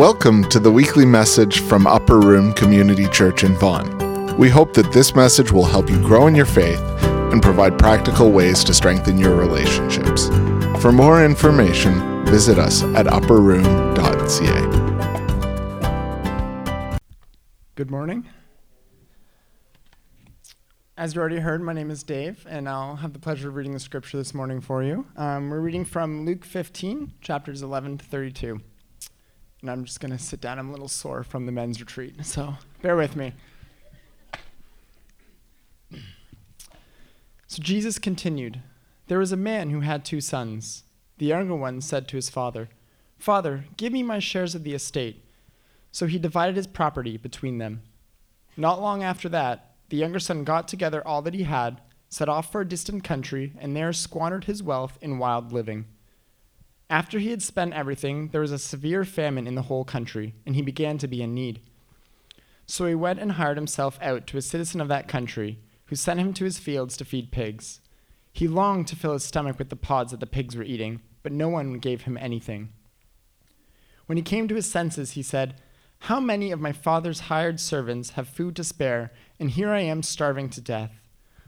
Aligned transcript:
Welcome 0.00 0.48
to 0.48 0.58
the 0.58 0.72
weekly 0.72 1.04
message 1.04 1.60
from 1.60 1.86
Upper 1.86 2.20
Room 2.20 2.54
Community 2.54 3.06
Church 3.08 3.44
in 3.44 3.54
Vaughan. 3.54 4.34
We 4.38 4.48
hope 4.48 4.72
that 4.72 4.90
this 4.94 5.14
message 5.14 5.52
will 5.52 5.66
help 5.66 5.90
you 5.90 5.98
grow 5.98 6.26
in 6.26 6.34
your 6.34 6.46
faith 6.46 6.80
and 7.02 7.42
provide 7.42 7.78
practical 7.78 8.32
ways 8.32 8.64
to 8.64 8.72
strengthen 8.72 9.18
your 9.18 9.36
relationships. 9.36 10.28
For 10.80 10.90
more 10.90 11.22
information, 11.22 12.24
visit 12.24 12.58
us 12.58 12.82
at 12.82 13.04
upperroom.ca. 13.04 14.60
Good 17.74 17.90
morning. 17.90 18.26
As 20.96 21.14
you 21.14 21.20
already 21.20 21.40
heard, 21.40 21.60
my 21.60 21.74
name 21.74 21.90
is 21.90 22.02
Dave, 22.02 22.46
and 22.48 22.70
I'll 22.70 22.96
have 22.96 23.12
the 23.12 23.18
pleasure 23.18 23.50
of 23.50 23.54
reading 23.54 23.74
the 23.74 23.78
scripture 23.78 24.16
this 24.16 24.32
morning 24.32 24.62
for 24.62 24.82
you. 24.82 25.08
Um, 25.18 25.50
we're 25.50 25.60
reading 25.60 25.84
from 25.84 26.24
Luke 26.24 26.46
15, 26.46 27.12
chapters 27.20 27.62
11 27.62 27.98
to 27.98 28.04
32. 28.06 28.62
And 29.60 29.70
I'm 29.70 29.84
just 29.84 30.00
going 30.00 30.12
to 30.12 30.18
sit 30.18 30.40
down. 30.40 30.58
I'm 30.58 30.68
a 30.68 30.72
little 30.72 30.88
sore 30.88 31.22
from 31.22 31.46
the 31.46 31.52
men's 31.52 31.80
retreat, 31.80 32.24
so 32.24 32.54
bear 32.82 32.96
with 32.96 33.14
me. 33.16 33.34
So 37.46 37.60
Jesus 37.62 37.98
continued 37.98 38.60
There 39.08 39.18
was 39.18 39.32
a 39.32 39.36
man 39.36 39.70
who 39.70 39.80
had 39.80 40.04
two 40.04 40.20
sons. 40.20 40.84
The 41.18 41.26
younger 41.26 41.54
one 41.54 41.80
said 41.80 42.08
to 42.08 42.16
his 42.16 42.30
father, 42.30 42.68
Father, 43.18 43.64
give 43.76 43.92
me 43.92 44.02
my 44.02 44.18
shares 44.18 44.54
of 44.54 44.64
the 44.64 44.72
estate. 44.72 45.24
So 45.92 46.06
he 46.06 46.18
divided 46.18 46.56
his 46.56 46.66
property 46.66 47.16
between 47.16 47.58
them. 47.58 47.82
Not 48.56 48.80
long 48.80 49.02
after 49.02 49.28
that, 49.30 49.74
the 49.90 49.96
younger 49.96 50.20
son 50.20 50.44
got 50.44 50.68
together 50.68 51.06
all 51.06 51.20
that 51.22 51.34
he 51.34 51.42
had, 51.42 51.80
set 52.08 52.28
off 52.28 52.50
for 52.50 52.60
a 52.60 52.68
distant 52.68 53.04
country, 53.04 53.52
and 53.58 53.76
there 53.76 53.92
squandered 53.92 54.44
his 54.44 54.62
wealth 54.62 54.96
in 55.02 55.18
wild 55.18 55.52
living. 55.52 55.86
After 56.90 57.20
he 57.20 57.30
had 57.30 57.40
spent 57.40 57.72
everything, 57.72 58.28
there 58.28 58.40
was 58.40 58.50
a 58.50 58.58
severe 58.58 59.04
famine 59.04 59.46
in 59.46 59.54
the 59.54 59.62
whole 59.62 59.84
country, 59.84 60.34
and 60.44 60.56
he 60.56 60.62
began 60.62 60.98
to 60.98 61.08
be 61.08 61.22
in 61.22 61.32
need. 61.32 61.60
So 62.66 62.84
he 62.84 62.96
went 62.96 63.20
and 63.20 63.32
hired 63.32 63.56
himself 63.56 63.96
out 64.02 64.26
to 64.26 64.36
a 64.36 64.42
citizen 64.42 64.80
of 64.80 64.88
that 64.88 65.06
country, 65.06 65.60
who 65.86 65.96
sent 65.96 66.18
him 66.18 66.34
to 66.34 66.44
his 66.44 66.58
fields 66.58 66.96
to 66.96 67.04
feed 67.04 67.30
pigs. 67.30 67.80
He 68.32 68.48
longed 68.48 68.88
to 68.88 68.96
fill 68.96 69.12
his 69.12 69.24
stomach 69.24 69.58
with 69.58 69.70
the 69.70 69.76
pods 69.76 70.10
that 70.10 70.20
the 70.20 70.26
pigs 70.26 70.56
were 70.56 70.64
eating, 70.64 71.00
but 71.22 71.32
no 71.32 71.48
one 71.48 71.74
gave 71.74 72.02
him 72.02 72.18
anything. 72.20 72.70
When 74.06 74.18
he 74.18 74.22
came 74.22 74.48
to 74.48 74.56
his 74.56 74.70
senses, 74.70 75.12
he 75.12 75.22
said, 75.22 75.54
how 76.04 76.18
many 76.18 76.50
of 76.50 76.60
my 76.60 76.72
father's 76.72 77.20
hired 77.20 77.60
servants 77.60 78.10
have 78.10 78.26
food 78.26 78.56
to 78.56 78.64
spare, 78.64 79.12
and 79.38 79.50
here 79.50 79.70
I 79.70 79.80
am 79.80 80.02
starving 80.02 80.48
to 80.50 80.60
death? 80.60 80.92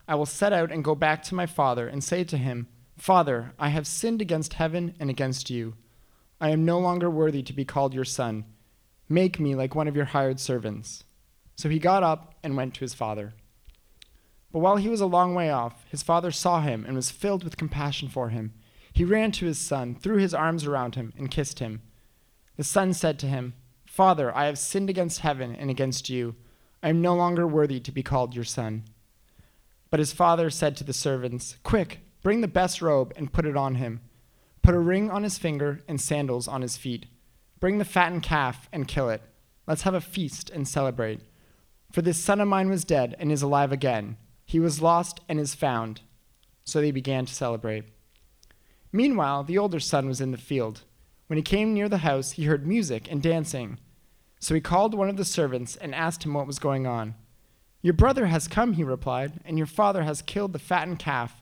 I 0.07 0.15
will 0.15 0.27
set 0.27 0.53
out 0.53 0.71
and 0.71 0.85
go 0.85 0.95
back 0.95 1.23
to 1.25 1.35
my 1.35 1.47
father 1.47 1.89
and 1.89 2.05
say 2.05 2.23
to 2.25 2.37
him, 2.37 2.69
Father, 3.03 3.53
I 3.59 3.71
have 3.71 3.89
sinned 3.89 4.23
against 4.23 4.53
heaven 4.53 4.95
and 5.01 5.11
against 5.11 5.51
you. 5.51 5.75
I 6.41 6.51
am 6.51 6.65
no 6.65 6.79
longer 6.79 7.11
worthy 7.11 7.43
to 7.43 7.53
be 7.53 7.65
called 7.65 7.95
your 7.95 8.05
son. 8.05 8.45
Make 9.09 9.41
me 9.41 9.57
like 9.57 9.75
one 9.75 9.89
of 9.89 9.97
your 9.97 10.05
hired 10.05 10.39
servants. 10.39 11.03
So 11.57 11.69
he 11.69 11.81
got 11.81 12.05
up 12.05 12.37
and 12.45 12.57
went 12.57 12.75
to 12.75 12.83
his 12.83 12.95
father. 12.95 13.33
But 14.53 14.61
while 14.61 14.77
he 14.77 14.89
was 14.89 15.01
a 15.01 15.07
long 15.07 15.35
way 15.35 15.51
off, 15.51 15.85
his 15.89 16.05
father 16.05 16.31
saw 16.31 16.61
him 16.61 16.85
and 16.87 16.95
was 16.95 17.11
filled 17.11 17.43
with 17.43 17.57
compassion 17.57 18.09
for 18.09 18.29
him. 18.29 18.53
He 18.93 19.03
ran 19.03 19.33
to 19.33 19.47
his 19.47 19.59
son, 19.59 19.97
threw 19.97 20.19
his 20.19 20.33
arms 20.33 20.65
around 20.65 20.95
him, 20.95 21.13
and 21.19 21.29
kissed 21.29 21.59
him. 21.59 21.83
The 22.57 22.63
son 22.63 22.93
said 22.93 23.19
to 23.19 23.27
him, 23.27 23.55
Father, 23.85 24.33
I 24.33 24.45
have 24.45 24.61
sinned 24.61 24.89
against 24.89 25.23
heaven 25.23 25.57
and 25.57 25.71
against 25.71 26.09
you. 26.09 26.37
I 26.85 26.91
am 26.91 27.03
no 27.03 27.17
longer 27.17 27.49
worthy 27.49 27.81
to 27.81 27.91
be 27.91 28.05
called 28.05 28.37
your 28.37 28.45
son. 28.45 28.85
But 29.91 29.99
his 29.99 30.13
father 30.13 30.51
said 30.51 30.77
to 30.77 30.85
the 30.85 30.93
servants, 30.93 31.57
Quick, 31.65 32.02
bring 32.23 32.41
the 32.41 32.49
best 32.49 32.81
robe 32.81 33.13
and 33.17 33.33
put 33.33 33.47
it 33.47 33.57
on 33.57 33.77
him. 33.77 34.01
Put 34.63 34.75
a 34.75 34.79
ring 34.79 35.11
on 35.11 35.25
his 35.25 35.39
finger 35.39 35.81
and 35.89 36.01
sandals 36.01 36.47
on 36.47 36.63
his 36.63 36.77
feet. 36.77 37.07
Bring 37.59 37.79
the 37.79 37.85
fattened 37.85 38.23
calf 38.23 38.69
and 38.73 38.89
kill 38.89 39.11
it. 39.11 39.23
Let's 39.67 39.83
have 39.83 39.95
a 39.95 40.01
feast 40.01 40.51
and 40.51 40.67
celebrate. 40.67 41.21
For 41.93 42.03
this 42.03 42.19
son 42.19 42.41
of 42.41 42.49
mine 42.49 42.69
was 42.69 42.85
dead 42.85 43.17
and 43.19 43.31
is 43.31 43.43
alive 43.43 43.73
again. 43.73 44.17
He 44.45 44.61
was 44.61 44.83
lost 44.83 45.21
and 45.29 45.39
is 45.39 45.55
found. 45.55 46.01
So 46.65 46.81
they 46.81 46.91
began 46.91 47.27
to 47.27 47.35
celebrate. 47.35 47.85
Meanwhile, 48.93 49.45
the 49.45 49.59
older 49.59 49.81
son 49.81 50.07
was 50.07 50.21
in 50.21 50.31
the 50.31 50.39
field. 50.39 50.83
When 51.27 51.37
he 51.37 51.43
came 51.43 51.75
near 51.75 51.89
the 51.89 51.99
house, 51.99 52.33
he 52.33 52.45
heard 52.45 52.67
music 52.67 53.11
and 53.11 53.23
dancing. 53.23 53.79
So 54.39 54.55
he 54.55 54.61
called 54.61 54.95
one 54.95 55.09
of 55.09 55.17
the 55.17 55.25
servants 55.25 55.77
and 55.77 55.95
asked 55.95 56.25
him 56.25 56.35
what 56.35 56.47
was 56.47 56.59
going 56.59 56.87
on. 56.87 57.15
Your 57.81 57.95
brother 57.95 58.27
has 58.27 58.49
come, 58.49 58.75
he 58.75 58.85
replied, 58.85 59.41
and 59.45 59.59
your 59.59 59.67
father 59.67 60.03
has 60.03 60.23
killed 60.23 60.53
the 60.53 60.59
fattened 60.59 60.99
calf 60.99 61.42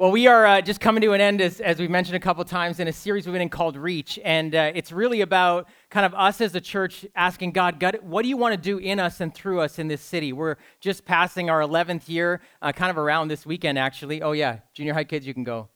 Well, 0.00 0.12
we 0.12 0.28
are 0.28 0.46
uh, 0.46 0.60
just 0.60 0.80
coming 0.80 1.00
to 1.00 1.10
an 1.10 1.20
end, 1.20 1.40
as, 1.40 1.60
as 1.60 1.80
we've 1.80 1.90
mentioned 1.90 2.14
a 2.14 2.20
couple 2.20 2.44
times, 2.44 2.78
in 2.78 2.86
a 2.86 2.92
series 2.92 3.26
we've 3.26 3.32
been 3.32 3.42
in 3.42 3.48
called 3.48 3.76
Reach. 3.76 4.16
And 4.22 4.54
uh, 4.54 4.70
it's 4.72 4.92
really 4.92 5.22
about 5.22 5.66
kind 5.90 6.06
of 6.06 6.14
us 6.14 6.40
as 6.40 6.54
a 6.54 6.60
church 6.60 7.04
asking 7.16 7.50
God, 7.50 7.80
God, 7.80 7.98
what 8.02 8.22
do 8.22 8.28
you 8.28 8.36
want 8.36 8.54
to 8.54 8.60
do 8.60 8.78
in 8.78 9.00
us 9.00 9.20
and 9.20 9.34
through 9.34 9.60
us 9.60 9.80
in 9.80 9.88
this 9.88 10.00
city? 10.00 10.32
We're 10.32 10.54
just 10.78 11.04
passing 11.04 11.50
our 11.50 11.58
11th 11.60 12.08
year, 12.08 12.40
uh, 12.62 12.70
kind 12.70 12.90
of 12.90 12.96
around 12.96 13.26
this 13.26 13.44
weekend, 13.44 13.76
actually. 13.76 14.22
Oh, 14.22 14.30
yeah, 14.30 14.60
junior 14.72 14.94
high 14.94 15.02
kids, 15.02 15.26
you 15.26 15.34
can 15.34 15.42
go. 15.42 15.68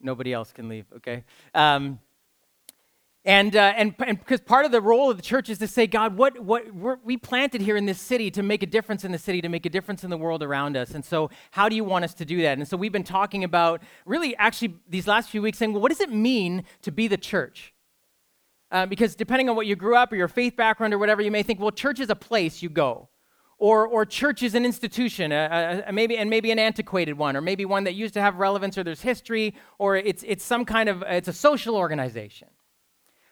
Nobody 0.00 0.32
else 0.32 0.52
can 0.52 0.68
leave, 0.68 0.86
okay? 0.98 1.24
Um, 1.52 1.98
and, 3.26 3.56
uh, 3.56 3.74
and, 3.76 3.92
and 4.06 4.20
because 4.20 4.40
part 4.40 4.64
of 4.66 4.70
the 4.70 4.80
role 4.80 5.10
of 5.10 5.16
the 5.16 5.22
church 5.22 5.48
is 5.48 5.58
to 5.58 5.66
say, 5.66 5.88
God, 5.88 6.16
what, 6.16 6.38
what 6.38 7.04
we 7.04 7.16
planted 7.16 7.60
here 7.60 7.76
in 7.76 7.84
this 7.84 8.00
city 8.00 8.30
to 8.30 8.42
make 8.42 8.62
a 8.62 8.66
difference 8.66 9.04
in 9.04 9.10
the 9.10 9.18
city, 9.18 9.42
to 9.42 9.48
make 9.48 9.66
a 9.66 9.68
difference 9.68 10.04
in 10.04 10.10
the 10.10 10.16
world 10.16 10.44
around 10.44 10.76
us. 10.76 10.92
And 10.92 11.04
so, 11.04 11.30
how 11.50 11.68
do 11.68 11.74
you 11.74 11.82
want 11.82 12.04
us 12.04 12.14
to 12.14 12.24
do 12.24 12.40
that? 12.42 12.56
And 12.56 12.68
so, 12.68 12.76
we've 12.76 12.92
been 12.92 13.02
talking 13.02 13.42
about 13.42 13.82
really 14.04 14.36
actually 14.36 14.76
these 14.88 15.08
last 15.08 15.28
few 15.28 15.42
weeks 15.42 15.58
saying, 15.58 15.72
well, 15.72 15.82
what 15.82 15.90
does 15.90 16.00
it 16.00 16.12
mean 16.12 16.62
to 16.82 16.92
be 16.92 17.08
the 17.08 17.16
church? 17.16 17.74
Uh, 18.70 18.86
because 18.86 19.16
depending 19.16 19.48
on 19.48 19.56
what 19.56 19.66
you 19.66 19.74
grew 19.74 19.96
up 19.96 20.12
or 20.12 20.16
your 20.16 20.28
faith 20.28 20.54
background 20.54 20.94
or 20.94 20.98
whatever, 20.98 21.20
you 21.20 21.32
may 21.32 21.42
think, 21.42 21.58
well, 21.58 21.72
church 21.72 21.98
is 21.98 22.10
a 22.10 22.16
place 22.16 22.62
you 22.62 22.68
go. 22.68 23.08
Or, 23.58 23.88
or 23.88 24.04
church 24.04 24.44
is 24.44 24.54
an 24.54 24.64
institution, 24.64 25.32
a, 25.32 25.82
a, 25.86 25.88
a 25.88 25.92
maybe, 25.92 26.16
and 26.16 26.30
maybe 26.30 26.52
an 26.52 26.60
antiquated 26.60 27.18
one, 27.18 27.36
or 27.36 27.40
maybe 27.40 27.64
one 27.64 27.84
that 27.84 27.94
used 27.94 28.14
to 28.14 28.20
have 28.20 28.36
relevance, 28.36 28.78
or 28.78 28.84
there's 28.84 29.00
history, 29.00 29.54
or 29.78 29.96
it's, 29.96 30.22
it's 30.26 30.44
some 30.44 30.64
kind 30.64 30.88
of, 30.88 31.02
it's 31.06 31.26
a 31.26 31.32
social 31.32 31.74
organization. 31.74 32.48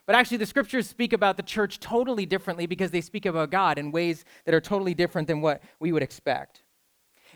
But 0.06 0.16
actually, 0.16 0.36
the 0.36 0.46
scriptures 0.46 0.88
speak 0.88 1.12
about 1.12 1.36
the 1.36 1.42
church 1.42 1.80
totally 1.80 2.26
differently 2.26 2.66
because 2.66 2.90
they 2.90 3.00
speak 3.00 3.24
about 3.24 3.50
God 3.50 3.78
in 3.78 3.90
ways 3.90 4.24
that 4.44 4.54
are 4.54 4.60
totally 4.60 4.94
different 4.94 5.28
than 5.28 5.40
what 5.40 5.62
we 5.80 5.92
would 5.92 6.02
expect. 6.02 6.62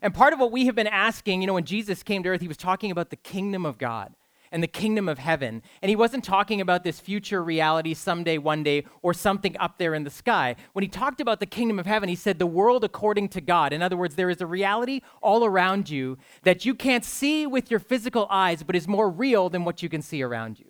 And 0.03 0.15
part 0.15 0.33
of 0.33 0.39
what 0.39 0.53
we 0.53 0.67
have 0.67 0.75
been 0.75 0.87
asking, 0.87 1.41
you 1.41 1.47
know, 1.47 1.55
when 1.55 1.65
Jesus 1.65 2.03
came 2.03 2.23
to 2.23 2.29
earth, 2.29 2.41
he 2.41 2.49
was 2.49 2.57
talking 2.57 2.91
about 2.91 3.11
the 3.11 3.17
kingdom 3.17 3.65
of 3.65 3.79
God 3.79 4.15
and 4.51 4.63
the 4.63 4.69
kingdom 4.69 5.09
of 5.09 5.19
heaven. 5.19 5.63
And 5.83 5.91
he 5.91 5.97
wasn't 5.97 6.25
talking 6.25 6.61
about 6.61 6.85
this 6.85 7.01
future 7.01 7.43
reality 7.43 7.95
someday, 7.95 8.39
one 8.39 8.63
day, 8.63 8.85
or 9.03 9.13
something 9.13 9.57
up 9.59 9.79
there 9.79 9.95
in 9.95 10.05
the 10.05 10.11
sky. 10.11 10.57
When 10.73 10.83
he 10.83 10.89
talked 10.89 11.21
about 11.21 11.41
the 11.41 11.47
kingdom 11.47 11.79
of 11.79 11.87
heaven, 11.87 12.09
he 12.09 12.15
said 12.15 12.39
the 12.39 12.47
world 12.47 12.85
according 12.85 13.29
to 13.31 13.41
God. 13.41 13.73
In 13.73 13.83
other 13.83 13.97
words, 13.97 14.15
there 14.15 14.31
is 14.31 14.41
a 14.41 14.47
reality 14.47 15.01
all 15.23 15.45
around 15.45 15.91
you 15.91 16.19
that 16.43 16.65
you 16.65 16.75
can't 16.75 17.05
see 17.05 17.47
with 17.47 17.71
your 17.71 17.81
physical 17.81 18.27
eyes, 18.31 18.63
but 18.63 18.77
is 18.77 18.89
more 18.89 19.11
real 19.11 19.49
than 19.49 19.65
what 19.65 19.83
you 19.83 19.89
can 19.89 20.03
see 20.03 20.23
around 20.23 20.59
you. 20.59 20.68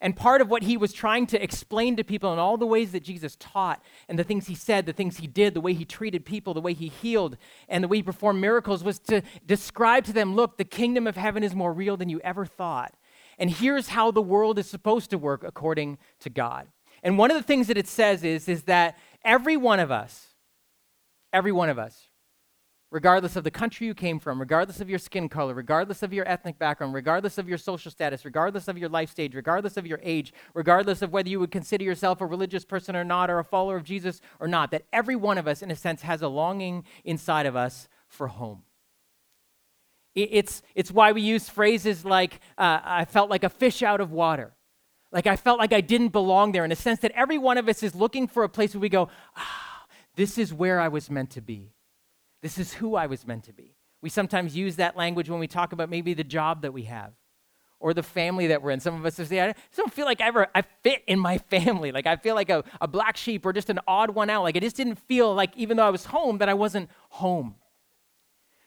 And 0.00 0.14
part 0.14 0.40
of 0.40 0.48
what 0.48 0.62
he 0.62 0.76
was 0.76 0.92
trying 0.92 1.26
to 1.28 1.42
explain 1.42 1.96
to 1.96 2.04
people 2.04 2.32
in 2.32 2.38
all 2.38 2.56
the 2.56 2.66
ways 2.66 2.92
that 2.92 3.02
Jesus 3.02 3.36
taught 3.40 3.82
and 4.08 4.16
the 4.16 4.24
things 4.24 4.46
he 4.46 4.54
said, 4.54 4.86
the 4.86 4.92
things 4.92 5.16
he 5.16 5.26
did, 5.26 5.54
the 5.54 5.60
way 5.60 5.72
he 5.72 5.84
treated 5.84 6.24
people, 6.24 6.54
the 6.54 6.60
way 6.60 6.72
he 6.72 6.88
healed, 6.88 7.36
and 7.68 7.82
the 7.82 7.88
way 7.88 7.96
he 7.96 8.02
performed 8.02 8.40
miracles 8.40 8.84
was 8.84 9.00
to 9.00 9.22
describe 9.44 10.04
to 10.04 10.12
them 10.12 10.36
look, 10.36 10.56
the 10.56 10.64
kingdom 10.64 11.08
of 11.08 11.16
heaven 11.16 11.42
is 11.42 11.54
more 11.54 11.72
real 11.72 11.96
than 11.96 12.08
you 12.08 12.20
ever 12.20 12.46
thought. 12.46 12.94
And 13.38 13.50
here's 13.50 13.88
how 13.88 14.10
the 14.10 14.22
world 14.22 14.58
is 14.58 14.68
supposed 14.68 15.10
to 15.10 15.18
work 15.18 15.42
according 15.42 15.98
to 16.20 16.30
God. 16.30 16.68
And 17.02 17.18
one 17.18 17.30
of 17.30 17.36
the 17.36 17.42
things 17.42 17.66
that 17.66 17.78
it 17.78 17.88
says 17.88 18.24
is, 18.24 18.48
is 18.48 18.64
that 18.64 18.98
every 19.24 19.56
one 19.56 19.80
of 19.80 19.90
us, 19.90 20.28
every 21.32 21.52
one 21.52 21.68
of 21.68 21.78
us, 21.78 22.07
regardless 22.90 23.36
of 23.36 23.44
the 23.44 23.50
country 23.50 23.86
you 23.86 23.94
came 23.94 24.18
from, 24.18 24.40
regardless 24.40 24.80
of 24.80 24.88
your 24.88 24.98
skin 24.98 25.28
color, 25.28 25.52
regardless 25.52 26.02
of 26.02 26.12
your 26.12 26.26
ethnic 26.26 26.58
background, 26.58 26.94
regardless 26.94 27.36
of 27.36 27.48
your 27.48 27.58
social 27.58 27.90
status, 27.90 28.24
regardless 28.24 28.66
of 28.66 28.78
your 28.78 28.88
life 28.88 29.10
stage, 29.10 29.34
regardless 29.34 29.76
of 29.76 29.86
your 29.86 30.00
age, 30.02 30.32
regardless 30.54 31.02
of 31.02 31.12
whether 31.12 31.28
you 31.28 31.38
would 31.38 31.50
consider 31.50 31.84
yourself 31.84 32.20
a 32.20 32.26
religious 32.26 32.64
person 32.64 32.96
or 32.96 33.04
not, 33.04 33.28
or 33.28 33.38
a 33.38 33.44
follower 33.44 33.76
of 33.76 33.84
Jesus 33.84 34.20
or 34.40 34.48
not, 34.48 34.70
that 34.70 34.84
every 34.92 35.16
one 35.16 35.36
of 35.36 35.46
us, 35.46 35.60
in 35.60 35.70
a 35.70 35.76
sense, 35.76 36.02
has 36.02 36.22
a 36.22 36.28
longing 36.28 36.84
inside 37.04 37.44
of 37.44 37.56
us 37.56 37.88
for 38.06 38.28
home. 38.28 38.62
It's, 40.14 40.62
it's 40.74 40.90
why 40.90 41.12
we 41.12 41.20
use 41.20 41.48
phrases 41.48 42.04
like, 42.04 42.40
uh, 42.56 42.80
I 42.82 43.04
felt 43.04 43.30
like 43.30 43.44
a 43.44 43.48
fish 43.50 43.82
out 43.82 44.00
of 44.00 44.10
water. 44.10 44.54
Like 45.12 45.26
I 45.26 45.36
felt 45.36 45.58
like 45.58 45.72
I 45.72 45.80
didn't 45.80 46.08
belong 46.08 46.52
there, 46.52 46.64
in 46.64 46.72
a 46.72 46.76
sense 46.76 47.00
that 47.00 47.12
every 47.12 47.38
one 47.38 47.58
of 47.58 47.68
us 47.68 47.82
is 47.82 47.94
looking 47.94 48.26
for 48.26 48.44
a 48.44 48.48
place 48.48 48.74
where 48.74 48.80
we 48.80 48.88
go, 48.88 49.10
ah, 49.36 49.84
this 50.16 50.38
is 50.38 50.52
where 50.52 50.80
I 50.80 50.88
was 50.88 51.10
meant 51.10 51.30
to 51.30 51.40
be. 51.40 51.72
This 52.42 52.58
is 52.58 52.74
who 52.74 52.94
I 52.94 53.06
was 53.06 53.26
meant 53.26 53.44
to 53.44 53.52
be. 53.52 53.74
We 54.00 54.10
sometimes 54.10 54.56
use 54.56 54.76
that 54.76 54.96
language 54.96 55.28
when 55.28 55.40
we 55.40 55.48
talk 55.48 55.72
about 55.72 55.90
maybe 55.90 56.14
the 56.14 56.24
job 56.24 56.62
that 56.62 56.72
we 56.72 56.84
have 56.84 57.12
or 57.80 57.94
the 57.94 58.02
family 58.02 58.48
that 58.48 58.62
we're 58.62 58.70
in. 58.70 58.80
Some 58.80 58.94
of 58.94 59.04
us 59.06 59.14
say, 59.16 59.40
I 59.40 59.54
don't 59.76 59.92
feel 59.92 60.04
like 60.04 60.20
I 60.20 60.26
ever 60.26 60.48
I 60.54 60.62
fit 60.82 61.02
in 61.06 61.18
my 61.18 61.38
family. 61.50 61.92
Like 61.92 62.06
I 62.06 62.16
feel 62.16 62.34
like 62.34 62.50
a, 62.50 62.64
a 62.80 62.88
black 62.88 63.16
sheep 63.16 63.44
or 63.44 63.52
just 63.52 63.70
an 63.70 63.80
odd 63.86 64.10
one 64.10 64.30
out. 64.30 64.42
Like 64.42 64.56
it 64.56 64.62
just 64.62 64.76
didn't 64.76 64.96
feel 64.96 65.34
like 65.34 65.56
even 65.56 65.76
though 65.76 65.86
I 65.86 65.90
was 65.90 66.06
home, 66.06 66.38
that 66.38 66.48
I 66.48 66.54
wasn't 66.54 66.90
home. 67.10 67.56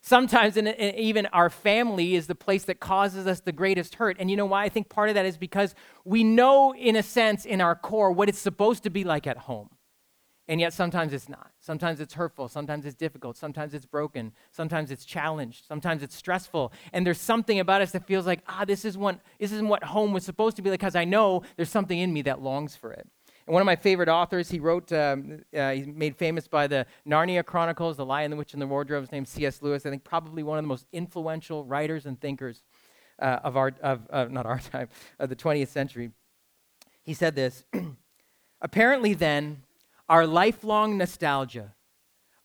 Sometimes 0.03 0.57
in, 0.57 0.65
in, 0.65 0.95
even 0.95 1.27
our 1.27 1.49
family 1.49 2.15
is 2.15 2.25
the 2.25 2.35
place 2.35 2.63
that 2.63 2.79
causes 2.79 3.27
us 3.27 3.41
the 3.41 3.51
greatest 3.51 3.95
hurt. 3.95 4.17
And 4.19 4.31
you 4.31 4.37
know 4.37 4.47
why? 4.47 4.63
I 4.63 4.69
think 4.69 4.89
part 4.89 5.09
of 5.09 5.15
that 5.15 5.27
is 5.27 5.37
because 5.37 5.75
we 6.03 6.23
know, 6.23 6.73
in 6.73 6.95
a 6.95 7.03
sense, 7.03 7.45
in 7.45 7.61
our 7.61 7.75
core, 7.75 8.11
what 8.11 8.27
it's 8.27 8.39
supposed 8.39 8.83
to 8.83 8.89
be 8.89 9.03
like 9.03 9.27
at 9.27 9.37
home. 9.37 9.69
And 10.47 10.59
yet 10.59 10.73
sometimes 10.73 11.13
it's 11.13 11.29
not. 11.29 11.51
Sometimes 11.59 11.99
it's 11.99 12.15
hurtful. 12.15 12.49
Sometimes 12.49 12.85
it's 12.85 12.95
difficult. 12.95 13.37
Sometimes 13.37 13.73
it's 13.73 13.85
broken. 13.85 14.33
Sometimes 14.51 14.91
it's 14.91 15.05
challenged. 15.05 15.65
Sometimes 15.65 16.03
it's 16.03 16.15
stressful. 16.15 16.73
And 16.91 17.05
there's 17.05 17.21
something 17.21 17.59
about 17.59 17.81
us 17.81 17.91
that 17.91 18.05
feels 18.05 18.25
like, 18.25 18.41
ah, 18.47 18.65
this, 18.65 18.83
is 18.83 18.97
what, 18.97 19.19
this 19.39 19.51
isn't 19.51 19.67
what 19.67 19.83
home 19.83 20.13
was 20.13 20.25
supposed 20.25 20.55
to 20.57 20.61
be 20.61 20.69
like 20.69 20.79
because 20.79 20.95
I 20.95 21.05
know 21.05 21.43
there's 21.55 21.69
something 21.69 21.97
in 21.97 22.11
me 22.11 22.23
that 22.23 22.41
longs 22.41 22.75
for 22.75 22.91
it. 22.91 23.07
And 23.47 23.53
one 23.53 23.61
of 23.61 23.65
my 23.65 23.75
favorite 23.75 24.09
authors, 24.09 24.49
he 24.49 24.59
wrote, 24.59 24.91
um, 24.91 25.43
uh, 25.55 25.71
he's 25.71 25.87
made 25.87 26.15
famous 26.15 26.47
by 26.47 26.67
the 26.67 26.85
Narnia 27.07 27.45
Chronicles, 27.45 27.97
The 27.97 28.05
Lion, 28.05 28.31
the 28.31 28.37
Witch, 28.37 28.53
and 28.53 28.61
the 28.61 28.67
Wardrobe, 28.67 29.03
His 29.03 29.11
named 29.11 29.27
C.S. 29.27 29.61
Lewis. 29.61 29.85
I 29.85 29.89
think 29.89 30.03
probably 30.03 30.43
one 30.43 30.57
of 30.57 30.63
the 30.63 30.67
most 30.67 30.85
influential 30.91 31.65
writers 31.65 32.05
and 32.05 32.19
thinkers 32.19 32.63
uh, 33.19 33.39
of 33.43 33.57
our, 33.57 33.73
of, 33.81 34.07
uh, 34.09 34.25
not 34.25 34.45
our 34.45 34.59
time, 34.71 34.89
of 35.19 35.29
the 35.29 35.35
20th 35.35 35.69
century. 35.69 36.11
He 37.03 37.13
said 37.13 37.35
this 37.35 37.63
Apparently, 38.61 39.13
then, 39.13 39.63
our 40.11 40.27
lifelong 40.27 40.97
nostalgia, 40.97 41.73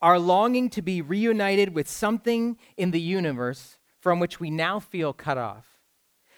our 0.00 0.20
longing 0.20 0.70
to 0.70 0.80
be 0.80 1.02
reunited 1.02 1.74
with 1.74 1.88
something 1.88 2.56
in 2.76 2.92
the 2.92 3.00
universe 3.00 3.76
from 3.98 4.20
which 4.20 4.38
we 4.38 4.50
now 4.50 4.78
feel 4.78 5.12
cut 5.12 5.36
off, 5.36 5.80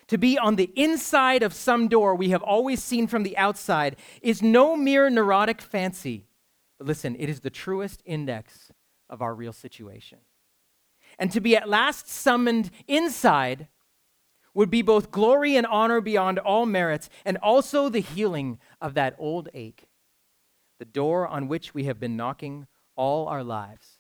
to 0.06 0.16
be 0.16 0.38
on 0.38 0.56
the 0.56 0.72
inside 0.74 1.42
of 1.42 1.52
some 1.52 1.86
door 1.86 2.14
we 2.14 2.30
have 2.30 2.42
always 2.42 2.82
seen 2.82 3.06
from 3.06 3.24
the 3.24 3.36
outside, 3.36 3.94
is 4.22 4.40
no 4.40 4.74
mere 4.74 5.10
neurotic 5.10 5.60
fancy. 5.60 6.24
But 6.78 6.86
listen, 6.86 7.14
it 7.18 7.28
is 7.28 7.40
the 7.40 7.50
truest 7.50 8.02
index 8.06 8.72
of 9.10 9.20
our 9.20 9.34
real 9.34 9.52
situation. 9.52 10.20
And 11.18 11.30
to 11.32 11.42
be 11.42 11.54
at 11.54 11.68
last 11.68 12.08
summoned 12.08 12.70
inside 12.86 13.68
would 14.54 14.70
be 14.70 14.80
both 14.80 15.10
glory 15.10 15.56
and 15.56 15.66
honor 15.66 16.00
beyond 16.00 16.38
all 16.38 16.64
merits, 16.64 17.10
and 17.26 17.36
also 17.36 17.90
the 17.90 18.00
healing 18.00 18.58
of 18.80 18.94
that 18.94 19.14
old 19.18 19.50
ache 19.52 19.87
the 20.78 20.84
door 20.84 21.26
on 21.26 21.48
which 21.48 21.74
we 21.74 21.84
have 21.84 21.98
been 21.98 22.16
knocking 22.16 22.66
all 22.96 23.26
our 23.26 23.44
lives 23.44 23.98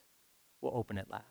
will 0.60 0.72
open 0.74 0.98
at 0.98 1.10
last. 1.10 1.24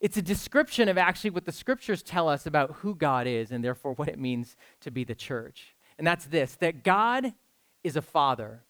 It's 0.00 0.16
a 0.16 0.22
description 0.22 0.88
of 0.88 0.96
actually 0.96 1.30
what 1.30 1.44
the 1.44 1.52
scriptures 1.52 2.02
tell 2.02 2.28
us 2.28 2.46
about 2.46 2.76
who 2.76 2.94
God 2.94 3.26
is 3.26 3.50
and 3.50 3.64
therefore 3.64 3.94
what 3.94 4.08
it 4.08 4.18
means 4.18 4.56
to 4.80 4.90
be 4.90 5.02
the 5.02 5.14
church. 5.14 5.74
And 5.98 6.06
that's 6.06 6.26
this 6.26 6.54
that 6.56 6.84
God 6.84 7.32
is 7.82 7.96
a 7.96 8.02
father 8.02 8.62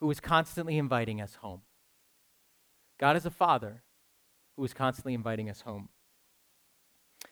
who 0.00 0.10
is 0.10 0.20
constantly 0.20 0.76
inviting 0.76 1.20
us 1.20 1.36
home. 1.36 1.62
God 2.98 3.16
is 3.16 3.24
a 3.24 3.30
father 3.30 3.82
who 4.56 4.64
is 4.64 4.74
constantly 4.74 5.14
inviting 5.14 5.48
us 5.48 5.62
home. 5.62 5.88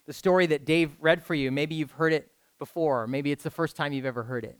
The 0.06 0.12
story 0.12 0.46
that 0.46 0.64
Dave 0.64 0.96
read 1.00 1.22
for 1.22 1.34
you, 1.34 1.50
maybe 1.50 1.74
you've 1.74 1.92
heard 1.92 2.12
it 2.12 2.30
before, 2.58 3.06
maybe 3.06 3.32
it's 3.32 3.44
the 3.44 3.50
first 3.50 3.76
time 3.76 3.92
you've 3.92 4.06
ever 4.06 4.22
heard 4.22 4.44
it. 4.44 4.58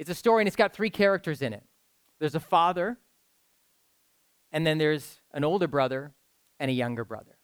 It's 0.00 0.08
a 0.08 0.14
story 0.14 0.40
and 0.40 0.48
it's 0.48 0.56
got 0.56 0.72
three 0.72 0.88
characters 0.88 1.42
in 1.42 1.52
it 1.52 1.62
there's 2.20 2.34
a 2.34 2.40
father, 2.40 2.98
and 4.50 4.66
then 4.66 4.78
there's 4.78 5.20
an 5.32 5.44
older 5.44 5.66
brother 5.66 6.12
and 6.58 6.70
a 6.70 6.74
younger 6.74 7.04
brother. 7.04 7.36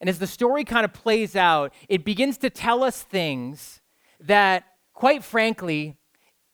And 0.00 0.10
as 0.10 0.18
the 0.18 0.26
story 0.26 0.64
kind 0.64 0.84
of 0.84 0.92
plays 0.92 1.34
out, 1.34 1.72
it 1.88 2.04
begins 2.04 2.38
to 2.38 2.50
tell 2.50 2.84
us 2.84 3.02
things 3.02 3.80
that, 4.20 4.64
quite 4.92 5.24
frankly, 5.24 5.96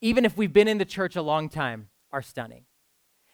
even 0.00 0.24
if 0.24 0.36
we've 0.36 0.52
been 0.52 0.68
in 0.68 0.78
the 0.78 0.84
church 0.84 1.16
a 1.16 1.22
long 1.22 1.48
time, 1.48 1.88
are 2.12 2.22
stunning. 2.22 2.64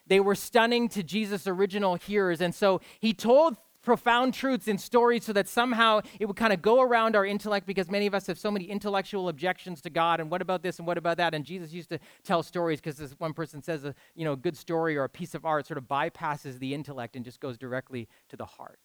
They 0.06 0.18
were 0.18 0.34
stunning 0.34 0.88
to 0.90 1.02
Jesus' 1.02 1.46
original 1.46 1.96
hearers. 1.96 2.40
And 2.40 2.54
so 2.54 2.80
he 2.98 3.12
told 3.12 3.56
profound 3.82 4.34
truths 4.34 4.68
in 4.68 4.78
stories 4.78 5.24
so 5.24 5.32
that 5.32 5.48
somehow 5.48 6.00
it 6.18 6.26
would 6.26 6.36
kind 6.36 6.52
of 6.52 6.60
go 6.60 6.80
around 6.80 7.16
our 7.16 7.24
intellect 7.24 7.66
because 7.66 7.90
many 7.90 8.06
of 8.06 8.14
us 8.14 8.26
have 8.26 8.38
so 8.38 8.50
many 8.50 8.66
intellectual 8.66 9.28
objections 9.28 9.80
to 9.80 9.90
God 9.90 10.20
and 10.20 10.30
what 10.30 10.42
about 10.42 10.62
this 10.62 10.78
and 10.78 10.86
what 10.86 10.98
about 10.98 11.16
that 11.16 11.34
and 11.34 11.44
Jesus 11.44 11.72
used 11.72 11.88
to 11.88 11.98
tell 12.22 12.42
stories 12.42 12.80
because 12.80 12.96
this 12.96 13.12
one 13.18 13.32
person 13.32 13.62
says 13.62 13.84
a 13.84 13.94
you 14.14 14.24
know 14.24 14.32
a 14.32 14.36
good 14.36 14.56
story 14.56 14.96
or 14.96 15.04
a 15.04 15.08
piece 15.08 15.34
of 15.34 15.44
art 15.44 15.66
sort 15.66 15.78
of 15.78 15.84
bypasses 15.84 16.58
the 16.58 16.74
intellect 16.74 17.16
and 17.16 17.24
just 17.24 17.40
goes 17.40 17.56
directly 17.56 18.08
to 18.28 18.36
the 18.36 18.44
heart. 18.44 18.78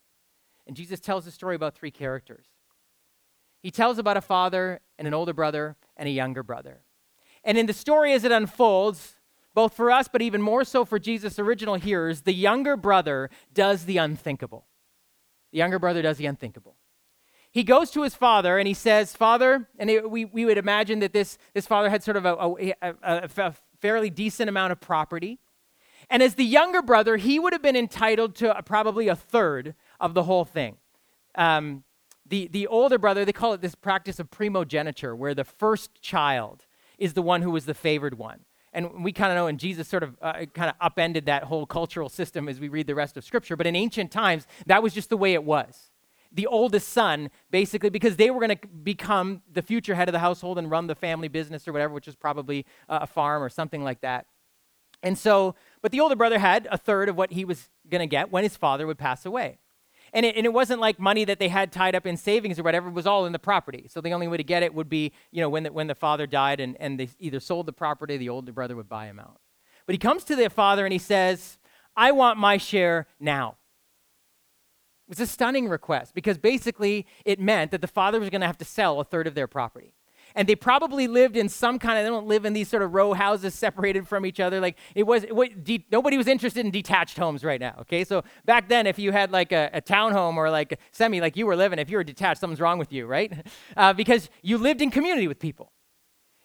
And 0.68 0.75
Jesus 0.75 1.00
tells 1.00 1.27
a 1.27 1.31
story 1.31 1.56
about 1.56 1.75
three 1.75 1.91
characters. 1.91 2.45
He 3.62 3.71
tells 3.71 3.98
about 3.98 4.18
a 4.18 4.21
father 4.21 4.81
and 4.98 5.07
an 5.07 5.13
older 5.13 5.33
brother 5.33 5.75
and 5.98 6.07
a 6.07 6.12
younger 6.12 6.44
brother. 6.44 6.81
And 7.44 7.57
in 7.57 7.65
the 7.65 7.74
story 7.74 8.13
as 8.13 8.24
it 8.24 8.31
unfolds, 8.31 9.15
both 9.53 9.74
for 9.74 9.91
us 9.91 10.07
but 10.07 10.21
even 10.21 10.41
more 10.41 10.63
so 10.63 10.86
for 10.86 11.00
Jesus' 11.00 11.39
original 11.39 11.75
hearers, 11.75 12.21
the 12.21 12.33
younger 12.33 12.75
brother 12.75 13.30
does 13.53 13.86
the 13.86 13.98
unthinkable. 13.98 14.68
The 15.56 15.60
younger 15.60 15.80
brother 15.80 16.02
does 16.02 16.18
the 16.18 16.25
unthinkable. 16.25 16.75
He 17.50 17.63
goes 17.63 17.90
to 17.92 18.02
his 18.02 18.13
father 18.13 18.57
and 18.57 18.68
he 18.68 18.74
says, 18.74 19.16
Father, 19.16 19.69
and 19.80 19.90
it, 19.90 20.12
we, 20.12 20.25
we 20.25 20.44
would 20.44 20.57
imagine 20.57 21.00
that 21.00 21.13
this, 21.13 21.38
this 21.54 21.66
father 21.66 21.90
had 21.90 22.04
sort 22.04 22.18
of 22.18 22.25
a, 22.25 22.34
a, 22.34 22.74
a, 22.81 23.30
a 23.38 23.54
fairly 23.80 24.10
decent 24.10 24.50
amount 24.50 24.74
of 24.74 24.81
property. 24.81 25.40
And 26.10 26.22
as 26.22 26.36
the 26.36 26.44
younger 26.44 26.81
brother, 26.81 27.16
he 27.16 27.40
would 27.40 27.54
have 27.54 27.62
been 27.62 27.78
entitled 27.78 28.36
to 28.36 28.62
probably 28.66 29.07
a 29.07 29.16
third 29.16 29.75
of 29.98 30.13
the 30.13 30.24
whole 30.24 30.44
thing. 30.44 30.75
Um, 31.36 31.86
the, 32.25 32.48
the 32.48 32.68
older 32.68 32.98
brother, 32.98 33.24
they 33.24 33.31
call 33.31 33.54
it 33.54 33.62
this 33.62 33.75
practice 33.75 34.19
of 34.19 34.30
primogeniture, 34.30 35.16
where 35.16 35.34
the 35.34 35.46
first 35.46 36.01
child 36.01 36.65
is 36.98 37.13
the 37.13 37.22
one 37.22 37.44
who 37.44 37.51
was 37.51 37.63
the 37.65 37.74
favored 37.74 38.18
one. 38.18 38.41
And 38.75 39.03
we 39.03 39.12
kind 39.12 39.32
of 39.32 39.38
know, 39.38 39.48
and 39.48 39.60
Jesus 39.60 39.88
sort 39.88 40.03
of 40.03 40.17
uh, 40.22 40.46
kind 40.53 40.70
of 40.70 40.75
upended 40.82 41.25
that 41.25 41.44
whole 41.44 41.65
cultural 41.65 42.10
system 42.10 42.48
as 42.48 42.60
we 42.60 42.67
read 42.67 42.88
the 42.88 42.94
rest 42.94 43.15
of 43.17 43.24
Scripture. 43.24 43.55
But 43.55 43.65
in 43.65 43.75
ancient 43.75 44.12
times, 44.12 44.46
that 44.67 44.84
was 44.84 44.94
just 44.94 45.10
the 45.10 45.17
way 45.17 45.34
it 45.34 45.44
was. 45.44 45.89
The 46.32 46.46
oldest 46.46 46.89
son, 46.89 47.32
basically, 47.50 47.89
because 47.89 48.17
they 48.17 48.29
were 48.29 48.41
going 48.46 48.58
to 48.58 48.67
become 48.67 49.41
the 49.51 49.62
future 49.62 49.96
head 49.96 50.10
of 50.10 50.13
the 50.13 50.20
household 50.20 50.58
and 50.58 50.70
run 50.70 50.88
the 50.88 50.96
family 50.96 51.29
business 51.29 51.67
or 51.67 51.72
whatever, 51.72 51.94
which 51.94 52.10
is 52.10 52.15
probably 52.15 52.65
uh, 52.89 53.00
a 53.03 53.08
farm 53.08 53.41
or 53.41 53.50
something 53.50 53.84
like 53.84 54.01
that. 54.01 54.25
And 55.01 55.17
so, 55.17 55.55
but 55.82 55.94
the 55.94 56.01
older 56.01 56.15
brother 56.15 56.38
had 56.38 56.67
a 56.70 56.77
third 56.77 57.08
of 57.08 57.15
what 57.15 57.32
he 57.32 57.46
was 57.46 57.70
going 57.89 58.01
to 58.01 58.08
get 58.08 58.32
when 58.32 58.44
his 58.44 58.58
father 58.58 58.86
would 58.86 58.98
pass 58.98 59.25
away. 59.25 59.60
And 60.15 60.25
it, 60.25 60.38
and 60.38 60.45
it 60.45 60.53
wasn't 60.53 60.79
like 60.79 60.98
money 60.98 61.25
that 61.25 61.39
they 61.39 61.50
had 61.50 61.74
tied 61.74 61.93
up 61.93 62.07
in 62.07 62.15
savings 62.15 62.57
or 62.57 62.63
whatever. 62.63 62.88
It 62.88 62.93
was 62.93 63.05
all 63.05 63.25
in 63.25 63.34
the 63.34 63.39
property. 63.39 63.88
So 63.89 64.00
the 64.00 64.13
only 64.13 64.29
way 64.29 64.38
to 64.38 64.43
get 64.45 64.63
it 64.63 64.74
would 64.74 64.88
be, 64.88 65.12
you 65.31 65.41
know, 65.41 65.50
when 65.50 65.63
the, 65.63 65.74
when 65.74 65.88
the 65.88 65.93
father 65.93 66.25
died 66.25 66.62
and, 66.62 66.77
and 66.79 66.98
they 66.98 67.10
either 67.19 67.41
sold 67.41 67.65
the 67.65 67.74
property, 67.74 68.15
the 68.15 68.29
older 68.29 68.53
brother 68.53 68.77
would 68.77 68.88
buy 68.88 69.07
him 69.07 69.19
out. 69.19 69.41
But 69.86 69.93
he 69.93 70.00
comes 70.00 70.24
to 70.24 70.38
the 70.38 70.50
father 70.50 70.86
and 70.86 70.93
he 70.93 71.00
says, 71.00 71.57
I 71.98 72.13
want 72.13 72.39
my 72.39 72.55
share 72.55 73.07
now. 73.19 73.57
It 75.07 75.10
was 75.10 75.19
a 75.19 75.27
stunning 75.27 75.67
request 75.67 76.15
because 76.15 76.38
basically 76.38 77.05
it 77.25 77.38
meant 77.38 77.72
that 77.72 77.81
the 77.81 77.88
father 77.88 78.19
was 78.19 78.29
going 78.29 78.41
to 78.41 78.48
have 78.48 78.57
to 78.60 78.65
sell 78.65 79.01
a 79.01 79.03
third 79.03 79.27
of 79.27 79.36
their 79.36 79.48
property 79.48 79.95
and 80.36 80.48
they 80.48 80.56
probably 80.56 81.08
lived 81.08 81.38
in 81.38 81.50
some 81.50 81.80
kind 81.80 81.98
of 81.98 82.04
they 82.04 82.10
don't 82.10 82.27
live 82.27 82.46
in 82.46 82.54
these 82.54 82.68
sort 82.68 82.84
of 82.84 82.94
row 82.94 83.13
houses 83.13 83.54
separated 83.54 84.08
from 84.08 84.25
each 84.25 84.39
other. 84.39 84.60
Like 84.60 84.77
it 84.94 85.04
was 85.04 85.24
it, 85.24 85.63
de, 85.63 85.86
nobody 85.92 86.18
was 86.18 86.27
interested 86.27 86.65
in 86.65 86.72
detached 86.72 87.18
homes 87.18 87.44
right 87.44 87.60
now 87.60 87.75
okay? 87.82 88.04
So 88.04 88.24
back 88.46 88.70
then 88.70 88.86
if 88.88 89.00
you 89.00 89.12
had 89.12 89.32
like 89.32 89.51
a, 89.51 89.70
a 89.74 89.82
townhome 89.82 90.36
or 90.36 90.50
like 90.50 90.80
semi 90.92 91.22
like 91.22 91.38
you 91.38 91.46
were 91.46 91.56
living 91.56 91.80
if 91.80 91.89
you 91.89 91.98
were 91.98 92.04
detached 92.04 92.42
something's 92.42 92.62
wrong 92.62 92.77
with 92.77 92.92
you 92.92 93.06
right? 93.06 93.34
Uh, 93.77 93.94
because 93.94 94.30
you 94.42 94.58
lived 94.58 94.82
in 94.82 94.92
community 94.92 95.27
with 95.27 95.39
people. 95.39 95.72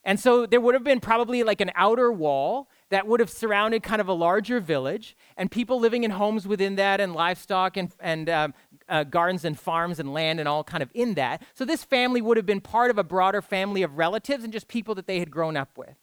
And 0.04 0.18
so 0.18 0.47
there 0.47 0.61
would 0.61 0.75
have 0.75 0.85
been 0.85 1.00
probably 1.00 1.42
like 1.42 1.61
an 1.61 1.70
outer 1.75 2.11
wall 2.11 2.68
that 2.88 3.06
would 3.06 3.20
have 3.20 3.30
surrounded 3.30 3.82
kind 3.82 4.00
of 4.00 4.09
a 4.09 4.12
larger 4.12 4.61
village 4.61 5.16
and 5.37 5.50
people 5.50 5.78
living 5.78 6.04
in 6.04 6.12
homes 6.12 6.47
within 6.47 6.76
that 6.76 7.00
and 7.00 7.14
livestock 7.14 7.76
and, 7.76 7.92
and 8.00 8.28
um, 8.28 8.54
uh, 8.90 9.04
gardens 9.04 9.44
and 9.44 9.59
farms 9.59 9.99
and 9.99 10.12
land 10.12 10.40
and 10.40 10.49
all 10.49 10.64
kind 10.64 10.82
of 10.82 10.90
in 10.92 11.14
that. 11.14 11.42
So 11.54 11.64
this 11.64 11.85
family 11.85 12.20
would 12.20 12.37
have 12.37 12.47
been 12.47 12.61
part 12.61 12.90
of 12.90 12.99
a 12.99 13.04
broader 13.04 13.40
family 13.40 13.82
of 13.82 13.97
relatives 13.97 14.44
and 14.44 14.52
just 14.52 14.68
people 14.68 14.94
that 14.97 15.06
they 15.06 15.18
had 15.20 15.30
grown 15.30 15.56
up 15.56 15.78
with. 15.78 15.97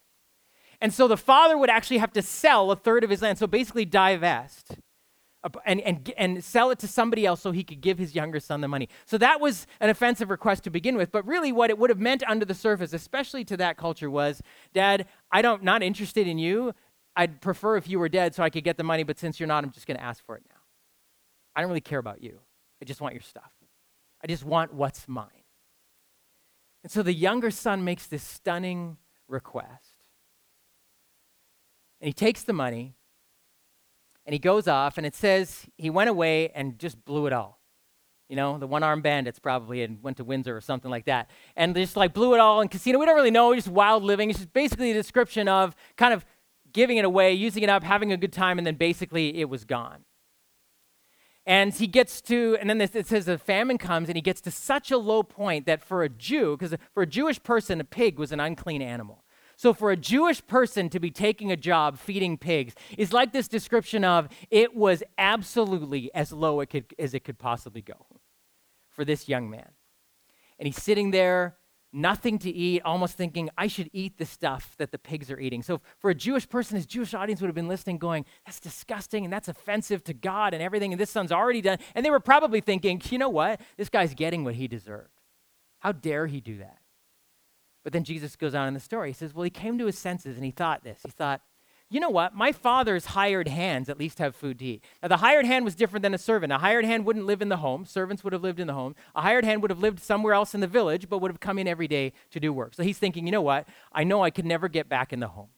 And 0.80 0.92
so 0.92 1.08
the 1.08 1.16
father 1.16 1.58
would 1.58 1.70
actually 1.70 1.98
have 1.98 2.12
to 2.12 2.22
sell 2.22 2.70
a 2.70 2.76
third 2.76 3.04
of 3.04 3.10
his 3.10 3.22
land. 3.22 3.38
So 3.38 3.46
basically, 3.46 3.84
divest 3.84 4.76
and, 5.64 5.80
and, 5.80 6.12
and 6.16 6.44
sell 6.44 6.70
it 6.70 6.78
to 6.80 6.88
somebody 6.88 7.26
else 7.26 7.40
so 7.40 7.52
he 7.52 7.64
could 7.64 7.80
give 7.80 7.98
his 7.98 8.14
younger 8.14 8.40
son 8.40 8.60
the 8.60 8.68
money. 8.68 8.88
So 9.06 9.18
that 9.18 9.40
was 9.40 9.66
an 9.80 9.90
offensive 9.90 10.30
request 10.30 10.64
to 10.64 10.70
begin 10.70 10.96
with. 10.96 11.12
But 11.12 11.26
really, 11.26 11.52
what 11.52 11.70
it 11.70 11.78
would 11.78 11.90
have 11.90 11.98
meant 11.98 12.22
under 12.28 12.44
the 12.44 12.54
surface, 12.54 12.92
especially 12.92 13.44
to 13.46 13.56
that 13.56 13.76
culture, 13.76 14.10
was 14.10 14.42
Dad, 14.72 15.06
I 15.30 15.42
don't, 15.42 15.62
not 15.62 15.82
interested 15.82 16.26
in 16.26 16.38
you. 16.38 16.74
I'd 17.16 17.40
prefer 17.40 17.76
if 17.76 17.88
you 17.88 17.98
were 17.98 18.08
dead 18.08 18.34
so 18.34 18.42
I 18.42 18.50
could 18.50 18.64
get 18.64 18.76
the 18.76 18.84
money, 18.84 19.02
but 19.02 19.18
since 19.18 19.40
you're 19.40 19.48
not, 19.48 19.64
I'm 19.64 19.72
just 19.72 19.86
going 19.86 19.96
to 19.96 20.04
ask 20.04 20.24
for 20.24 20.36
it 20.36 20.44
now. 20.48 20.60
I 21.56 21.60
don't 21.60 21.68
really 21.68 21.80
care 21.80 21.98
about 21.98 22.22
you. 22.22 22.38
I 22.80 22.84
just 22.84 23.00
want 23.00 23.14
your 23.14 23.22
stuff. 23.22 23.52
I 24.22 24.26
just 24.26 24.44
want 24.44 24.72
what's 24.72 25.06
mine. 25.08 25.44
And 26.82 26.92
so 26.92 27.02
the 27.02 27.12
younger 27.12 27.50
son 27.50 27.84
makes 27.84 28.06
this 28.06 28.22
stunning 28.22 28.98
request. 29.26 29.94
And 32.00 32.06
he 32.06 32.12
takes 32.12 32.42
the 32.42 32.52
money 32.52 32.94
and 34.24 34.32
he 34.34 34.38
goes 34.38 34.68
off, 34.68 34.98
and 34.98 35.06
it 35.06 35.14
says 35.14 35.66
he 35.78 35.88
went 35.88 36.10
away 36.10 36.50
and 36.50 36.78
just 36.78 37.02
blew 37.04 37.26
it 37.26 37.32
all. 37.32 37.60
You 38.28 38.36
know, 38.36 38.58
the 38.58 38.66
one 38.66 38.82
armed 38.82 39.02
bandits 39.02 39.38
probably 39.38 39.82
and 39.82 40.02
went 40.02 40.18
to 40.18 40.24
Windsor 40.24 40.54
or 40.54 40.60
something 40.60 40.90
like 40.90 41.06
that. 41.06 41.30
And 41.56 41.74
just 41.74 41.96
like 41.96 42.12
blew 42.12 42.34
it 42.34 42.40
all 42.40 42.60
in 42.60 42.68
casino. 42.68 42.98
We 42.98 43.06
don't 43.06 43.16
really 43.16 43.30
know, 43.30 43.54
just 43.54 43.68
wild 43.68 44.02
living. 44.02 44.28
It's 44.28 44.40
just 44.40 44.52
basically 44.52 44.90
a 44.90 44.94
description 44.94 45.48
of 45.48 45.74
kind 45.96 46.12
of 46.12 46.26
giving 46.70 46.98
it 46.98 47.06
away, 47.06 47.32
using 47.32 47.62
it 47.62 47.70
up, 47.70 47.82
having 47.82 48.12
a 48.12 48.18
good 48.18 48.34
time, 48.34 48.58
and 48.58 48.66
then 48.66 48.74
basically 48.74 49.38
it 49.38 49.48
was 49.48 49.64
gone. 49.64 50.04
And 51.48 51.72
he 51.72 51.86
gets 51.86 52.20
to, 52.22 52.58
and 52.60 52.68
then 52.68 52.78
it 52.78 53.06
says 53.06 53.24
the 53.24 53.38
famine 53.38 53.78
comes, 53.78 54.10
and 54.10 54.16
he 54.16 54.20
gets 54.20 54.42
to 54.42 54.50
such 54.50 54.90
a 54.90 54.98
low 54.98 55.22
point 55.22 55.64
that 55.64 55.82
for 55.82 56.02
a 56.02 56.08
Jew, 56.10 56.58
because 56.58 56.78
for 56.92 57.04
a 57.04 57.06
Jewish 57.06 57.42
person, 57.42 57.80
a 57.80 57.84
pig 57.84 58.18
was 58.18 58.32
an 58.32 58.38
unclean 58.38 58.82
animal. 58.82 59.24
So, 59.56 59.72
for 59.72 59.90
a 59.90 59.96
Jewish 59.96 60.46
person 60.46 60.90
to 60.90 61.00
be 61.00 61.10
taking 61.10 61.50
a 61.50 61.56
job 61.56 61.98
feeding 61.98 62.36
pigs 62.36 62.74
is 62.98 63.14
like 63.14 63.32
this 63.32 63.48
description 63.48 64.04
of 64.04 64.28
it 64.50 64.76
was 64.76 65.02
absolutely 65.16 66.14
as 66.14 66.32
low 66.32 66.60
it 66.60 66.66
could, 66.66 66.94
as 66.98 67.14
it 67.14 67.24
could 67.24 67.38
possibly 67.38 67.80
go 67.80 68.06
for 68.90 69.06
this 69.06 69.26
young 69.26 69.48
man. 69.48 69.70
And 70.58 70.66
he's 70.66 70.80
sitting 70.80 71.12
there, 71.12 71.56
nothing 71.92 72.38
to 72.40 72.50
eat, 72.50 72.82
almost 72.84 73.16
thinking, 73.16 73.50
I 73.56 73.66
should 73.66 73.90
eat 73.92 74.18
the 74.18 74.26
stuff 74.26 74.74
that 74.78 74.92
the 74.92 74.98
pigs 74.98 75.30
are 75.30 75.38
eating. 75.38 75.62
So, 75.62 75.80
for 75.98 76.10
a 76.10 76.14
Jewish 76.14 76.48
person, 76.48 76.76
his 76.76 76.86
Jewish 76.86 77.14
audience 77.14 77.40
would 77.40 77.48
have 77.48 77.54
been 77.54 77.68
listening, 77.68 77.98
going, 77.98 78.24
That's 78.44 78.60
disgusting 78.60 79.24
and 79.24 79.32
that's 79.32 79.48
offensive 79.48 80.04
to 80.04 80.14
God 80.14 80.54
and 80.54 80.62
everything, 80.62 80.92
and 80.92 81.00
this 81.00 81.10
son's 81.10 81.32
already 81.32 81.60
done. 81.60 81.78
And 81.94 82.04
they 82.04 82.10
were 82.10 82.20
probably 82.20 82.60
thinking, 82.60 83.00
You 83.08 83.18
know 83.18 83.28
what? 83.28 83.60
This 83.76 83.88
guy's 83.88 84.14
getting 84.14 84.44
what 84.44 84.54
he 84.54 84.68
deserved. 84.68 85.10
How 85.80 85.92
dare 85.92 86.26
he 86.26 86.40
do 86.40 86.58
that? 86.58 86.78
But 87.84 87.92
then 87.92 88.04
Jesus 88.04 88.36
goes 88.36 88.54
on 88.54 88.68
in 88.68 88.74
the 88.74 88.80
story. 88.80 89.10
He 89.10 89.14
says, 89.14 89.34
Well, 89.34 89.44
he 89.44 89.50
came 89.50 89.78
to 89.78 89.86
his 89.86 89.98
senses 89.98 90.36
and 90.36 90.44
he 90.44 90.50
thought 90.50 90.84
this. 90.84 91.00
He 91.04 91.10
thought, 91.10 91.40
you 91.90 92.00
know 92.00 92.10
what? 92.10 92.34
My 92.34 92.52
father's 92.52 93.06
hired 93.06 93.48
hands 93.48 93.88
at 93.88 93.98
least 93.98 94.18
have 94.18 94.36
food 94.36 94.58
to 94.58 94.64
eat. 94.64 94.84
Now, 95.02 95.08
the 95.08 95.16
hired 95.18 95.46
hand 95.46 95.64
was 95.64 95.74
different 95.74 96.02
than 96.02 96.12
a 96.12 96.18
servant. 96.18 96.52
A 96.52 96.58
hired 96.58 96.84
hand 96.84 97.06
wouldn't 97.06 97.24
live 97.24 97.40
in 97.40 97.48
the 97.48 97.58
home. 97.58 97.86
Servants 97.86 98.22
would 98.22 98.34
have 98.34 98.42
lived 98.42 98.60
in 98.60 98.66
the 98.66 98.74
home. 98.74 98.94
A 99.14 99.22
hired 99.22 99.44
hand 99.44 99.62
would 99.62 99.70
have 99.70 99.80
lived 99.80 100.00
somewhere 100.00 100.34
else 100.34 100.54
in 100.54 100.60
the 100.60 100.66
village, 100.66 101.08
but 101.08 101.18
would 101.18 101.30
have 101.30 101.40
come 101.40 101.58
in 101.58 101.66
every 101.66 101.88
day 101.88 102.12
to 102.30 102.40
do 102.40 102.52
work. 102.52 102.74
So 102.74 102.82
he's 102.82 102.98
thinking, 102.98 103.24
you 103.24 103.32
know 103.32 103.42
what? 103.42 103.66
I 103.90 104.04
know 104.04 104.22
I 104.22 104.30
could 104.30 104.44
never 104.44 104.68
get 104.68 104.88
back 104.88 105.14
in 105.14 105.20
the 105.20 105.28
home. 105.28 105.48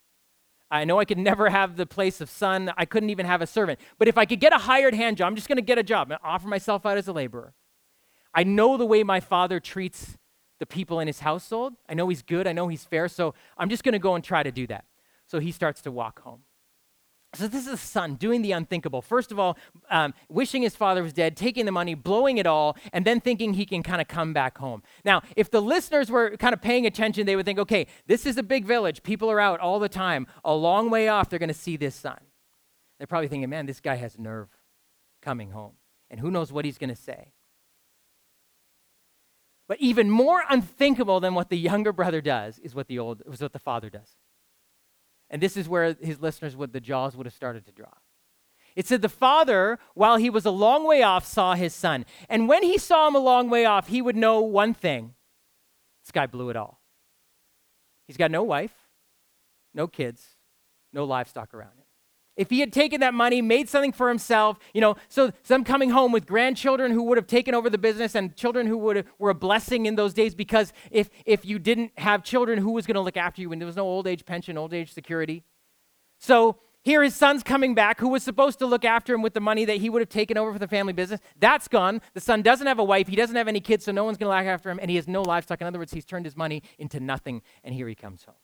I 0.71 0.85
know 0.85 1.01
I 1.01 1.05
could 1.05 1.19
never 1.19 1.51
have 1.51 1.77
the 1.77 1.87
place 1.87 2.21
of 2.21 2.31
son. 2.31 2.73
I 2.77 2.85
couldn't 2.85 3.11
even 3.11 3.27
have 3.27 3.43
a 3.43 3.47
servant. 3.47 3.81
But 3.99 4.07
if 4.07 4.17
I 4.17 4.25
could 4.25 4.39
get 4.39 4.53
a 4.53 4.59
hired 4.59 4.95
hand 4.95 5.17
job, 5.17 5.27
I'm 5.27 5.35
just 5.35 5.49
going 5.49 5.57
to 5.57 5.63
get 5.63 5.79
a 5.79 5.83
job 5.83 6.13
and 6.13 6.21
offer 6.23 6.47
myself 6.47 6.87
out 6.87 6.97
as 6.97 7.09
a 7.09 7.13
laborer. 7.13 7.55
I 8.33 8.45
know 8.45 8.77
the 8.77 8.87
way 8.87 9.03
my 9.03 9.19
father 9.19 9.59
treats 9.59 10.17
the 10.61 10.67
people 10.67 11.01
in 11.01 11.09
his 11.09 11.21
household. 11.21 11.73
I 11.89 11.95
know 11.95 12.09
he's 12.09 12.23
good. 12.23 12.47
I 12.47 12.53
know 12.53 12.69
he's 12.69 12.85
fair. 12.85 13.09
So 13.09 13.35
I'm 13.59 13.69
just 13.69 13.83
going 13.83 13.95
to 13.95 13.99
go 13.99 14.15
and 14.15 14.23
try 14.23 14.45
to 14.45 14.53
do 14.53 14.69
that. 14.69 14.85
So 15.31 15.39
he 15.39 15.53
starts 15.53 15.81
to 15.83 15.93
walk 15.93 16.23
home. 16.23 16.41
So 17.35 17.47
this 17.47 17.65
is 17.69 17.73
a 17.73 17.77
son 17.77 18.17
doing 18.17 18.43
the 18.43 18.51
unthinkable. 18.51 19.01
First 19.01 19.31
of 19.31 19.39
all, 19.39 19.57
um, 19.89 20.13
wishing 20.29 20.63
his 20.63 20.75
father 20.75 21.05
was 21.05 21.13
dead, 21.13 21.37
taking 21.37 21.67
the 21.67 21.71
money, 21.71 21.95
blowing 21.95 22.39
it 22.39 22.47
all, 22.49 22.77
and 22.93 23.05
then 23.05 23.21
thinking 23.21 23.55
he 23.55 23.65
can 23.65 23.85
kind 23.85 24.01
of 24.01 24.09
come 24.09 24.33
back 24.33 24.59
home. 24.59 24.83
Now, 25.05 25.23
if 25.37 25.49
the 25.49 25.63
listeners 25.63 26.11
were 26.11 26.37
kind 26.37 26.53
of 26.53 26.61
paying 26.61 26.85
attention, 26.85 27.27
they 27.27 27.37
would 27.37 27.47
think, 27.47 27.61
okay, 27.61 27.87
this 28.09 28.27
is 28.27 28.39
a 28.39 28.43
big 28.43 28.65
village. 28.65 29.05
People 29.05 29.31
are 29.31 29.39
out 29.39 29.61
all 29.61 29.79
the 29.79 29.89
time. 29.89 30.27
A 30.45 30.53
long 30.53 30.91
way 30.91 31.07
off, 31.07 31.31
they're 31.31 31.39
going 31.39 31.47
to 31.47 31.55
see 31.55 31.77
this 31.77 31.95
son. 31.95 32.19
They're 32.99 33.07
probably 33.07 33.29
thinking, 33.29 33.49
man, 33.49 33.67
this 33.67 33.79
guy 33.79 33.95
has 33.95 34.19
nerve 34.19 34.49
coming 35.23 35.53
home. 35.53 35.75
And 36.11 36.19
who 36.19 36.33
knows 36.33 36.53
what 36.53 36.65
he's 36.65 36.79
going 36.79 36.91
to 36.91 37.01
say. 37.01 37.31
But 39.69 39.79
even 39.79 40.11
more 40.11 40.43
unthinkable 40.51 41.21
than 41.21 41.35
what 41.35 41.51
the 41.51 41.57
younger 41.57 41.93
brother 41.93 42.21
does 42.21 42.59
is 42.59 42.75
what 42.75 42.89
the 42.89 42.99
old 42.99 43.23
is 43.31 43.41
what 43.41 43.53
the 43.53 43.61
father 43.61 43.89
does. 43.89 44.17
And 45.31 45.41
this 45.41 45.57
is 45.57 45.69
where 45.69 45.97
his 46.01 46.21
listeners 46.21 46.57
would 46.57 46.73
the 46.73 46.81
jaws 46.81 47.17
would 47.17 47.27
have 47.27 47.35
started 47.35 47.65
to 47.67 47.73
drop. 47.73 48.03
It 48.77 48.87
said 48.87 49.03
the 49.03 49.09
father, 49.09 49.79
while 49.95 50.17
he 50.17 50.31
was 50.31 50.45
a 50.45 50.51
long 50.51 50.87
way 50.87 51.03
off, 51.03 51.27
saw 51.27 51.55
his 51.55 51.75
son. 51.75 52.05
And 52.29 52.49
when 52.49 52.63
he 52.63 52.79
saw 52.79 53.09
him 53.09 53.15
a 53.15 53.21
long 53.21 53.51
way 53.51 53.65
off, 53.65 53.89
he 53.89 54.03
would 54.03 54.17
know 54.17 54.41
one 54.41 54.75
thing. 54.75 55.15
This 56.05 56.13
guy 56.13 56.27
blew 56.27 56.51
it 56.51 56.57
all. 56.57 56.81
He's 58.07 58.17
got 58.17 58.31
no 58.31 58.43
wife, 58.43 58.75
no 59.73 59.87
kids, 59.87 60.37
no 60.93 61.05
livestock 61.05 61.55
around 61.55 61.73
him. 61.79 61.80
If 62.41 62.49
he 62.49 62.61
had 62.61 62.73
taken 62.73 63.01
that 63.01 63.13
money, 63.13 63.43
made 63.43 63.69
something 63.69 63.93
for 63.93 64.09
himself, 64.09 64.59
you 64.73 64.81
know, 64.81 64.97
so 65.11 65.31
some 65.43 65.63
coming 65.63 65.91
home 65.91 66.11
with 66.11 66.25
grandchildren 66.25 66.91
who 66.91 67.03
would 67.03 67.19
have 67.19 67.27
taken 67.27 67.55
over 67.55 67.69
the 67.69 67.77
business 67.77 68.15
and 68.15 68.35
children 68.35 68.67
who 68.67 68.79
would 68.79 68.97
have, 68.97 69.07
were 69.19 69.29
a 69.29 69.35
blessing 69.35 69.85
in 69.85 69.95
those 69.95 70.15
days 70.15 70.35
because 70.35 70.73
if, 70.91 71.11
if 71.27 71.45
you 71.45 71.59
didn't 71.59 71.93
have 71.99 72.25
children, 72.25 72.59
who 72.59 72.73
was 72.73 72.87
going 72.87 72.95
to 72.95 73.03
look 73.03 73.19
after 73.19 73.43
you 73.43 73.51
when 73.51 73.59
there 73.59 73.67
was 73.67 73.77
no 73.77 73.85
old 73.85 74.07
age 74.07 74.25
pension, 74.25 74.57
old 74.57 74.73
age 74.73 74.91
security? 74.91 75.45
So 76.19 76.57
here 76.81 77.03
his 77.03 77.15
son's 77.15 77.43
coming 77.43 77.75
back 77.75 78.01
who 78.01 78.09
was 78.09 78.23
supposed 78.23 78.59
to 78.61 78.67
look 78.67 78.87
after 78.87 79.13
him 79.13 79.21
with 79.21 79.35
the 79.35 79.41
money 79.41 79.67
that 79.67 79.77
he 79.77 79.91
would 79.91 80.01
have 80.01 80.09
taken 80.09 80.39
over 80.39 80.55
for 80.55 80.59
the 80.59 80.67
family 80.67 80.95
business. 80.95 81.21
That's 81.39 81.69
gone. 81.69 82.01
The 82.15 82.21
son 82.21 82.41
doesn't 82.41 82.67
have 82.67 82.79
a 82.79 82.85
wife. 82.85 83.07
He 83.07 83.17
doesn't 83.17 83.37
have 83.37 83.49
any 83.49 83.61
kids, 83.61 83.85
so 83.85 83.93
no 83.93 84.05
one's 84.05 84.17
going 84.17 84.33
to 84.33 84.35
look 84.39 84.51
after 84.51 84.71
him, 84.71 84.79
and 84.81 84.89
he 84.89 84.97
has 84.97 85.07
no 85.07 85.21
livestock. 85.21 85.61
In 85.61 85.67
other 85.67 85.79
words, 85.79 85.93
he's 85.93 86.07
turned 86.07 86.25
his 86.25 86.39
money 86.39 86.63
into 86.79 87.01
nothing, 87.01 87.43
and 87.63 87.75
here 87.75 87.87
he 87.87 87.95
comes 87.95 88.25
home. 88.25 88.35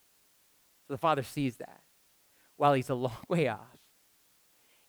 So 0.86 0.92
the 0.92 0.98
father 0.98 1.22
sees 1.22 1.56
that 1.56 1.80
while 2.58 2.74
he's 2.74 2.90
a 2.90 2.94
long 2.94 3.16
way 3.30 3.48
off 3.48 3.75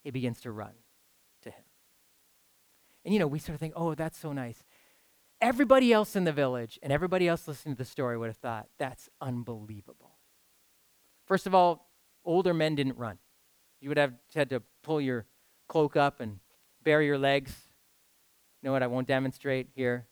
he 0.07 0.11
begins 0.11 0.39
to 0.39 0.53
run 0.53 0.71
to 1.41 1.49
him. 1.49 1.63
And 3.03 3.13
you 3.13 3.19
know, 3.19 3.27
we 3.27 3.39
sort 3.39 3.55
of 3.55 3.59
think, 3.59 3.73
oh, 3.75 3.93
that's 3.93 4.17
so 4.17 4.31
nice. 4.31 4.63
Everybody 5.41 5.91
else 5.91 6.15
in 6.15 6.23
the 6.23 6.31
village 6.31 6.79
and 6.81 6.93
everybody 6.93 7.27
else 7.27 7.45
listening 7.45 7.75
to 7.75 7.79
the 7.79 7.83
story 7.83 8.17
would 8.17 8.27
have 8.27 8.37
thought, 8.37 8.67
that's 8.79 9.09
unbelievable. 9.19 10.11
First 11.25 11.45
of 11.45 11.53
all, 11.53 11.89
older 12.23 12.53
men 12.53 12.73
didn't 12.73 12.97
run. 12.97 13.17
You 13.81 13.89
would 13.89 13.97
have 13.97 14.13
had 14.33 14.49
to 14.51 14.63
pull 14.81 15.01
your 15.01 15.25
cloak 15.67 15.97
up 15.97 16.21
and 16.21 16.39
bare 16.85 17.01
your 17.01 17.17
legs. 17.17 17.53
You 18.61 18.67
know 18.67 18.71
what? 18.71 18.83
I 18.83 18.87
won't 18.87 19.09
demonstrate 19.09 19.67
here. 19.75 20.07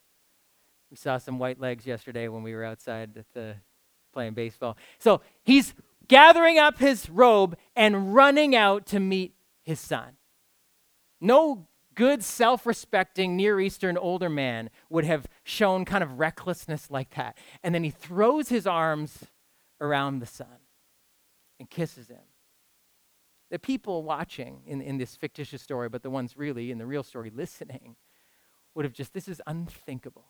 We 0.90 0.98
saw 0.98 1.16
some 1.16 1.38
white 1.38 1.58
legs 1.58 1.86
yesterday 1.86 2.28
when 2.28 2.42
we 2.42 2.54
were 2.54 2.64
outside 2.64 3.16
at 3.16 3.32
the 3.32 3.56
playing 4.12 4.34
baseball. 4.34 4.76
So 4.98 5.22
he's 5.42 5.72
gathering 6.06 6.58
up 6.58 6.80
his 6.80 7.08
robe 7.08 7.56
and 7.74 8.14
running 8.14 8.54
out 8.54 8.84
to 8.88 9.00
meet 9.00 9.32
his 9.66 9.80
son. 9.80 10.16
No 11.20 11.66
good, 11.94 12.22
self 12.22 12.64
respecting 12.64 13.36
Near 13.36 13.60
Eastern 13.60 13.98
older 13.98 14.30
man 14.30 14.70
would 14.88 15.04
have 15.04 15.26
shown 15.42 15.84
kind 15.84 16.04
of 16.04 16.18
recklessness 16.18 16.90
like 16.90 17.14
that. 17.16 17.36
And 17.62 17.74
then 17.74 17.84
he 17.84 17.90
throws 17.90 18.48
his 18.48 18.66
arms 18.66 19.24
around 19.80 20.20
the 20.20 20.26
son 20.26 20.60
and 21.58 21.68
kisses 21.68 22.08
him. 22.08 22.22
The 23.50 23.58
people 23.58 24.02
watching 24.02 24.62
in, 24.66 24.80
in 24.80 24.98
this 24.98 25.16
fictitious 25.16 25.62
story, 25.62 25.88
but 25.88 26.02
the 26.02 26.10
ones 26.10 26.36
really 26.36 26.70
in 26.70 26.78
the 26.78 26.86
real 26.86 27.02
story 27.02 27.30
listening, 27.34 27.96
would 28.74 28.84
have 28.84 28.94
just, 28.94 29.12
this 29.12 29.28
is 29.28 29.40
unthinkable. 29.46 30.26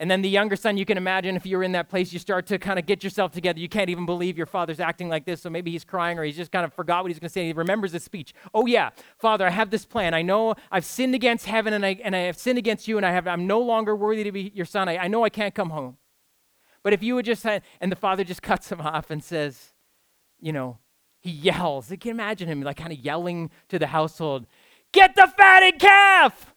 And 0.00 0.08
then 0.08 0.22
the 0.22 0.28
younger 0.28 0.54
son, 0.54 0.76
you 0.76 0.84
can 0.84 0.96
imagine 0.96 1.34
if 1.34 1.44
you're 1.44 1.64
in 1.64 1.72
that 1.72 1.88
place, 1.88 2.12
you 2.12 2.20
start 2.20 2.46
to 2.46 2.58
kind 2.58 2.78
of 2.78 2.86
get 2.86 3.02
yourself 3.02 3.32
together. 3.32 3.58
You 3.58 3.68
can't 3.68 3.90
even 3.90 4.06
believe 4.06 4.36
your 4.36 4.46
father's 4.46 4.78
acting 4.78 5.08
like 5.08 5.24
this. 5.24 5.42
So 5.42 5.50
maybe 5.50 5.72
he's 5.72 5.84
crying 5.84 6.18
or 6.18 6.24
he's 6.24 6.36
just 6.36 6.52
kind 6.52 6.64
of 6.64 6.72
forgot 6.72 7.02
what 7.02 7.10
he's 7.10 7.18
going 7.18 7.28
to 7.28 7.32
say. 7.32 7.46
He 7.46 7.52
remembers 7.52 7.92
his 7.92 8.04
speech. 8.04 8.32
Oh, 8.54 8.66
yeah, 8.66 8.90
Father, 9.18 9.44
I 9.44 9.50
have 9.50 9.70
this 9.70 9.84
plan. 9.84 10.14
I 10.14 10.22
know 10.22 10.54
I've 10.70 10.84
sinned 10.84 11.16
against 11.16 11.46
heaven 11.46 11.72
and 11.72 11.84
I, 11.84 11.98
and 12.04 12.14
I 12.14 12.20
have 12.20 12.38
sinned 12.38 12.58
against 12.58 12.86
you 12.86 12.96
and 12.96 13.04
I 13.04 13.10
have, 13.10 13.26
I'm 13.26 13.48
no 13.48 13.58
longer 13.58 13.96
worthy 13.96 14.22
to 14.22 14.30
be 14.30 14.52
your 14.54 14.66
son. 14.66 14.88
I, 14.88 14.98
I 14.98 15.08
know 15.08 15.24
I 15.24 15.30
can't 15.30 15.54
come 15.54 15.70
home. 15.70 15.96
But 16.84 16.92
if 16.92 17.02
you 17.02 17.16
would 17.16 17.24
just, 17.24 17.44
and 17.44 17.90
the 17.90 17.96
father 17.96 18.22
just 18.22 18.42
cuts 18.50 18.70
him 18.70 18.80
off 18.80 19.10
and 19.10 19.22
says, 19.22 19.72
you 20.40 20.52
know, 20.52 20.78
he 21.18 21.30
yells. 21.30 21.90
You 21.90 21.98
can 21.98 22.12
imagine 22.12 22.48
him 22.48 22.62
like 22.62 22.76
kind 22.76 22.92
of 22.92 23.00
yelling 23.00 23.50
to 23.68 23.80
the 23.80 23.88
household, 23.88 24.46
Get 24.92 25.16
the 25.16 25.30
fatted 25.36 25.78
calf! 25.78 26.54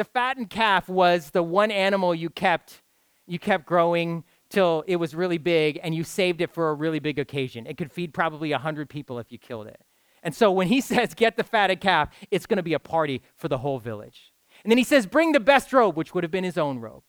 The 0.00 0.04
fattened 0.04 0.48
calf 0.48 0.88
was 0.88 1.28
the 1.28 1.42
one 1.42 1.70
animal 1.70 2.14
you 2.14 2.30
kept, 2.30 2.80
you 3.26 3.38
kept 3.38 3.66
growing 3.66 4.24
till 4.48 4.82
it 4.86 4.96
was 4.96 5.14
really 5.14 5.36
big 5.36 5.78
and 5.82 5.94
you 5.94 6.04
saved 6.04 6.40
it 6.40 6.50
for 6.50 6.70
a 6.70 6.74
really 6.74 7.00
big 7.00 7.18
occasion. 7.18 7.66
It 7.66 7.76
could 7.76 7.92
feed 7.92 8.14
probably 8.14 8.50
100 8.50 8.88
people 8.88 9.18
if 9.18 9.30
you 9.30 9.36
killed 9.36 9.66
it. 9.66 9.82
And 10.22 10.34
so 10.34 10.50
when 10.52 10.68
he 10.68 10.80
says, 10.90 11.12
get 11.12 11.36
the 11.36 11.44
fatted 11.44 11.82
calf, 11.82 12.08
it's 12.30 12.46
going 12.46 12.56
to 12.56 12.62
be 12.62 12.72
a 12.72 12.78
party 12.78 13.20
for 13.36 13.48
the 13.48 13.58
whole 13.58 13.78
village. 13.78 14.32
And 14.64 14.70
then 14.70 14.78
he 14.78 14.84
says, 14.84 15.04
bring 15.04 15.32
the 15.32 15.38
best 15.38 15.70
robe, 15.70 15.98
which 15.98 16.14
would 16.14 16.24
have 16.24 16.30
been 16.30 16.44
his 16.44 16.56
own 16.56 16.78
robe. 16.78 17.02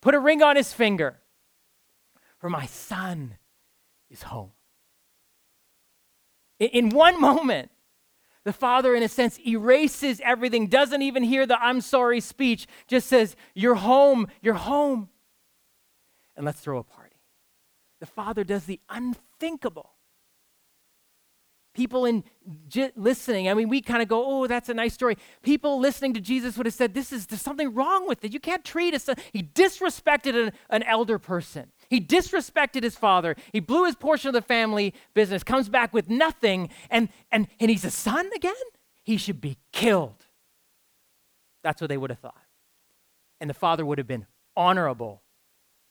Put 0.00 0.16
a 0.16 0.18
ring 0.18 0.42
on 0.42 0.56
his 0.56 0.72
finger. 0.72 1.20
For 2.40 2.50
my 2.50 2.66
son 2.66 3.36
is 4.10 4.24
home. 4.24 4.50
In 6.58 6.88
one 6.88 7.20
moment, 7.20 7.70
the 8.44 8.52
father, 8.52 8.94
in 8.94 9.02
a 9.02 9.08
sense, 9.08 9.38
erases 9.46 10.20
everything, 10.22 10.66
doesn't 10.66 11.02
even 11.02 11.22
hear 11.22 11.46
the 11.46 11.60
I'm 11.62 11.80
sorry 11.80 12.20
speech, 12.20 12.66
just 12.86 13.08
says, 13.08 13.36
You're 13.54 13.74
home, 13.74 14.28
you're 14.42 14.54
home. 14.54 15.08
And 16.36 16.44
let's 16.44 16.60
throw 16.60 16.78
a 16.78 16.84
party. 16.84 17.16
The 18.00 18.06
father 18.06 18.44
does 18.44 18.66
the 18.66 18.80
unthinkable. 18.90 19.90
People 21.74 22.04
in 22.04 22.22
j- 22.68 22.92
listening, 22.94 23.48
I 23.48 23.54
mean, 23.54 23.68
we 23.68 23.80
kind 23.80 24.00
of 24.00 24.08
go, 24.08 24.24
oh, 24.24 24.46
that's 24.46 24.68
a 24.68 24.74
nice 24.74 24.94
story. 24.94 25.16
People 25.42 25.80
listening 25.80 26.14
to 26.14 26.20
Jesus 26.20 26.56
would 26.56 26.66
have 26.66 26.74
said, 26.74 26.94
this 26.94 27.12
is, 27.12 27.26
there's 27.26 27.42
something 27.42 27.74
wrong 27.74 28.06
with 28.06 28.24
it. 28.24 28.32
You 28.32 28.38
can't 28.38 28.64
treat 28.64 28.94
us. 28.94 29.08
He 29.32 29.42
disrespected 29.42 30.40
an, 30.40 30.52
an 30.70 30.84
elder 30.84 31.18
person. 31.18 31.72
He 31.94 32.00
disrespected 32.00 32.82
his 32.82 32.96
father. 32.96 33.36
He 33.52 33.60
blew 33.60 33.84
his 33.84 33.94
portion 33.94 34.26
of 34.26 34.34
the 34.34 34.42
family 34.42 34.92
business, 35.14 35.44
comes 35.44 35.68
back 35.68 35.94
with 35.94 36.10
nothing, 36.10 36.70
and, 36.90 37.08
and, 37.30 37.46
and 37.60 37.70
he's 37.70 37.84
a 37.84 37.90
son 37.90 38.28
again? 38.34 38.52
He 39.04 39.16
should 39.16 39.40
be 39.40 39.58
killed. 39.72 40.26
That's 41.62 41.80
what 41.80 41.86
they 41.86 41.96
would 41.96 42.10
have 42.10 42.18
thought. 42.18 42.42
And 43.40 43.48
the 43.48 43.54
father 43.54 43.86
would 43.86 43.98
have 43.98 44.08
been 44.08 44.26
honorable 44.56 45.22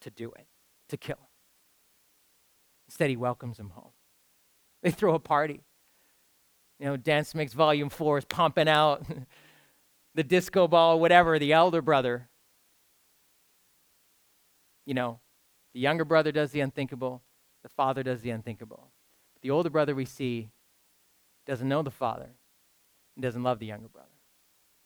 to 0.02 0.10
do 0.10 0.30
it, 0.32 0.46
to 0.90 0.98
kill 0.98 1.16
him. 1.16 1.26
Instead, 2.88 3.08
he 3.08 3.16
welcomes 3.16 3.58
him 3.58 3.70
home. 3.70 3.92
They 4.82 4.90
throw 4.90 5.14
a 5.14 5.18
party. 5.18 5.62
You 6.80 6.84
know, 6.84 6.96
Dance 6.98 7.34
Mix 7.34 7.54
Volume 7.54 7.88
4 7.88 8.18
is 8.18 8.24
pumping 8.26 8.68
out 8.68 9.06
the 10.14 10.22
disco 10.22 10.68
ball, 10.68 11.00
whatever, 11.00 11.38
the 11.38 11.54
elder 11.54 11.80
brother. 11.80 12.28
You 14.84 14.92
know, 14.92 15.20
the 15.74 15.80
younger 15.80 16.04
brother 16.04 16.32
does 16.32 16.52
the 16.52 16.60
unthinkable, 16.60 17.22
the 17.62 17.68
father 17.68 18.02
does 18.02 18.22
the 18.22 18.30
unthinkable. 18.30 18.90
But 19.34 19.42
the 19.42 19.50
older 19.50 19.70
brother 19.70 19.94
we 19.94 20.04
see 20.04 20.50
doesn't 21.46 21.68
know 21.68 21.82
the 21.82 21.90
father 21.90 22.30
and 23.16 23.22
doesn't 23.22 23.42
love 23.42 23.58
the 23.58 23.66
younger 23.66 23.88
brother. 23.88 24.08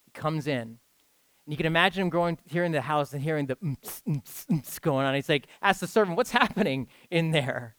He 0.04 0.10
comes 0.10 0.46
in, 0.46 0.60
and 0.60 0.78
you 1.46 1.56
can 1.56 1.66
imagine 1.66 2.02
him 2.02 2.10
going 2.10 2.38
here 2.46 2.64
in 2.64 2.72
the 2.72 2.80
house 2.80 3.12
and 3.12 3.22
hearing 3.22 3.46
the 3.46 3.56
going 4.80 5.06
on. 5.06 5.14
He's 5.14 5.28
like, 5.28 5.46
ask 5.62 5.80
the 5.80 5.86
servant, 5.86 6.16
what's 6.16 6.30
happening 6.32 6.88
in 7.10 7.30
there? 7.30 7.76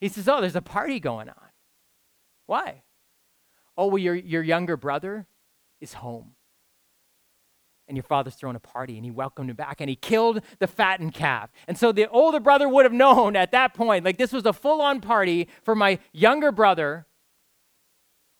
He 0.00 0.08
says, 0.08 0.28
oh, 0.28 0.40
there's 0.40 0.56
a 0.56 0.62
party 0.62 0.98
going 0.98 1.28
on. 1.28 1.36
Why? 2.46 2.82
Oh, 3.76 3.86
well, 3.86 3.98
your, 3.98 4.14
your 4.14 4.42
younger 4.42 4.76
brother 4.76 5.26
is 5.80 5.94
home. 5.94 6.34
And 7.92 7.96
your 7.98 8.04
father's 8.04 8.36
throwing 8.36 8.56
a 8.56 8.58
party, 8.58 8.96
and 8.96 9.04
he 9.04 9.10
welcomed 9.10 9.50
him 9.50 9.56
back, 9.56 9.82
and 9.82 9.90
he 9.90 9.96
killed 9.96 10.40
the 10.60 10.66
fattened 10.66 11.12
calf. 11.12 11.52
And 11.68 11.76
so 11.76 11.92
the 11.92 12.08
older 12.08 12.40
brother 12.40 12.66
would 12.66 12.86
have 12.86 12.92
known 12.94 13.36
at 13.36 13.52
that 13.52 13.74
point, 13.74 14.02
like 14.02 14.16
this 14.16 14.32
was 14.32 14.46
a 14.46 14.54
full 14.54 14.80
on 14.80 15.02
party 15.02 15.46
for 15.62 15.74
my 15.74 15.98
younger 16.10 16.50
brother 16.50 17.04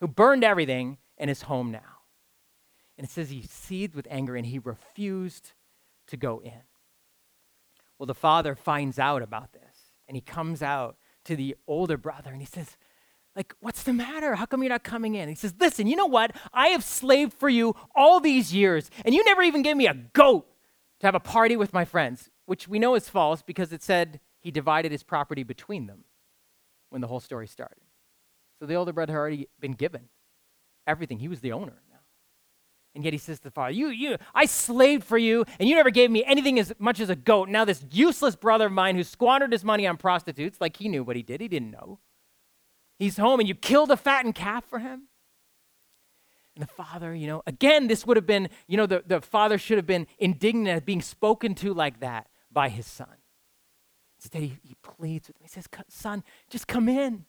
who 0.00 0.08
burned 0.08 0.42
everything 0.42 0.96
and 1.18 1.28
is 1.28 1.42
home 1.42 1.70
now. 1.70 2.00
And 2.96 3.06
it 3.06 3.10
says 3.10 3.28
he 3.28 3.42
seethed 3.42 3.94
with 3.94 4.06
anger 4.08 4.36
and 4.36 4.46
he 4.46 4.58
refused 4.58 5.52
to 6.06 6.16
go 6.16 6.40
in. 6.40 6.62
Well, 7.98 8.06
the 8.06 8.14
father 8.14 8.54
finds 8.54 8.98
out 8.98 9.20
about 9.20 9.52
this, 9.52 9.92
and 10.08 10.16
he 10.16 10.22
comes 10.22 10.62
out 10.62 10.96
to 11.26 11.36
the 11.36 11.56
older 11.66 11.98
brother 11.98 12.30
and 12.30 12.40
he 12.40 12.46
says, 12.46 12.78
like, 13.34 13.54
what's 13.60 13.82
the 13.82 13.92
matter? 13.92 14.34
How 14.34 14.44
come 14.44 14.62
you're 14.62 14.70
not 14.70 14.84
coming 14.84 15.14
in? 15.14 15.28
He 15.28 15.34
says, 15.34 15.54
Listen, 15.58 15.86
you 15.86 15.96
know 15.96 16.06
what? 16.06 16.36
I 16.52 16.68
have 16.68 16.84
slaved 16.84 17.32
for 17.32 17.48
you 17.48 17.74
all 17.94 18.20
these 18.20 18.52
years, 18.52 18.90
and 19.04 19.14
you 19.14 19.24
never 19.24 19.42
even 19.42 19.62
gave 19.62 19.76
me 19.76 19.86
a 19.86 19.94
goat 19.94 20.46
to 21.00 21.06
have 21.06 21.14
a 21.14 21.20
party 21.20 21.56
with 21.56 21.72
my 21.72 21.84
friends, 21.84 22.30
which 22.46 22.68
we 22.68 22.78
know 22.78 22.94
is 22.94 23.08
false 23.08 23.42
because 23.42 23.72
it 23.72 23.82
said 23.82 24.20
he 24.40 24.50
divided 24.50 24.92
his 24.92 25.02
property 25.02 25.42
between 25.42 25.86
them 25.86 26.04
when 26.90 27.00
the 27.00 27.06
whole 27.06 27.20
story 27.20 27.46
started. 27.46 27.82
So 28.58 28.66
the 28.66 28.74
older 28.74 28.92
brother 28.92 29.14
had 29.14 29.18
already 29.18 29.48
been 29.58 29.72
given 29.72 30.08
everything. 30.86 31.18
He 31.18 31.28
was 31.28 31.40
the 31.40 31.52
owner 31.52 31.80
now. 31.90 31.98
And 32.94 33.02
yet 33.02 33.14
he 33.14 33.18
says 33.18 33.38
to 33.38 33.44
the 33.44 33.50
father, 33.50 33.72
You, 33.72 33.88
you, 33.88 34.18
I 34.34 34.44
slaved 34.44 35.04
for 35.04 35.16
you, 35.16 35.46
and 35.58 35.66
you 35.66 35.74
never 35.74 35.90
gave 35.90 36.10
me 36.10 36.22
anything 36.26 36.58
as 36.58 36.74
much 36.78 37.00
as 37.00 37.08
a 37.08 37.16
goat. 37.16 37.48
Now 37.48 37.64
this 37.64 37.82
useless 37.90 38.36
brother 38.36 38.66
of 38.66 38.72
mine 38.72 38.96
who 38.96 39.04
squandered 39.04 39.52
his 39.52 39.64
money 39.64 39.86
on 39.86 39.96
prostitutes, 39.96 40.60
like 40.60 40.76
he 40.76 40.88
knew 40.88 41.02
what 41.02 41.16
he 41.16 41.22
did, 41.22 41.40
he 41.40 41.48
didn't 41.48 41.70
know 41.70 41.98
He's 43.02 43.16
home 43.16 43.40
and 43.40 43.48
you 43.48 43.56
killed 43.56 43.90
a 43.90 43.96
fattened 43.96 44.36
calf 44.36 44.64
for 44.64 44.78
him? 44.78 45.08
And 46.54 46.62
the 46.62 46.68
father, 46.68 47.12
you 47.12 47.26
know, 47.26 47.42
again, 47.48 47.88
this 47.88 48.06
would 48.06 48.16
have 48.16 48.26
been, 48.26 48.48
you 48.68 48.76
know, 48.76 48.86
the, 48.86 49.02
the 49.04 49.20
father 49.20 49.58
should 49.58 49.76
have 49.76 49.88
been 49.88 50.06
indignant 50.20 50.76
at 50.76 50.86
being 50.86 51.02
spoken 51.02 51.56
to 51.56 51.74
like 51.74 51.98
that 51.98 52.28
by 52.52 52.68
his 52.68 52.86
son. 52.86 53.16
Instead, 54.20 54.42
he, 54.42 54.56
he 54.62 54.76
pleads 54.84 55.26
with 55.26 55.36
him. 55.36 55.42
He 55.42 55.48
says, 55.48 55.66
Son, 55.88 56.22
just 56.48 56.68
come 56.68 56.88
in. 56.88 57.24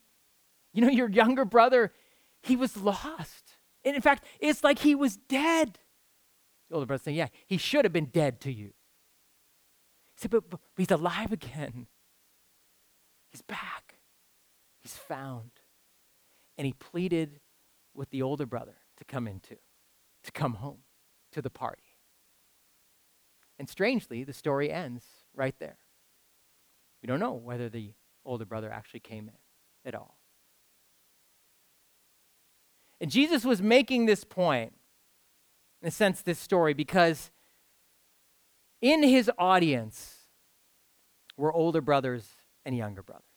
You 0.73 0.83
know, 0.83 0.89
your 0.89 1.09
younger 1.09 1.43
brother, 1.43 1.91
he 2.43 2.55
was 2.55 2.77
lost. 2.77 3.57
And 3.83 3.95
in 3.95 4.01
fact, 4.03 4.25
it's 4.39 4.63
like 4.63 4.77
he 4.77 4.93
was 4.93 5.17
dead. 5.17 5.79
The 6.69 6.75
older 6.75 6.85
brother 6.85 7.01
saying, 7.03 7.17
Yeah, 7.17 7.29
he 7.47 7.57
should 7.57 7.83
have 7.83 7.93
been 7.93 8.11
dead 8.13 8.39
to 8.41 8.53
you. 8.53 8.67
He 8.67 10.17
said, 10.17 10.29
But, 10.29 10.51
but, 10.51 10.59
but 10.75 10.81
he's 10.81 10.91
alive 10.91 11.31
again. 11.31 11.87
He's 13.31 13.41
back. 13.41 13.95
He's 14.81 14.95
found 14.95 15.49
and 16.57 16.65
he 16.65 16.73
pleaded 16.73 17.39
with 17.93 18.09
the 18.09 18.21
older 18.21 18.45
brother 18.45 18.75
to 18.97 19.05
come 19.05 19.27
into, 19.27 19.57
to 20.23 20.31
come 20.31 20.55
home 20.55 20.79
to 21.31 21.41
the 21.41 21.49
party. 21.49 21.83
And 23.59 23.69
strangely, 23.69 24.23
the 24.23 24.33
story 24.33 24.71
ends 24.71 25.03
right 25.35 25.55
there. 25.59 25.77
We 27.01 27.07
don't 27.07 27.19
know 27.19 27.33
whether 27.33 27.69
the 27.69 27.93
older 28.25 28.45
brother 28.45 28.71
actually 28.71 29.01
came 29.01 29.27
in 29.27 29.37
at 29.85 29.95
all. 29.95 30.17
And 33.01 33.11
Jesus 33.11 33.43
was 33.43 33.61
making 33.61 34.05
this 34.05 34.23
point, 34.23 34.73
in 35.81 35.87
a 35.89 35.91
sense, 35.91 36.21
this 36.21 36.39
story, 36.39 36.73
because 36.73 37.31
in 38.81 39.03
his 39.03 39.29
audience 39.37 40.15
were 41.35 41.51
older 41.51 41.81
brothers 41.81 42.29
and 42.65 42.77
younger 42.77 43.03
brothers. 43.03 43.32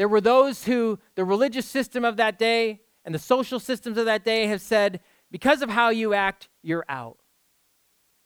There 0.00 0.08
were 0.08 0.22
those 0.22 0.64
who, 0.64 0.98
the 1.14 1.26
religious 1.26 1.66
system 1.66 2.06
of 2.06 2.16
that 2.16 2.38
day 2.38 2.80
and 3.04 3.14
the 3.14 3.18
social 3.18 3.60
systems 3.60 3.98
of 3.98 4.06
that 4.06 4.24
day 4.24 4.46
have 4.46 4.62
said, 4.62 5.00
because 5.30 5.60
of 5.60 5.68
how 5.68 5.90
you 5.90 6.14
act, 6.14 6.48
you're 6.62 6.86
out. 6.88 7.18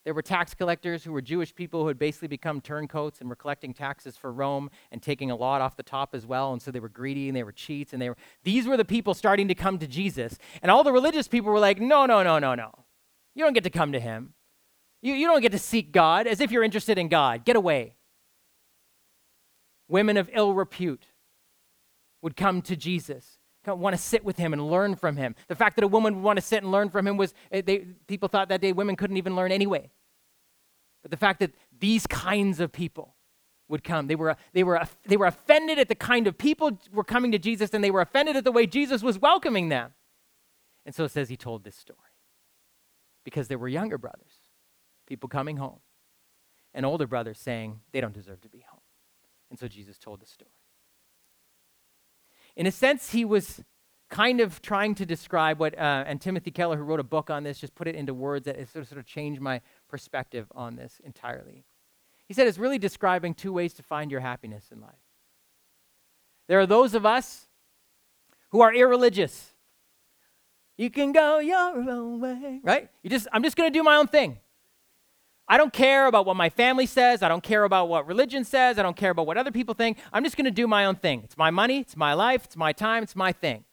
There 0.05 0.13
were 0.13 0.21
tax 0.21 0.53
collectors 0.53 1.03
who 1.03 1.11
were 1.11 1.19
Jewish 1.19 1.53
people 1.53 1.81
who 1.81 1.89
had 1.89 1.99
basically 1.99 2.29
become 2.29 2.61
turncoats 2.61 3.19
and 3.19 3.29
were 3.29 3.35
collecting 3.35 3.73
taxes 3.73 4.15
for 4.15 4.31
Rome 4.31 4.69
and 4.89 5.01
taking 5.01 5.31
a 5.31 5.35
lot 5.35 5.59
off 5.59 5.75
the 5.75 5.83
top 5.83 6.15
as 6.15 6.25
well. 6.25 6.53
And 6.53 6.61
so 6.61 6.71
they 6.71 6.79
were 6.79 6.87
greedy 6.87 7.27
and 7.27 7.35
they 7.35 7.43
were 7.43 7.51
cheats. 7.51 7.91
And 7.91 8.01
they 8.01 8.07
were, 8.07 8.15
these 8.45 8.65
were 8.65 8.77
the 8.77 8.85
people 8.85 9.13
starting 9.13 9.49
to 9.49 9.53
come 9.53 9.77
to 9.79 9.85
Jesus. 9.85 10.37
And 10.61 10.71
all 10.71 10.85
the 10.85 10.93
religious 10.93 11.27
people 11.27 11.51
were 11.51 11.59
like, 11.59 11.81
no, 11.81 12.05
no, 12.05 12.23
no, 12.23 12.39
no, 12.39 12.55
no. 12.55 12.71
You 13.33 13.43
don't 13.43 13.51
get 13.51 13.65
to 13.65 13.69
come 13.69 13.91
to 13.91 13.99
him. 13.99 14.33
You, 15.01 15.13
you 15.13 15.27
don't 15.27 15.41
get 15.41 15.51
to 15.51 15.59
seek 15.59 15.91
God 15.91 16.25
as 16.25 16.39
if 16.39 16.51
you're 16.51 16.63
interested 16.63 16.97
in 16.97 17.09
God. 17.09 17.43
Get 17.43 17.57
away. 17.57 17.95
Women 19.89 20.15
of 20.15 20.29
ill 20.31 20.53
repute 20.53 21.07
would 22.25 22.35
come 22.35 22.59
to 22.59 22.75
Jesus, 22.75 23.37
want 23.67 23.95
to 23.95 24.01
sit 24.01 24.25
with 24.25 24.37
him 24.37 24.51
and 24.51 24.67
learn 24.67 24.95
from 24.95 25.15
him. 25.15 25.35
The 25.47 25.53
fact 25.53 25.75
that 25.75 25.83
a 25.83 25.87
woman 25.87 26.15
would 26.15 26.23
want 26.23 26.37
to 26.37 26.41
sit 26.41 26.63
and 26.63 26.71
learn 26.71 26.89
from 26.89 27.05
him 27.05 27.17
was, 27.17 27.35
eh, 27.51 27.61
they, 27.63 27.85
people 28.07 28.27
thought 28.27 28.49
that 28.49 28.61
day 28.61 28.71
women 28.71 28.95
couldn't 28.95 29.17
even 29.17 29.35
learn 29.35 29.51
anyway. 29.51 29.91
But 31.03 31.11
the 31.11 31.17
fact 31.17 31.39
that 31.41 31.51
these 31.79 32.07
kinds 32.07 32.59
of 32.59 32.71
people 32.71 33.13
would 33.67 33.83
come, 33.83 34.07
they 34.07 34.15
were, 34.15 34.37
they, 34.53 34.63
were, 34.63 34.81
they 35.05 35.17
were 35.17 35.27
offended 35.27 35.77
at 35.77 35.87
the 35.87 35.93
kind 35.93 36.25
of 36.25 36.35
people 36.35 36.79
were 36.91 37.03
coming 37.03 37.31
to 37.31 37.37
Jesus, 37.37 37.69
and 37.75 37.83
they 37.83 37.91
were 37.91 38.01
offended 38.01 38.35
at 38.35 38.43
the 38.43 38.51
way 38.51 38.65
Jesus 38.65 39.03
was 39.03 39.19
welcoming 39.19 39.69
them. 39.69 39.93
And 40.83 40.95
so 40.95 41.03
it 41.03 41.11
says 41.11 41.29
he 41.29 41.37
told 41.37 41.63
this 41.63 41.75
story. 41.75 41.99
Because 43.23 43.49
there 43.49 43.59
were 43.59 43.67
younger 43.67 43.99
brothers, 43.99 44.33
people 45.05 45.29
coming 45.29 45.57
home, 45.57 45.81
and 46.73 46.87
older 46.87 47.05
brothers 47.05 47.37
saying 47.37 47.81
they 47.91 48.01
don't 48.01 48.15
deserve 48.15 48.41
to 48.41 48.49
be 48.49 48.65
home. 48.67 48.81
And 49.51 49.59
so 49.59 49.67
Jesus 49.67 49.99
told 49.99 50.21
the 50.21 50.25
story. 50.25 50.49
In 52.55 52.67
a 52.67 52.71
sense, 52.71 53.11
he 53.11 53.25
was 53.25 53.63
kind 54.09 54.39
of 54.39 54.61
trying 54.61 54.95
to 54.95 55.05
describe 55.05 55.59
what, 55.59 55.77
uh, 55.77 56.03
and 56.07 56.21
Timothy 56.21 56.51
Keller, 56.51 56.77
who 56.77 56.83
wrote 56.83 56.99
a 56.99 57.03
book 57.03 57.29
on 57.29 57.43
this, 57.43 57.59
just 57.59 57.75
put 57.75 57.87
it 57.87 57.95
into 57.95 58.13
words 58.13 58.45
that 58.45 58.55
sort 58.69 58.83
of, 58.83 58.87
sort 58.87 58.99
of 58.99 59.05
changed 59.05 59.41
my 59.41 59.61
perspective 59.89 60.47
on 60.55 60.75
this 60.75 61.01
entirely. 61.03 61.65
He 62.27 62.33
said 62.33 62.47
it's 62.47 62.57
really 62.57 62.79
describing 62.79 63.33
two 63.33 63.51
ways 63.51 63.73
to 63.73 63.83
find 63.83 64.11
your 64.11 64.21
happiness 64.21 64.65
in 64.71 64.79
life. 64.81 64.93
There 66.47 66.59
are 66.59 66.65
those 66.65 66.93
of 66.93 67.05
us 67.05 67.47
who 68.51 68.61
are 68.61 68.73
irreligious. 68.73 69.53
You 70.77 70.89
can 70.89 71.11
go 71.11 71.39
your 71.39 71.57
own 71.89 72.19
way, 72.21 72.59
right? 72.63 72.89
You 73.01 73.09
just, 73.09 73.27
I'm 73.31 73.43
just 73.43 73.57
going 73.57 73.71
to 73.71 73.77
do 73.77 73.83
my 73.83 73.95
own 73.95 74.07
thing. 74.07 74.39
I 75.47 75.57
don't 75.57 75.71
care 75.71 76.07
about 76.07 76.25
what 76.25 76.35
my 76.35 76.49
family 76.49 76.87
says. 76.87 77.21
I 77.21 77.27
don't 77.27 77.43
care 77.43 77.63
about 77.63 77.87
what 77.87 78.07
religion 78.07 78.43
says. 78.43 78.79
I 78.79 78.83
don't 78.83 78.97
care 78.97 79.11
about 79.11 79.27
what 79.27 79.37
other 79.37 79.51
people 79.51 79.75
think. 79.75 79.99
I'm 80.11 80.23
just 80.23 80.37
going 80.37 80.45
to 80.45 80.51
do 80.51 80.67
my 80.67 80.85
own 80.85 80.95
thing. 80.95 81.21
It's 81.23 81.37
my 81.37 81.51
money, 81.51 81.79
it's 81.79 81.95
my 81.95 82.13
life, 82.13 82.45
it's 82.45 82.57
my 82.57 82.73
time, 82.73 83.03
it's 83.03 83.15
my 83.15 83.31
thing. 83.31 83.63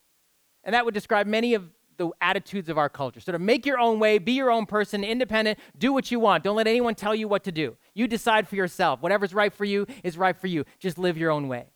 And 0.64 0.74
that 0.74 0.84
would 0.84 0.94
describe 0.94 1.26
many 1.26 1.54
of 1.54 1.70
the 1.96 2.10
attitudes 2.20 2.68
of 2.68 2.76
our 2.76 2.88
culture. 2.88 3.20
Sort 3.20 3.34
of 3.34 3.40
make 3.40 3.64
your 3.64 3.78
own 3.78 3.98
way, 3.98 4.18
be 4.18 4.32
your 4.32 4.50
own 4.50 4.66
person, 4.66 5.02
independent, 5.02 5.58
do 5.78 5.92
what 5.92 6.10
you 6.10 6.20
want. 6.20 6.44
Don't 6.44 6.56
let 6.56 6.66
anyone 6.66 6.94
tell 6.94 7.14
you 7.14 7.26
what 7.26 7.44
to 7.44 7.52
do. 7.52 7.76
You 7.94 8.06
decide 8.06 8.48
for 8.48 8.56
yourself. 8.56 9.00
Whatever's 9.00 9.32
right 9.32 9.52
for 9.52 9.64
you 9.64 9.86
is 10.02 10.18
right 10.18 10.36
for 10.36 10.48
you. 10.48 10.64
Just 10.78 10.98
live 10.98 11.16
your 11.16 11.30
own 11.30 11.48
way. 11.48 11.66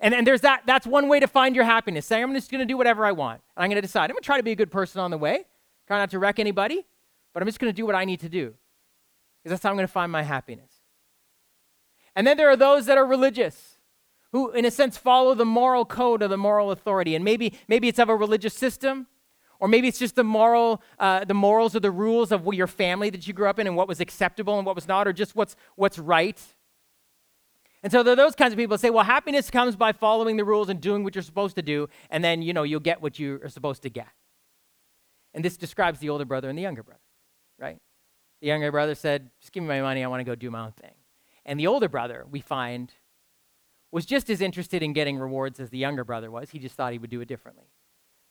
And, 0.00 0.14
and 0.14 0.26
there's 0.26 0.40
that, 0.40 0.62
that's 0.66 0.86
one 0.86 1.08
way 1.08 1.20
to 1.20 1.28
find 1.28 1.54
your 1.54 1.64
happiness. 1.64 2.06
Saying, 2.06 2.24
I'm 2.24 2.34
just 2.34 2.50
going 2.50 2.60
to 2.60 2.66
do 2.66 2.76
whatever 2.76 3.06
I 3.06 3.12
want. 3.12 3.40
I'm 3.56 3.68
going 3.68 3.76
to 3.76 3.82
decide. 3.82 4.04
I'm 4.04 4.14
going 4.14 4.22
to 4.22 4.26
try 4.26 4.36
to 4.36 4.42
be 4.42 4.52
a 4.52 4.56
good 4.56 4.70
person 4.70 5.00
on 5.00 5.12
the 5.12 5.18
way. 5.18 5.44
Try 5.86 5.98
not 5.98 6.10
to 6.10 6.18
wreck 6.18 6.40
anybody, 6.40 6.84
but 7.32 7.42
I'm 7.42 7.48
just 7.48 7.60
going 7.60 7.72
to 7.72 7.76
do 7.76 7.86
what 7.86 7.94
I 7.94 8.04
need 8.04 8.20
to 8.20 8.28
do. 8.28 8.54
Because 9.42 9.54
that's 9.54 9.62
how 9.62 9.70
I'm 9.70 9.76
going 9.76 9.86
to 9.86 9.92
find 9.92 10.12
my 10.12 10.22
happiness. 10.22 10.70
And 12.14 12.26
then 12.26 12.36
there 12.36 12.48
are 12.48 12.56
those 12.56 12.86
that 12.86 12.98
are 12.98 13.06
religious, 13.06 13.78
who, 14.32 14.50
in 14.52 14.64
a 14.64 14.70
sense, 14.70 14.96
follow 14.96 15.34
the 15.34 15.44
moral 15.44 15.84
code 15.84 16.22
of 16.22 16.30
the 16.30 16.36
moral 16.36 16.70
authority. 16.70 17.14
And 17.14 17.24
maybe, 17.24 17.54
maybe 17.68 17.88
it's 17.88 17.98
of 17.98 18.08
a 18.08 18.16
religious 18.16 18.54
system, 18.54 19.06
or 19.58 19.68
maybe 19.68 19.88
it's 19.88 19.98
just 19.98 20.16
the 20.16 20.24
moral, 20.24 20.82
uh, 20.98 21.24
the 21.24 21.34
morals 21.34 21.76
or 21.76 21.80
the 21.80 21.90
rules 21.90 22.32
of 22.32 22.46
your 22.52 22.66
family 22.66 23.10
that 23.10 23.26
you 23.26 23.32
grew 23.32 23.48
up 23.48 23.58
in 23.58 23.66
and 23.66 23.76
what 23.76 23.88
was 23.88 24.00
acceptable 24.00 24.58
and 24.58 24.66
what 24.66 24.74
was 24.74 24.88
not, 24.88 25.06
or 25.06 25.12
just 25.12 25.36
what's, 25.36 25.56
what's 25.76 25.98
right. 25.98 26.40
And 27.82 27.90
so 27.90 28.02
there 28.02 28.12
are 28.12 28.16
those 28.16 28.34
kinds 28.34 28.52
of 28.52 28.58
people 28.58 28.76
that 28.76 28.80
say, 28.80 28.90
well, 28.90 29.04
happiness 29.04 29.50
comes 29.50 29.74
by 29.74 29.92
following 29.92 30.36
the 30.36 30.44
rules 30.44 30.68
and 30.68 30.80
doing 30.80 31.02
what 31.04 31.14
you're 31.14 31.22
supposed 31.22 31.56
to 31.56 31.62
do, 31.62 31.88
and 32.10 32.22
then, 32.22 32.42
you 32.42 32.52
know, 32.52 32.62
you'll 32.62 32.80
get 32.80 33.02
what 33.02 33.18
you 33.18 33.40
are 33.42 33.48
supposed 33.48 33.82
to 33.82 33.90
get. 33.90 34.08
And 35.34 35.44
this 35.44 35.56
describes 35.56 35.98
the 35.98 36.10
older 36.10 36.24
brother 36.24 36.48
and 36.48 36.56
the 36.56 36.62
younger 36.62 36.82
brother, 36.82 37.00
right? 37.58 37.78
The 38.42 38.48
younger 38.48 38.72
brother 38.72 38.96
said, 38.96 39.30
just 39.40 39.52
give 39.52 39.62
me 39.62 39.68
my 39.68 39.80
money, 39.80 40.02
I 40.02 40.08
want 40.08 40.18
to 40.18 40.24
go 40.24 40.34
do 40.34 40.50
my 40.50 40.64
own 40.64 40.72
thing. 40.72 40.94
And 41.46 41.60
the 41.60 41.68
older 41.68 41.88
brother, 41.88 42.26
we 42.28 42.40
find, 42.40 42.92
was 43.92 44.04
just 44.04 44.28
as 44.28 44.40
interested 44.40 44.82
in 44.82 44.92
getting 44.92 45.16
rewards 45.16 45.60
as 45.60 45.70
the 45.70 45.78
younger 45.78 46.04
brother 46.04 46.28
was. 46.28 46.50
He 46.50 46.58
just 46.58 46.74
thought 46.74 46.92
he 46.92 46.98
would 46.98 47.08
do 47.08 47.20
it 47.20 47.28
differently. 47.28 47.70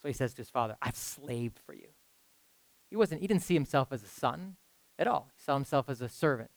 So 0.01 0.09
he 0.09 0.13
says 0.13 0.33
to 0.33 0.41
his 0.41 0.49
father, 0.49 0.75
I've 0.81 0.97
slaved 0.97 1.59
for 1.65 1.73
you. 1.73 1.87
He 2.89 2.97
wasn't, 2.97 3.21
he 3.21 3.27
didn't 3.27 3.43
see 3.43 3.53
himself 3.53 3.87
as 3.91 4.03
a 4.03 4.07
son 4.07 4.57
at 4.99 5.07
all. 5.07 5.29
He 5.33 5.41
saw 5.41 5.53
himself 5.53 5.87
as 5.87 6.01
a 6.01 6.09
servant, 6.09 6.51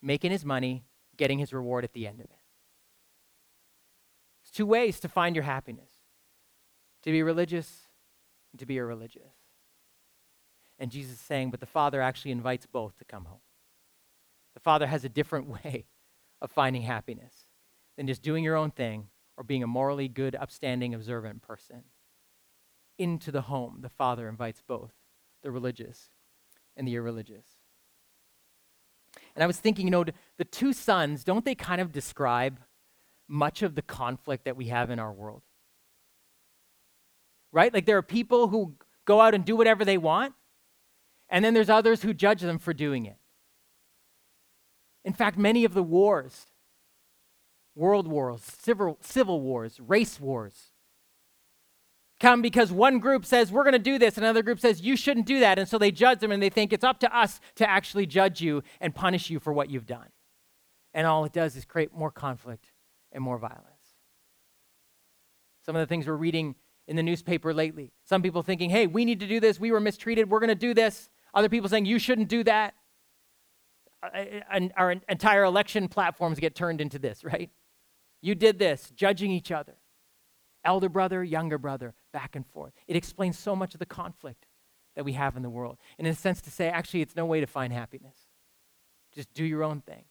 making 0.00 0.30
his 0.30 0.44
money, 0.44 0.84
getting 1.16 1.40
his 1.40 1.52
reward 1.52 1.82
at 1.82 1.94
the 1.94 2.06
end 2.06 2.20
of 2.20 2.26
it. 2.26 2.38
There's 4.44 4.52
two 4.52 4.66
ways 4.66 5.00
to 5.00 5.08
find 5.08 5.34
your 5.34 5.44
happiness 5.44 5.90
to 7.02 7.10
be 7.10 7.24
religious 7.24 7.88
and 8.52 8.60
to 8.60 8.66
be 8.66 8.78
irreligious. 8.78 9.33
And 10.78 10.90
Jesus 10.90 11.14
is 11.14 11.20
saying, 11.20 11.50
but 11.50 11.60
the 11.60 11.66
Father 11.66 12.00
actually 12.00 12.32
invites 12.32 12.66
both 12.66 12.96
to 12.98 13.04
come 13.04 13.26
home. 13.26 13.40
The 14.54 14.60
Father 14.60 14.86
has 14.86 15.04
a 15.04 15.08
different 15.08 15.48
way 15.64 15.86
of 16.40 16.50
finding 16.50 16.82
happiness 16.82 17.46
than 17.96 18.06
just 18.06 18.22
doing 18.22 18.44
your 18.44 18.56
own 18.56 18.70
thing 18.70 19.08
or 19.36 19.44
being 19.44 19.62
a 19.62 19.66
morally 19.66 20.08
good, 20.08 20.36
upstanding, 20.36 20.94
observant 20.94 21.42
person. 21.42 21.84
Into 22.98 23.32
the 23.32 23.42
home, 23.42 23.78
the 23.80 23.88
Father 23.88 24.28
invites 24.28 24.62
both 24.66 24.92
the 25.42 25.50
religious 25.50 26.10
and 26.76 26.86
the 26.86 26.94
irreligious. 26.94 27.46
And 29.34 29.42
I 29.42 29.46
was 29.46 29.58
thinking, 29.58 29.86
you 29.86 29.90
know, 29.90 30.04
the 30.38 30.44
two 30.44 30.72
sons, 30.72 31.24
don't 31.24 31.44
they 31.44 31.54
kind 31.54 31.80
of 31.80 31.92
describe 31.92 32.60
much 33.28 33.62
of 33.62 33.74
the 33.74 33.82
conflict 33.82 34.44
that 34.44 34.56
we 34.56 34.66
have 34.66 34.90
in 34.90 34.98
our 34.98 35.12
world? 35.12 35.42
Right? 37.52 37.72
Like 37.72 37.86
there 37.86 37.98
are 37.98 38.02
people 38.02 38.48
who 38.48 38.74
go 39.04 39.20
out 39.20 39.34
and 39.34 39.44
do 39.44 39.56
whatever 39.56 39.84
they 39.84 39.98
want, 39.98 40.34
and 41.28 41.44
then 41.44 41.54
there's 41.54 41.70
others 41.70 42.02
who 42.02 42.14
judge 42.14 42.40
them 42.40 42.58
for 42.58 42.72
doing 42.72 43.06
it. 43.06 43.16
In 45.04 45.12
fact, 45.12 45.36
many 45.36 45.64
of 45.64 45.74
the 45.74 45.82
wars, 45.82 46.46
world 47.74 48.08
wars, 48.08 48.42
civil, 48.42 48.98
civil 49.00 49.40
wars, 49.40 49.78
race 49.80 50.18
wars, 50.18 50.72
come 52.20 52.40
because 52.40 52.72
one 52.72 52.98
group 52.98 53.26
says, 53.26 53.52
We're 53.52 53.64
going 53.64 53.72
to 53.72 53.78
do 53.78 53.98
this, 53.98 54.16
and 54.16 54.24
another 54.24 54.42
group 54.42 54.60
says, 54.60 54.80
You 54.80 54.96
shouldn't 54.96 55.26
do 55.26 55.40
that. 55.40 55.58
And 55.58 55.68
so 55.68 55.78
they 55.78 55.90
judge 55.90 56.20
them 56.20 56.32
and 56.32 56.42
they 56.42 56.50
think 56.50 56.72
it's 56.72 56.84
up 56.84 57.00
to 57.00 57.16
us 57.16 57.40
to 57.56 57.68
actually 57.68 58.06
judge 58.06 58.40
you 58.40 58.62
and 58.80 58.94
punish 58.94 59.30
you 59.30 59.38
for 59.38 59.52
what 59.52 59.70
you've 59.70 59.86
done. 59.86 60.08
And 60.94 61.06
all 61.06 61.24
it 61.24 61.32
does 61.32 61.56
is 61.56 61.64
create 61.64 61.92
more 61.92 62.10
conflict 62.10 62.72
and 63.12 63.22
more 63.22 63.38
violence. 63.38 63.64
Some 65.66 65.76
of 65.76 65.80
the 65.80 65.86
things 65.86 66.06
we're 66.06 66.14
reading 66.14 66.54
in 66.86 66.96
the 66.96 67.02
newspaper 67.02 67.52
lately. 67.52 67.92
Some 68.04 68.22
people 68.22 68.42
thinking, 68.42 68.70
Hey, 68.70 68.86
we 68.86 69.04
need 69.04 69.20
to 69.20 69.26
do 69.26 69.40
this. 69.40 69.60
We 69.60 69.72
were 69.72 69.80
mistreated. 69.80 70.30
We're 70.30 70.40
going 70.40 70.48
to 70.48 70.54
do 70.54 70.72
this. 70.72 71.10
Other 71.34 71.48
people 71.48 71.68
saying, 71.68 71.86
You 71.86 71.98
shouldn't 71.98 72.28
do 72.28 72.44
that. 72.44 72.74
Uh, 74.02 74.06
uh, 74.06 74.24
and 74.50 74.72
our 74.76 74.92
entire 75.08 75.44
election 75.44 75.88
platforms 75.88 76.38
get 76.38 76.54
turned 76.54 76.80
into 76.80 76.98
this, 76.98 77.24
right? 77.24 77.50
You 78.22 78.34
did 78.34 78.58
this, 78.58 78.90
judging 78.94 79.30
each 79.30 79.52
other 79.52 79.76
elder 80.64 80.88
brother, 80.88 81.22
younger 81.22 81.58
brother, 81.58 81.94
back 82.12 82.34
and 82.34 82.46
forth. 82.46 82.72
It 82.88 82.96
explains 82.96 83.38
so 83.38 83.54
much 83.54 83.74
of 83.74 83.80
the 83.80 83.86
conflict 83.86 84.46
that 84.96 85.04
we 85.04 85.12
have 85.12 85.36
in 85.36 85.42
the 85.42 85.50
world. 85.50 85.78
And 85.98 86.06
in 86.06 86.12
a 86.12 86.16
sense, 86.16 86.40
to 86.42 86.50
say, 86.50 86.68
actually, 86.68 87.02
it's 87.02 87.16
no 87.16 87.26
way 87.26 87.40
to 87.40 87.46
find 87.46 87.72
happiness. 87.72 88.16
Just 89.14 89.32
do 89.34 89.44
your 89.44 89.62
own 89.62 89.80
thing. 89.80 90.04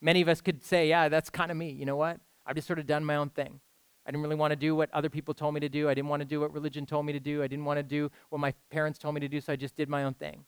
Many 0.00 0.22
of 0.22 0.28
us 0.28 0.40
could 0.40 0.64
say, 0.64 0.88
yeah, 0.88 1.08
that's 1.08 1.30
kind 1.30 1.50
of 1.50 1.56
me. 1.56 1.70
You 1.70 1.86
know 1.86 1.96
what? 1.96 2.20
I've 2.46 2.54
just 2.54 2.66
sort 2.66 2.78
of 2.78 2.86
done 2.86 3.04
my 3.04 3.16
own 3.16 3.30
thing. 3.30 3.60
I 4.06 4.10
didn't 4.10 4.22
really 4.22 4.36
want 4.36 4.52
to 4.52 4.56
do 4.56 4.74
what 4.74 4.88
other 4.94 5.10
people 5.10 5.34
told 5.34 5.54
me 5.54 5.60
to 5.60 5.68
do. 5.68 5.88
I 5.88 5.94
didn't 5.94 6.08
want 6.08 6.20
to 6.20 6.26
do 6.26 6.40
what 6.40 6.52
religion 6.52 6.86
told 6.86 7.04
me 7.04 7.12
to 7.12 7.20
do. 7.20 7.42
I 7.42 7.46
didn't 7.46 7.66
want 7.66 7.78
to 7.78 7.82
do 7.82 8.10
what 8.30 8.38
my 8.38 8.54
parents 8.70 8.98
told 8.98 9.14
me 9.14 9.20
to 9.20 9.28
do, 9.28 9.40
so 9.40 9.52
I 9.52 9.56
just 9.56 9.76
did 9.76 9.88
my 9.88 10.04
own 10.04 10.14
thing. 10.14 10.44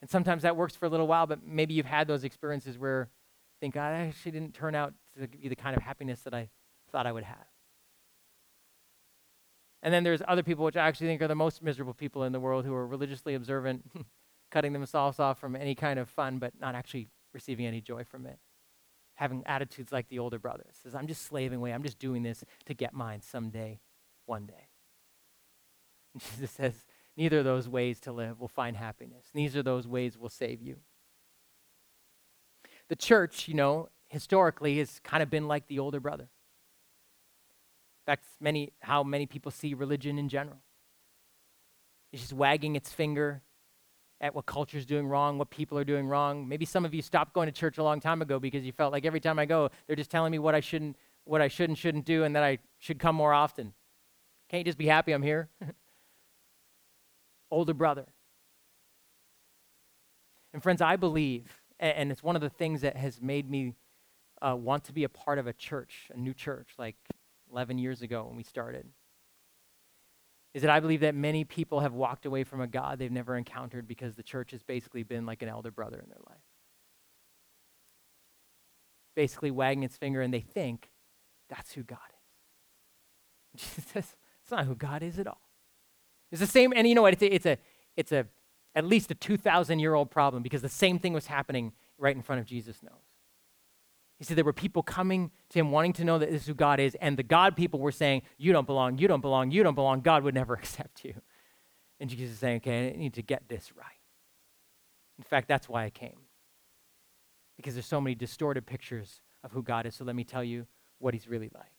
And 0.00 0.10
sometimes 0.10 0.42
that 0.42 0.56
works 0.56 0.76
for 0.76 0.86
a 0.86 0.88
little 0.88 1.06
while, 1.06 1.26
but 1.26 1.46
maybe 1.46 1.74
you've 1.74 1.86
had 1.86 2.06
those 2.06 2.24
experiences 2.24 2.78
where 2.78 3.08
you 3.50 3.56
think, 3.60 3.76
I 3.76 3.92
actually 3.92 4.32
didn't 4.32 4.54
turn 4.54 4.74
out 4.74 4.94
to 5.18 5.26
be 5.26 5.48
the 5.48 5.56
kind 5.56 5.76
of 5.76 5.82
happiness 5.82 6.20
that 6.20 6.34
I 6.34 6.50
thought 6.92 7.06
I 7.06 7.12
would 7.12 7.24
have. 7.24 7.46
And 9.82 9.92
then 9.94 10.04
there's 10.04 10.22
other 10.26 10.42
people, 10.42 10.64
which 10.64 10.76
I 10.76 10.86
actually 10.86 11.06
think 11.06 11.22
are 11.22 11.28
the 11.28 11.34
most 11.34 11.62
miserable 11.62 11.94
people 11.94 12.24
in 12.24 12.32
the 12.32 12.40
world, 12.40 12.64
who 12.64 12.74
are 12.74 12.86
religiously 12.86 13.34
observant, 13.34 13.88
cutting 14.50 14.72
themselves 14.72 15.20
off 15.20 15.38
from 15.38 15.56
any 15.56 15.74
kind 15.74 15.98
of 15.98 16.08
fun, 16.08 16.38
but 16.38 16.52
not 16.60 16.74
actually 16.74 17.08
receiving 17.32 17.66
any 17.66 17.80
joy 17.80 18.04
from 18.04 18.26
it. 18.26 18.38
Having 19.14 19.44
attitudes 19.46 19.92
like 19.92 20.08
the 20.08 20.18
older 20.18 20.38
brother 20.38 20.64
says, 20.82 20.94
I'm 20.94 21.06
just 21.06 21.22
slaving 21.22 21.58
away. 21.58 21.72
I'm 21.72 21.82
just 21.82 21.98
doing 21.98 22.22
this 22.22 22.44
to 22.66 22.74
get 22.74 22.92
mine 22.92 23.22
someday, 23.22 23.80
one 24.26 24.46
day. 24.46 24.68
And 26.12 26.22
Jesus 26.30 26.50
says, 26.50 26.84
neither 27.16 27.38
of 27.38 27.44
those 27.44 27.68
ways 27.68 28.00
to 28.00 28.12
live 28.12 28.40
will 28.40 28.48
find 28.48 28.76
happiness. 28.76 29.26
Neither 29.34 29.60
of 29.60 29.64
those 29.64 29.86
ways 29.86 30.18
will 30.18 30.28
save 30.28 30.62
you. 30.62 30.76
The 32.88 32.96
church, 32.96 33.48
you 33.48 33.54
know, 33.54 33.88
historically 34.08 34.78
has 34.78 35.00
kind 35.02 35.22
of 35.22 35.30
been 35.30 35.48
like 35.48 35.66
the 35.66 35.78
older 35.78 36.00
brother 36.00 36.28
affects 38.06 38.28
many 38.40 38.72
how 38.80 39.02
many 39.02 39.26
people 39.26 39.50
see 39.50 39.74
religion 39.74 40.18
in 40.18 40.28
general. 40.28 40.58
It's 42.12 42.22
just 42.22 42.32
wagging 42.32 42.76
its 42.76 42.92
finger 42.92 43.42
at 44.20 44.34
what 44.34 44.46
culture 44.46 44.78
is 44.78 44.86
doing 44.86 45.06
wrong, 45.06 45.38
what 45.38 45.50
people 45.50 45.76
are 45.76 45.84
doing 45.84 46.06
wrong. 46.06 46.48
Maybe 46.48 46.64
some 46.64 46.84
of 46.84 46.94
you 46.94 47.02
stopped 47.02 47.34
going 47.34 47.46
to 47.46 47.52
church 47.52 47.78
a 47.78 47.82
long 47.82 48.00
time 48.00 48.22
ago 48.22 48.38
because 48.38 48.64
you 48.64 48.72
felt 48.72 48.92
like 48.92 49.04
every 49.04 49.20
time 49.20 49.38
I 49.38 49.44
go, 49.44 49.70
they're 49.86 49.96
just 49.96 50.10
telling 50.10 50.30
me 50.30 50.38
what 50.38 50.54
I 50.54 50.60
shouldn't, 50.60 50.96
what 51.24 51.42
I 51.42 51.48
should 51.48 51.68
and 51.68 51.76
shouldn't 51.76 52.04
do, 52.04 52.22
and 52.24 52.34
that 52.36 52.44
I 52.44 52.58
should 52.78 52.98
come 52.98 53.16
more 53.16 53.34
often. 53.34 53.74
Can't 54.48 54.60
you 54.60 54.64
just 54.64 54.78
be 54.78 54.86
happy 54.86 55.12
I'm 55.12 55.22
here? 55.22 55.48
Older 57.50 57.74
brother. 57.74 58.06
And 60.52 60.62
friends, 60.62 60.80
I 60.80 60.96
believe, 60.96 61.62
and 61.78 62.10
it's 62.10 62.22
one 62.22 62.36
of 62.36 62.42
the 62.42 62.48
things 62.48 62.80
that 62.80 62.96
has 62.96 63.20
made 63.20 63.50
me 63.50 63.74
uh, 64.40 64.56
want 64.56 64.84
to 64.84 64.92
be 64.92 65.04
a 65.04 65.08
part 65.08 65.38
of 65.38 65.46
a 65.46 65.52
church, 65.52 66.10
a 66.14 66.16
new 66.16 66.32
church, 66.32 66.70
like 66.78 66.96
11 67.52 67.78
years 67.78 68.02
ago 68.02 68.24
when 68.24 68.36
we 68.36 68.42
started 68.42 68.86
is 70.56 70.62
that 70.62 70.70
I 70.70 70.80
believe 70.80 71.00
that 71.00 71.14
many 71.14 71.44
people 71.44 71.80
have 71.80 71.92
walked 71.92 72.24
away 72.24 72.42
from 72.42 72.62
a 72.62 72.66
God 72.66 72.98
they've 72.98 73.12
never 73.12 73.36
encountered 73.36 73.86
because 73.86 74.14
the 74.14 74.22
church 74.22 74.52
has 74.52 74.62
basically 74.62 75.02
been 75.02 75.26
like 75.26 75.42
an 75.42 75.50
elder 75.50 75.70
brother 75.70 76.00
in 76.02 76.08
their 76.08 76.22
life. 76.26 76.40
Basically 79.14 79.50
wagging 79.50 79.82
its 79.82 79.98
finger 79.98 80.22
and 80.22 80.32
they 80.32 80.40
think 80.40 80.88
that's 81.50 81.72
who 81.74 81.82
God 81.82 81.98
is. 83.54 83.60
Jesus 83.60 83.84
says, 83.92 84.16
it's 84.40 84.50
not 84.50 84.64
who 84.64 84.74
God 84.74 85.02
is 85.02 85.18
at 85.18 85.26
all. 85.26 85.45
It's 86.30 86.40
the 86.40 86.46
same, 86.46 86.72
and 86.74 86.88
you 86.88 86.94
know 86.94 87.02
what? 87.02 87.14
It's 87.14 87.22
a, 87.22 87.34
it's 87.34 87.46
a, 87.46 87.58
it's 87.96 88.12
a 88.12 88.26
at 88.74 88.84
least 88.84 89.10
a 89.10 89.14
2,000 89.14 89.78
year 89.78 89.94
old 89.94 90.10
problem 90.10 90.42
because 90.42 90.62
the 90.62 90.68
same 90.68 90.98
thing 90.98 91.12
was 91.12 91.26
happening 91.26 91.72
right 91.98 92.14
in 92.14 92.22
front 92.22 92.40
of 92.40 92.46
Jesus' 92.46 92.82
nose. 92.82 92.92
He 94.18 94.24
said 94.24 94.36
there 94.36 94.44
were 94.44 94.52
people 94.52 94.82
coming 94.82 95.30
to 95.50 95.58
him 95.58 95.70
wanting 95.70 95.92
to 95.94 96.04
know 96.04 96.18
that 96.18 96.30
this 96.30 96.42
is 96.42 96.46
who 96.46 96.54
God 96.54 96.80
is, 96.80 96.94
and 97.00 97.16
the 97.16 97.22
God 97.22 97.56
people 97.56 97.80
were 97.80 97.92
saying, 97.92 98.22
You 98.38 98.52
don't 98.52 98.66
belong, 98.66 98.98
you 98.98 99.08
don't 99.08 99.20
belong, 99.20 99.50
you 99.50 99.62
don't 99.62 99.74
belong. 99.74 100.00
God 100.00 100.22
would 100.24 100.34
never 100.34 100.54
accept 100.54 101.04
you. 101.04 101.14
And 102.00 102.08
Jesus 102.10 102.34
is 102.34 102.38
saying, 102.38 102.58
Okay, 102.58 102.92
I 102.94 102.96
need 102.96 103.14
to 103.14 103.22
get 103.22 103.48
this 103.48 103.72
right. 103.76 103.86
In 105.18 105.24
fact, 105.24 105.48
that's 105.48 105.68
why 105.68 105.84
I 105.84 105.90
came. 105.90 106.20
Because 107.56 107.74
there's 107.74 107.86
so 107.86 108.00
many 108.00 108.14
distorted 108.14 108.66
pictures 108.66 109.22
of 109.42 109.52
who 109.52 109.62
God 109.62 109.86
is. 109.86 109.94
So 109.94 110.04
let 110.04 110.16
me 110.16 110.24
tell 110.24 110.44
you 110.44 110.66
what 110.98 111.14
he's 111.14 111.28
really 111.28 111.50
like. 111.54 111.75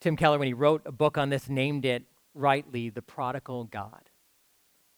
Tim 0.00 0.16
Keller, 0.16 0.38
when 0.38 0.46
he 0.46 0.54
wrote 0.54 0.82
a 0.86 0.92
book 0.92 1.18
on 1.18 1.28
this, 1.30 1.48
named 1.48 1.84
it 1.84 2.04
rightly 2.34 2.88
The 2.88 3.02
Prodigal 3.02 3.64
God. 3.64 4.10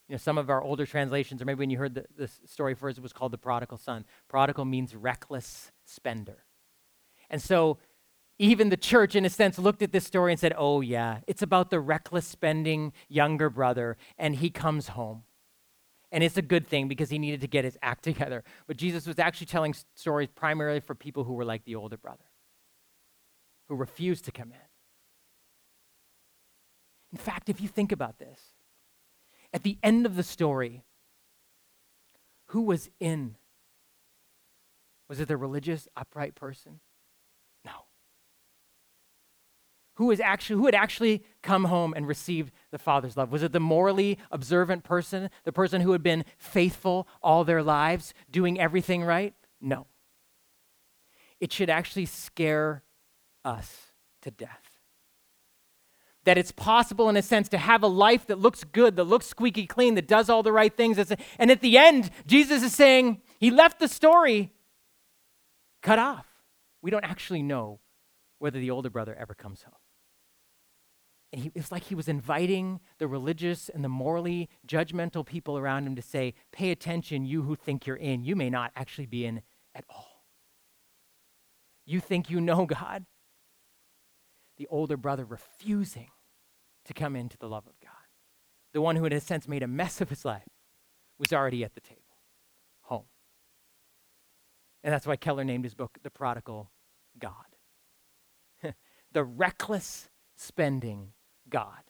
You 0.08 0.14
know, 0.14 0.18
some 0.18 0.38
of 0.38 0.50
our 0.50 0.62
older 0.62 0.84
translations, 0.84 1.40
or 1.40 1.44
maybe 1.44 1.60
when 1.60 1.70
you 1.70 1.78
heard 1.78 1.94
the, 1.94 2.04
the 2.16 2.28
story 2.46 2.74
first, 2.74 2.98
it 2.98 3.02
was 3.02 3.12
called 3.12 3.32
the 3.32 3.38
prodigal 3.38 3.78
son. 3.78 4.04
Prodigal 4.28 4.64
means 4.64 4.94
reckless 4.94 5.72
spender. 5.86 6.44
And 7.30 7.40
so 7.40 7.78
even 8.38 8.68
the 8.68 8.76
church, 8.76 9.14
in 9.14 9.24
a 9.24 9.30
sense, 9.30 9.58
looked 9.58 9.82
at 9.82 9.92
this 9.92 10.04
story 10.04 10.32
and 10.32 10.40
said, 10.40 10.52
oh, 10.56 10.80
yeah, 10.80 11.20
it's 11.26 11.42
about 11.42 11.70
the 11.70 11.80
reckless 11.80 12.26
spending 12.26 12.92
younger 13.08 13.48
brother, 13.48 13.96
and 14.18 14.36
he 14.36 14.50
comes 14.50 14.88
home. 14.88 15.22
And 16.10 16.22
it's 16.22 16.36
a 16.36 16.42
good 16.42 16.66
thing 16.66 16.88
because 16.88 17.08
he 17.08 17.18
needed 17.18 17.40
to 17.40 17.46
get 17.46 17.64
his 17.64 17.78
act 17.82 18.04
together. 18.04 18.44
But 18.66 18.76
Jesus 18.76 19.06
was 19.06 19.18
actually 19.18 19.46
telling 19.46 19.74
stories 19.94 20.28
primarily 20.34 20.80
for 20.80 20.94
people 20.94 21.24
who 21.24 21.32
were 21.34 21.44
like 21.44 21.64
the 21.64 21.76
older 21.76 21.96
brother. 21.96 22.24
who 23.68 23.76
refused 23.76 24.26
to 24.26 24.32
come 24.32 24.52
in. 24.52 24.71
In 27.12 27.18
fact, 27.18 27.48
if 27.48 27.60
you 27.60 27.68
think 27.68 27.92
about 27.92 28.18
this, 28.18 28.40
at 29.52 29.62
the 29.62 29.78
end 29.82 30.06
of 30.06 30.16
the 30.16 30.22
story, 30.22 30.82
who 32.46 32.62
was 32.62 32.88
in? 32.98 33.36
Was 35.08 35.20
it 35.20 35.28
the 35.28 35.36
religious, 35.36 35.88
upright 35.94 36.34
person? 36.34 36.80
No. 37.64 37.72
Who, 39.96 40.10
is 40.10 40.20
actually, 40.20 40.56
who 40.56 40.66
had 40.66 40.74
actually 40.74 41.22
come 41.42 41.64
home 41.64 41.92
and 41.94 42.08
received 42.08 42.52
the 42.70 42.78
Father's 42.78 43.16
love? 43.16 43.30
Was 43.30 43.42
it 43.42 43.52
the 43.52 43.60
morally 43.60 44.18
observant 44.30 44.84
person, 44.84 45.28
the 45.44 45.52
person 45.52 45.82
who 45.82 45.92
had 45.92 46.02
been 46.02 46.24
faithful 46.38 47.06
all 47.22 47.44
their 47.44 47.62
lives, 47.62 48.14
doing 48.30 48.58
everything 48.58 49.04
right? 49.04 49.34
No. 49.60 49.86
It 51.40 51.52
should 51.52 51.68
actually 51.68 52.06
scare 52.06 52.82
us 53.44 53.92
to 54.22 54.30
death 54.30 54.71
that 56.24 56.38
it's 56.38 56.52
possible, 56.52 57.08
in 57.08 57.16
a 57.16 57.22
sense, 57.22 57.48
to 57.50 57.58
have 57.58 57.82
a 57.82 57.88
life 57.88 58.26
that 58.26 58.38
looks 58.38 58.64
good, 58.64 58.96
that 58.96 59.04
looks 59.04 59.26
squeaky 59.26 59.66
clean, 59.66 59.94
that 59.94 60.06
does 60.06 60.30
all 60.30 60.42
the 60.42 60.52
right 60.52 60.74
things. 60.76 60.98
And 61.38 61.50
at 61.50 61.60
the 61.60 61.76
end, 61.76 62.10
Jesus 62.26 62.62
is 62.62 62.74
saying, 62.74 63.22
He 63.38 63.50
left 63.50 63.80
the 63.80 63.88
story 63.88 64.52
cut 65.82 65.98
off. 65.98 66.26
We 66.80 66.90
don't 66.90 67.04
actually 67.04 67.42
know 67.42 67.80
whether 68.38 68.58
the 68.58 68.70
older 68.70 68.90
brother 68.90 69.16
ever 69.18 69.34
comes 69.34 69.62
home. 69.62 69.74
And 71.32 71.42
he, 71.42 71.52
it's 71.54 71.72
like 71.72 71.84
he 71.84 71.94
was 71.94 72.08
inviting 72.08 72.80
the 72.98 73.08
religious 73.08 73.68
and 73.68 73.82
the 73.82 73.88
morally 73.88 74.48
judgmental 74.66 75.24
people 75.24 75.56
around 75.56 75.86
him 75.86 75.96
to 75.96 76.02
say, 76.02 76.34
Pay 76.52 76.70
attention, 76.70 77.24
you 77.24 77.42
who 77.42 77.56
think 77.56 77.86
you're 77.86 77.96
in. 77.96 78.24
You 78.24 78.36
may 78.36 78.50
not 78.50 78.70
actually 78.76 79.06
be 79.06 79.24
in 79.24 79.42
at 79.74 79.84
all. 79.88 80.24
You 81.84 82.00
think 82.00 82.30
you 82.30 82.40
know 82.40 82.66
God, 82.66 83.06
the 84.62 84.68
older 84.70 84.96
brother 84.96 85.24
refusing 85.24 86.10
to 86.84 86.94
come 86.94 87.16
into 87.16 87.36
the 87.36 87.48
love 87.48 87.66
of 87.66 87.80
God. 87.80 87.90
The 88.72 88.80
one 88.80 88.94
who, 88.94 89.04
in 89.04 89.12
a 89.12 89.18
sense, 89.18 89.48
made 89.48 89.64
a 89.64 89.66
mess 89.66 90.00
of 90.00 90.08
his 90.08 90.24
life 90.24 90.48
was 91.18 91.32
already 91.32 91.64
at 91.64 91.74
the 91.74 91.80
table, 91.80 92.00
home. 92.82 93.06
And 94.84 94.92
that's 94.92 95.04
why 95.04 95.16
Keller 95.16 95.42
named 95.42 95.64
his 95.64 95.74
book 95.74 95.98
The 96.04 96.10
Prodigal 96.10 96.70
God. 97.18 97.34
the 99.12 99.24
reckless 99.24 100.08
spending 100.36 101.08
God. 101.48 101.82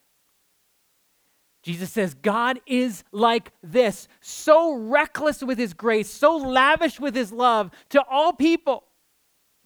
Jesus 1.62 1.92
says, 1.92 2.14
God 2.14 2.58
is 2.66 3.04
like 3.12 3.52
this, 3.62 4.08
so 4.22 4.74
reckless 4.74 5.42
with 5.42 5.58
his 5.58 5.74
grace, 5.74 6.10
so 6.10 6.38
lavish 6.38 6.98
with 6.98 7.14
his 7.14 7.32
love 7.32 7.70
to 7.90 8.02
all 8.10 8.32
people 8.32 8.84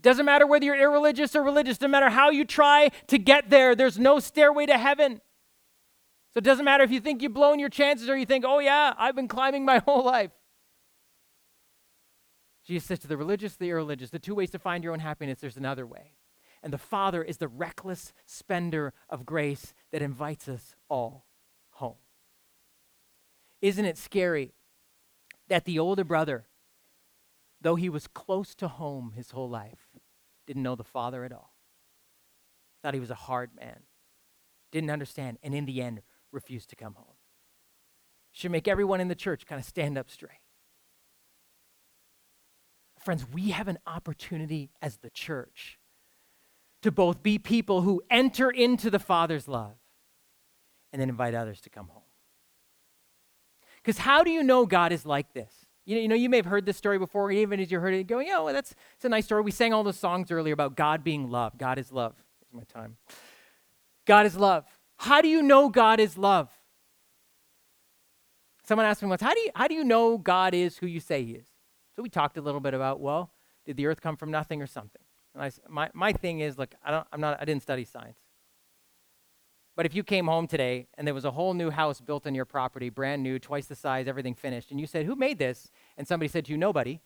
doesn't 0.06 0.24
matter 0.24 0.46
whether 0.46 0.64
you're 0.64 0.78
irreligious 0.78 1.34
or 1.34 1.42
religious, 1.42 1.80
no 1.80 1.88
matter 1.88 2.08
how 2.08 2.30
you 2.30 2.44
try 2.44 2.90
to 3.08 3.18
get 3.18 3.50
there, 3.50 3.74
there's 3.74 3.98
no 3.98 4.20
stairway 4.20 4.64
to 4.66 4.78
heaven. 4.78 5.20
So 6.32 6.38
it 6.38 6.44
doesn't 6.44 6.64
matter 6.64 6.84
if 6.84 6.92
you 6.92 7.00
think 7.00 7.22
you've 7.22 7.34
blown 7.34 7.58
your 7.58 7.68
chances 7.68 8.08
or 8.08 8.16
you 8.16 8.24
think, 8.24 8.44
oh, 8.46 8.60
yeah, 8.60 8.94
I've 8.96 9.16
been 9.16 9.26
climbing 9.26 9.64
my 9.64 9.78
whole 9.84 10.04
life. 10.04 10.30
Jesus 12.64 12.86
says 12.86 13.00
to 13.00 13.08
the 13.08 13.16
religious, 13.16 13.56
the 13.56 13.68
irreligious, 13.68 14.10
the 14.10 14.20
two 14.20 14.36
ways 14.36 14.50
to 14.50 14.60
find 14.60 14.84
your 14.84 14.92
own 14.92 15.00
happiness, 15.00 15.40
there's 15.40 15.56
another 15.56 15.84
way. 15.84 16.12
And 16.62 16.72
the 16.72 16.78
Father 16.78 17.20
is 17.24 17.38
the 17.38 17.48
reckless 17.48 18.12
spender 18.26 18.92
of 19.08 19.26
grace 19.26 19.74
that 19.90 20.02
invites 20.02 20.48
us 20.48 20.76
all 20.88 21.26
home. 21.70 21.96
Isn't 23.60 23.86
it 23.86 23.98
scary 23.98 24.52
that 25.48 25.64
the 25.64 25.80
older 25.80 26.04
brother 26.04 26.46
though 27.60 27.74
he 27.74 27.88
was 27.88 28.06
close 28.06 28.54
to 28.56 28.68
home 28.68 29.12
his 29.16 29.30
whole 29.32 29.48
life, 29.48 29.85
didn't 30.46 30.62
know 30.62 30.76
the 30.76 30.84
Father 30.84 31.24
at 31.24 31.32
all. 31.32 31.52
Thought 32.82 32.94
he 32.94 33.00
was 33.00 33.10
a 33.10 33.14
hard 33.14 33.50
man, 33.54 33.80
didn't 34.70 34.90
understand, 34.90 35.38
and 35.42 35.54
in 35.54 35.66
the 35.66 35.82
end, 35.82 36.02
refused 36.32 36.70
to 36.70 36.76
come 36.76 36.94
home. 36.94 37.14
Should 38.32 38.50
make 38.50 38.68
everyone 38.68 39.00
in 39.00 39.08
the 39.08 39.14
church 39.14 39.46
kind 39.46 39.58
of 39.58 39.66
stand 39.66 39.96
up 39.96 40.10
straight. 40.10 40.40
Friends, 43.04 43.26
we 43.32 43.50
have 43.50 43.68
an 43.68 43.78
opportunity 43.86 44.70
as 44.82 44.98
the 44.98 45.10
church 45.10 45.78
to 46.82 46.90
both 46.90 47.22
be 47.22 47.38
people 47.38 47.82
who 47.82 48.02
enter 48.10 48.50
into 48.50 48.90
the 48.90 48.98
Father's 48.98 49.48
love 49.48 49.76
and 50.92 51.00
then 51.00 51.08
invite 51.08 51.34
others 51.34 51.60
to 51.62 51.70
come 51.70 51.88
home. 51.88 52.02
Because 53.82 53.98
how 53.98 54.24
do 54.24 54.30
you 54.30 54.42
know 54.42 54.66
God 54.66 54.92
is 54.92 55.06
like 55.06 55.32
this? 55.32 55.65
You 55.86 55.94
know, 55.94 56.02
you 56.02 56.08
know, 56.08 56.14
you 56.16 56.28
may 56.28 56.36
have 56.36 56.46
heard 56.46 56.66
this 56.66 56.76
story 56.76 56.98
before, 56.98 57.30
even 57.30 57.60
as 57.60 57.70
you 57.70 57.78
heard 57.78 57.94
it, 57.94 58.06
going, 58.06 58.26
well, 58.26 58.46
that's 58.46 58.74
it's 58.96 59.04
a 59.04 59.08
nice 59.08 59.24
story. 59.24 59.42
We 59.42 59.52
sang 59.52 59.72
all 59.72 59.84
those 59.84 59.98
songs 59.98 60.30
earlier 60.30 60.52
about 60.52 60.76
God 60.76 61.04
being 61.04 61.30
love. 61.30 61.56
God 61.56 61.78
is 61.78 61.92
love. 61.92 62.14
Here's 62.40 62.52
my 62.52 62.80
time. 62.80 62.96
God 64.04 64.26
is 64.26 64.36
love. 64.36 64.64
How 64.98 65.22
do 65.22 65.28
you 65.28 65.42
know 65.42 65.68
God 65.68 66.00
is 66.00 66.18
love? 66.18 66.50
Someone 68.64 68.84
asked 68.84 69.00
me 69.00 69.08
once, 69.08 69.22
how 69.22 69.32
do 69.32 69.40
you, 69.40 69.50
how 69.54 69.68
do 69.68 69.74
you 69.74 69.84
know 69.84 70.18
God 70.18 70.52
is 70.52 70.78
who 70.78 70.86
you 70.88 70.98
say 70.98 71.22
he 71.22 71.32
is? 71.32 71.46
So 71.94 72.02
we 72.02 72.08
talked 72.08 72.36
a 72.36 72.42
little 72.42 72.60
bit 72.60 72.74
about, 72.74 72.98
well, 72.98 73.30
did 73.64 73.76
the 73.76 73.86
earth 73.86 74.00
come 74.00 74.16
from 74.16 74.32
nothing 74.32 74.60
or 74.60 74.66
something? 74.66 75.02
And 75.34 75.42
I, 75.44 75.50
my, 75.68 75.90
my 75.94 76.12
thing 76.12 76.40
is, 76.40 76.58
look, 76.58 76.74
I, 76.84 76.90
don't, 76.90 77.06
I'm 77.12 77.20
not, 77.20 77.40
I 77.40 77.44
didn't 77.44 77.62
study 77.62 77.84
science. 77.84 78.18
But 79.76 79.84
if 79.84 79.94
you 79.94 80.02
came 80.02 80.26
home 80.26 80.46
today 80.46 80.88
and 80.94 81.06
there 81.06 81.14
was 81.14 81.26
a 81.26 81.30
whole 81.30 81.52
new 81.52 81.70
house 81.70 82.00
built 82.00 82.26
on 82.26 82.34
your 82.34 82.46
property, 82.46 82.88
brand 82.88 83.22
new, 83.22 83.38
twice 83.38 83.66
the 83.66 83.76
size, 83.76 84.08
everything 84.08 84.34
finished, 84.34 84.70
and 84.70 84.80
you 84.80 84.86
said, 84.86 85.04
Who 85.04 85.14
made 85.14 85.38
this? 85.38 85.70
And 85.98 86.08
somebody 86.08 86.28
said 86.28 86.46
to 86.46 86.52
you, 86.52 86.56
Nobody. 86.56 87.00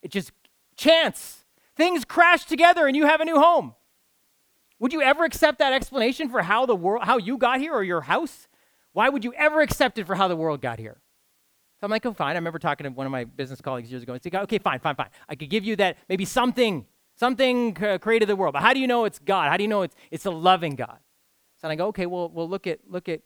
It 0.00 0.12
just 0.12 0.30
chance. 0.76 1.44
Things 1.76 2.04
crash 2.04 2.44
together 2.44 2.86
and 2.86 2.96
you 2.96 3.06
have 3.06 3.20
a 3.20 3.24
new 3.24 3.36
home. 3.36 3.74
Would 4.78 4.92
you 4.92 5.02
ever 5.02 5.24
accept 5.24 5.58
that 5.58 5.72
explanation 5.72 6.30
for 6.30 6.42
how 6.42 6.64
the 6.66 6.76
world 6.76 7.04
how 7.04 7.18
you 7.18 7.36
got 7.36 7.60
here 7.60 7.74
or 7.74 7.82
your 7.82 8.02
house? 8.02 8.48
Why 8.92 9.08
would 9.08 9.24
you 9.24 9.34
ever 9.34 9.60
accept 9.60 9.98
it 9.98 10.06
for 10.06 10.14
how 10.14 10.28
the 10.28 10.36
world 10.36 10.62
got 10.62 10.78
here? 10.78 11.00
So 11.80 11.84
I'm 11.84 11.90
like, 11.90 12.04
oh, 12.06 12.12
fine. 12.12 12.32
I 12.32 12.38
remember 12.38 12.58
talking 12.58 12.84
to 12.84 12.90
one 12.90 13.06
of 13.06 13.12
my 13.12 13.24
business 13.24 13.60
colleagues 13.60 13.90
years 13.90 14.02
ago 14.02 14.12
and 14.12 14.22
said, 14.22 14.34
okay, 14.34 14.58
fine, 14.58 14.80
fine, 14.80 14.94
fine. 14.94 15.08
I 15.28 15.34
could 15.34 15.48
give 15.48 15.64
you 15.64 15.76
that, 15.76 15.96
maybe 16.08 16.24
something 16.24 16.86
Something 17.20 17.74
created 17.74 18.30
the 18.30 18.34
world. 18.34 18.54
But 18.54 18.62
how 18.62 18.72
do 18.72 18.80
you 18.80 18.86
know 18.86 19.04
it's 19.04 19.18
God? 19.18 19.50
How 19.50 19.58
do 19.58 19.62
you 19.62 19.68
know 19.68 19.82
it's, 19.82 19.94
it's 20.10 20.24
a 20.24 20.30
loving 20.30 20.74
God? 20.74 20.96
So 21.60 21.68
I 21.68 21.74
go, 21.74 21.88
okay, 21.88 22.06
well, 22.06 22.30
well 22.30 22.48
look 22.48 22.66
at, 22.66 22.78
look 22.88 23.10
at, 23.10 23.20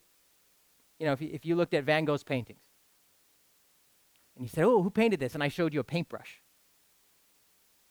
you 0.98 1.06
know, 1.06 1.12
if 1.12 1.22
you, 1.22 1.30
if 1.32 1.46
you 1.46 1.54
looked 1.54 1.74
at 1.74 1.84
Van 1.84 2.04
Gogh's 2.04 2.24
paintings, 2.24 2.58
and 4.34 4.44
you 4.44 4.48
said, 4.48 4.64
oh, 4.64 4.82
who 4.82 4.90
painted 4.90 5.20
this? 5.20 5.34
And 5.34 5.44
I 5.44 5.48
showed 5.48 5.72
you 5.72 5.78
a 5.78 5.84
paintbrush. 5.84 6.42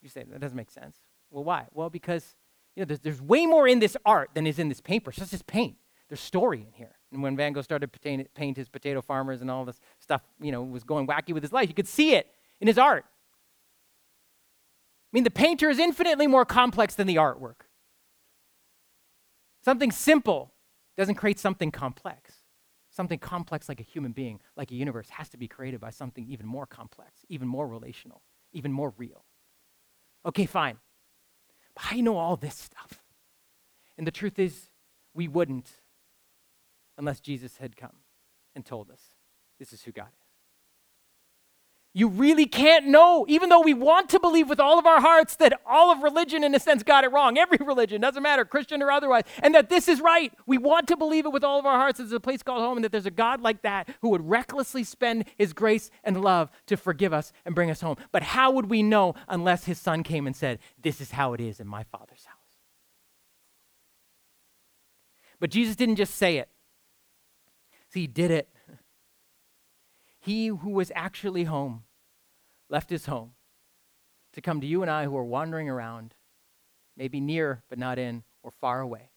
You 0.02 0.10
say, 0.10 0.26
that 0.30 0.42
doesn't 0.42 0.58
make 0.58 0.72
sense. 0.72 0.98
Well, 1.32 1.46
why? 1.46 1.68
Well, 1.72 1.90
because, 1.90 2.36
you 2.76 2.82
know, 2.82 2.86
there's, 2.86 3.00
there's 3.00 3.22
way 3.22 3.46
more 3.46 3.66
in 3.66 3.80
this 3.80 3.96
art 4.06 4.32
than 4.34 4.46
is 4.46 4.60
in 4.60 4.68
this 4.68 4.82
paintbrush. 4.82 5.16
That's 5.16 5.32
just 5.32 5.48
paint. 5.48 5.78
There's 6.10 6.20
story 6.20 6.66
in 6.68 6.74
here. 6.74 6.98
And 7.14 7.24
when 7.24 7.38
Van 7.38 7.54
Gogh 7.54 7.62
started 7.62 7.94
to 7.94 8.26
paint 8.36 8.58
his 8.58 8.68
potato 8.68 9.02
farmers 9.02 9.40
and 9.40 9.50
all 9.50 9.64
this 9.64 9.80
stuff, 10.00 10.22
you 10.42 10.52
know, 10.52 10.64
was 10.64 10.84
going 10.84 11.08
wacky 11.08 11.34
with 11.34 11.44
his 11.44 11.54
life, 11.54 11.70
you 11.70 11.74
could 11.74 11.88
see 11.88 12.14
it 12.14 12.28
in 12.60 12.68
his 12.68 12.78
art. 12.78 13.06
I 15.14 15.18
mean, 15.18 15.24
the 15.24 15.32
painter 15.32 15.70
is 15.70 15.78
infinitely 15.78 16.26
more 16.26 16.44
complex 16.44 16.96
than 16.96 17.06
the 17.06 17.18
artwork. 17.18 17.68
Something 19.64 19.92
simple 19.92 20.54
doesn't 20.98 21.16
create 21.16 21.40
something 21.40 21.70
complex. 21.70 22.38
Something 22.90 23.20
complex 23.20 23.70
like 23.70 23.80
a 23.80 23.84
human 23.84 24.12
being, 24.12 24.40
like 24.56 24.72
a 24.72 24.76
universe, 24.76 25.10
has 25.12 25.30
to 25.30 25.38
be 25.38 25.48
created 25.48 25.80
by 25.80 25.92
something 25.92 26.26
even 26.28 26.48
more 26.48 26.66
complex, 26.66 27.26
even 27.30 27.48
more 27.48 27.68
relational, 27.68 28.24
even 28.54 28.72
more 28.72 28.94
real. 28.98 29.24
Okay, 30.26 30.48
fine. 30.48 30.78
But 31.76 31.86
I 31.92 32.02
know 32.02 32.18
all 32.18 32.36
this 32.36 32.56
stuff. 32.56 33.00
And 33.98 34.08
the 34.08 34.12
truth 34.12 34.40
is, 34.40 34.70
we 35.14 35.28
wouldn't 35.28 35.72
unless 36.98 37.20
Jesus 37.20 37.58
had 37.58 37.78
come 37.78 37.98
and 38.56 38.66
told 38.66 38.90
us 38.90 39.02
this 39.60 39.74
is 39.74 39.84
who 39.84 39.92
God 39.92 40.10
is. 40.20 40.23
You 41.96 42.08
really 42.08 42.48
can't 42.48 42.88
know, 42.88 43.24
even 43.30 43.50
though 43.50 43.62
we 43.62 43.76
want 43.76 44.10
to 44.10 44.20
believe 44.20 44.50
with 44.50 44.60
all 44.60 44.80
of 44.80 44.88
our 44.88 45.00
hearts 45.00 45.36
that 45.36 45.62
all 45.64 45.92
of 45.92 46.02
religion, 46.02 46.44
in 46.44 46.56
a 46.56 46.60
sense, 46.60 46.82
got 46.82 47.04
it 47.04 47.12
wrong. 47.12 47.38
Every 47.44 47.60
religion, 47.64 48.02
doesn't 48.02 48.24
matter, 48.24 48.46
Christian 48.46 48.82
or 48.82 48.90
otherwise, 48.90 49.24
and 49.44 49.54
that 49.54 49.70
this 49.70 49.88
is 49.88 50.02
right. 50.02 50.34
We 50.48 50.58
want 50.58 50.88
to 50.88 50.98
believe 50.98 51.28
it 51.28 51.32
with 51.32 51.44
all 51.44 51.60
of 51.60 51.68
our 51.68 51.78
hearts. 51.78 52.00
There's 52.00 52.12
a 52.12 52.20
place 52.20 52.42
called 52.42 52.62
home, 52.62 52.78
and 52.78 52.84
that 52.84 52.92
there's 52.92 53.06
a 53.06 53.12
God 53.12 53.42
like 53.42 53.62
that 53.62 53.88
who 54.02 54.10
would 54.10 54.28
recklessly 54.28 54.84
spend 54.84 55.26
his 55.38 55.54
grace 55.54 55.92
and 56.04 56.20
love 56.20 56.50
to 56.66 56.78
forgive 56.78 57.14
us 57.14 57.32
and 57.46 57.54
bring 57.54 57.70
us 57.70 57.82
home. 57.82 57.98
But 58.12 58.24
how 58.24 58.50
would 58.52 58.72
we 58.72 58.82
know 58.82 59.14
unless 59.28 59.66
his 59.66 59.80
son 59.80 60.02
came 60.02 60.26
and 60.26 60.36
said, 60.36 60.58
This 60.82 61.00
is 61.00 61.12
how 61.12 61.34
it 61.34 61.42
is 61.42 61.60
in 61.60 61.68
my 61.68 61.84
father's 61.84 62.26
house? 62.26 62.38
But 65.40 65.52
Jesus 65.52 65.76
didn't 65.76 65.98
just 65.98 66.16
say 66.16 66.38
it, 66.38 66.50
See, 67.90 68.02
he 68.02 68.08
did 68.08 68.32
it. 68.32 68.50
He 70.24 70.48
who 70.48 70.70
was 70.70 70.90
actually 70.96 71.44
home 71.44 71.84
left 72.70 72.90
his 72.90 73.08
home 73.08 73.32
to 74.32 74.42
come 74.42 74.62
to 74.62 74.68
you 74.68 74.82
and 74.82 74.90
I 74.90 75.04
who 75.04 75.18
are 75.18 75.24
wandering 75.24 75.70
around, 75.70 76.16
maybe 76.96 77.20
near 77.20 77.62
but 77.70 77.78
not 77.78 78.00
in, 78.00 78.24
or 78.42 78.50
far 78.50 78.80
away, 78.80 79.10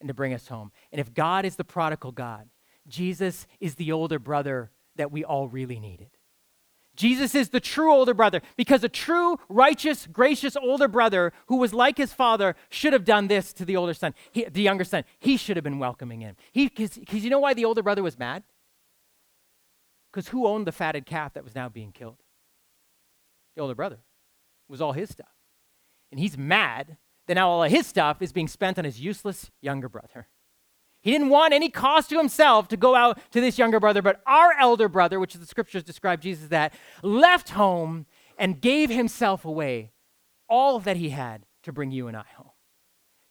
and 0.00 0.08
to 0.08 0.14
bring 0.14 0.34
us 0.34 0.48
home. 0.48 0.70
And 0.92 1.00
if 1.00 1.14
God 1.14 1.46
is 1.46 1.56
the 1.56 1.64
prodigal 1.64 2.12
God, 2.12 2.50
Jesus 2.86 3.46
is 3.58 3.76
the 3.76 3.90
older 3.90 4.18
brother 4.18 4.70
that 4.96 5.10
we 5.10 5.24
all 5.24 5.48
really 5.48 5.80
needed. 5.80 6.10
Jesus 6.94 7.34
is 7.34 7.48
the 7.48 7.60
true 7.60 7.90
older 7.90 8.12
brother 8.12 8.42
because 8.54 8.84
a 8.84 8.90
true, 8.90 9.38
righteous, 9.48 10.06
gracious 10.06 10.56
older 10.56 10.88
brother 10.88 11.32
who 11.46 11.56
was 11.56 11.72
like 11.72 11.96
his 11.96 12.12
father 12.12 12.54
should 12.68 12.92
have 12.92 13.06
done 13.06 13.28
this 13.28 13.54
to 13.54 13.64
the 13.64 13.76
older 13.76 13.94
son, 13.94 14.12
he, 14.30 14.44
the 14.44 14.60
younger 14.60 14.84
son. 14.84 15.04
He 15.18 15.38
should 15.38 15.56
have 15.56 15.64
been 15.64 15.78
welcoming 15.78 16.20
him. 16.20 16.36
Because 16.52 16.98
you 17.24 17.30
know 17.30 17.38
why 17.38 17.54
the 17.54 17.64
older 17.64 17.82
brother 17.82 18.02
was 18.02 18.18
mad? 18.18 18.42
Because 20.12 20.28
who 20.28 20.46
owned 20.46 20.66
the 20.66 20.72
fatted 20.72 21.06
calf 21.06 21.32
that 21.34 21.44
was 21.44 21.54
now 21.54 21.68
being 21.68 21.92
killed? 21.92 22.18
The 23.56 23.62
older 23.62 23.74
brother. 23.74 23.96
It 23.96 24.72
was 24.72 24.80
all 24.80 24.92
his 24.92 25.10
stuff. 25.10 25.34
And 26.10 26.20
he's 26.20 26.36
mad 26.36 26.98
that 27.26 27.34
now 27.34 27.48
all 27.48 27.64
of 27.64 27.70
his 27.70 27.86
stuff 27.86 28.20
is 28.20 28.32
being 28.32 28.48
spent 28.48 28.78
on 28.78 28.84
his 28.84 29.00
useless 29.00 29.50
younger 29.60 29.88
brother. 29.88 30.28
He 31.02 31.10
didn't 31.10 31.30
want 31.30 31.52
any 31.52 31.68
cost 31.68 32.10
to 32.10 32.18
himself 32.18 32.68
to 32.68 32.76
go 32.76 32.94
out 32.94 33.18
to 33.32 33.40
this 33.40 33.58
younger 33.58 33.80
brother, 33.80 34.02
but 34.02 34.20
our 34.26 34.52
elder 34.58 34.88
brother, 34.88 35.18
which 35.18 35.34
the 35.34 35.46
scriptures 35.46 35.82
describe 35.82 36.20
Jesus 36.20 36.48
that, 36.48 36.74
left 37.02 37.50
home 37.50 38.06
and 38.38 38.60
gave 38.60 38.88
himself 38.88 39.44
away, 39.44 39.92
all 40.48 40.78
that 40.78 40.96
he 40.96 41.10
had 41.10 41.46
to 41.64 41.72
bring 41.72 41.90
you 41.90 42.06
and 42.06 42.16
I 42.16 42.24
home. 42.36 42.41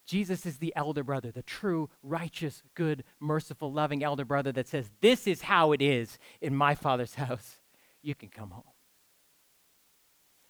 Jesus 0.05 0.45
is 0.45 0.57
the 0.57 0.73
elder 0.75 1.03
brother, 1.03 1.31
the 1.31 1.43
true, 1.43 1.89
righteous, 2.03 2.63
good, 2.75 3.03
merciful, 3.19 3.71
loving 3.71 4.03
elder 4.03 4.25
brother 4.25 4.51
that 4.51 4.67
says, 4.67 4.89
This 4.99 5.27
is 5.27 5.43
how 5.43 5.71
it 5.71 5.81
is 5.81 6.17
in 6.41 6.55
my 6.55 6.75
Father's 6.75 7.15
house. 7.15 7.57
You 8.01 8.15
can 8.15 8.29
come 8.29 8.51
home. 8.51 8.63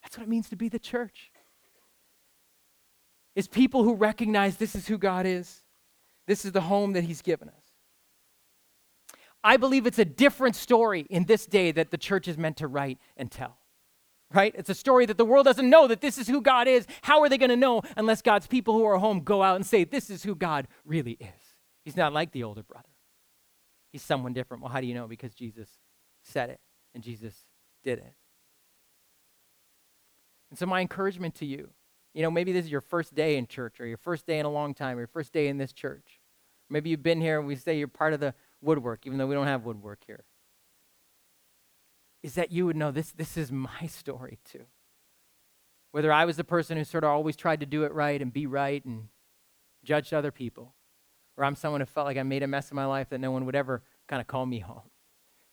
That's 0.02 0.18
what 0.18 0.24
it 0.24 0.30
means 0.30 0.50
to 0.50 0.56
be 0.56 0.70
the 0.70 0.80
church. 0.80 1.32
Is 3.36 3.48
people 3.48 3.84
who 3.84 3.96
recognize 3.96 4.58
this 4.58 4.76
is 4.76 4.88
who 4.88 4.98
God 4.98 5.26
is 5.26 5.64
this 6.28 6.46
is 6.46 6.52
the 6.52 6.62
home 6.62 6.94
that 6.94 7.04
he's 7.04 7.22
given 7.22 7.50
us. 7.50 7.56
I 9.44 9.58
believe 9.58 9.88
it's 9.88 10.00
a 10.00 10.06
different 10.06 10.56
story 10.56 11.06
in 11.10 11.26
this 11.26 11.46
day 11.46 11.72
that 11.72 11.92
the 11.92 11.98
church 11.98 12.28
is 12.28 12.38
meant 12.38 12.58
to 12.58 12.68
write 12.68 13.00
and 13.18 13.32
tell. 13.32 13.58
Right? 14.34 14.54
It's 14.58 14.70
a 14.70 14.76
story 14.76 15.06
that 15.08 15.18
the 15.18 15.26
world 15.26 15.46
doesn't 15.46 15.70
know 15.70 15.88
that 15.88 16.00
this 16.00 16.18
is 16.18 16.28
who 16.28 16.42
God 16.42 16.68
is. 16.68 16.88
How 17.02 17.22
are 17.22 17.28
they 17.28 17.38
going 17.38 17.50
to 17.50 17.58
know 17.58 17.82
unless 17.98 18.22
God's 18.22 18.48
people 18.48 18.76
who 18.76 18.86
are 18.86 18.98
home 18.98 19.22
go 19.22 19.44
out 19.44 19.58
and 19.58 19.66
say, 19.66 19.84
This 19.84 20.10
is 20.10 20.24
who 20.24 20.36
God 20.36 20.68
really 20.86 21.14
is? 21.14 21.56
He's 21.84 21.98
not 21.98 22.14
like 22.14 22.32
the 22.32 22.44
older 22.44 22.64
brother, 22.64 22.90
he's 23.92 24.04
someone 24.04 24.34
different. 24.34 24.64
Well, 24.64 24.72
how 24.72 24.82
do 24.82 24.88
you 24.88 24.94
know? 24.94 25.08
Because 25.08 25.34
Jesus 25.34 25.70
said 26.24 26.50
it 26.50 26.60
and 26.94 27.04
Jesus 27.04 27.36
did 27.84 28.00
it. 28.00 28.14
And 30.50 30.60
so, 30.60 30.66
my 30.66 30.82
encouragement 30.82 31.36
to 31.36 31.46
you 31.46 31.72
you 32.14 32.22
know, 32.24 32.32
maybe 32.32 32.52
this 32.52 32.66
is 32.66 32.72
your 32.72 32.82
first 32.82 33.16
day 33.16 33.38
in 33.38 33.48
church 33.48 33.80
or 33.80 33.86
your 33.86 33.98
first 33.98 34.26
day 34.26 34.40
in 34.40 34.46
a 34.46 34.50
long 34.50 34.74
time 34.74 34.98
or 34.98 35.02
your 35.02 35.08
first 35.08 35.32
day 35.32 35.48
in 35.48 35.58
this 35.58 35.72
church. 35.72 36.20
Maybe 36.70 36.90
you've 36.90 37.04
been 37.04 37.22
here 37.22 37.40
and 37.40 37.48
we 37.48 37.56
say 37.56 37.78
you're 37.78 37.88
part 37.88 38.14
of 38.14 38.20
the 38.20 38.34
woodwork, 38.62 39.06
even 39.06 39.18
though 39.18 39.28
we 39.28 39.36
don't 39.36 39.48
have 39.48 39.64
woodwork 39.64 40.00
here. 40.06 40.24
Is 42.24 42.36
that 42.36 42.52
you 42.52 42.66
would 42.66 42.76
know 42.76 42.92
this, 42.92 43.12
this 43.12 43.38
is 43.38 43.52
my 43.52 43.88
story 43.88 44.40
too. 44.46 44.66
Whether 45.92 46.12
I 46.12 46.26
was 46.26 46.38
the 46.38 46.44
person 46.44 46.78
who 46.78 46.84
sort 46.84 47.04
of 47.04 47.10
always 47.10 47.36
tried 47.36 47.60
to 47.60 47.66
do 47.66 47.84
it 47.84 47.94
right 47.94 48.22
and 48.22 48.32
be 48.32 48.46
right 48.46 48.84
and 48.86 49.10
judged 49.84 50.14
other 50.14 50.32
people, 50.32 50.74
or 51.36 51.44
I'm 51.44 51.56
someone 51.56 51.82
who 51.82 51.86
felt 51.86 52.06
like 52.06 52.18
I 52.18 52.24
made 52.24 52.44
a 52.44 52.48
mess 52.48 52.70
of 52.70 52.76
my 52.76 52.86
life 52.86 53.10
that 53.10 53.20
no 53.20 53.32
one 53.32 53.46
would 53.46 53.56
ever 53.56 53.82
kind 54.08 54.22
of 54.22 54.28
call 54.28 54.46
me 54.46 54.60
home. 54.60 54.90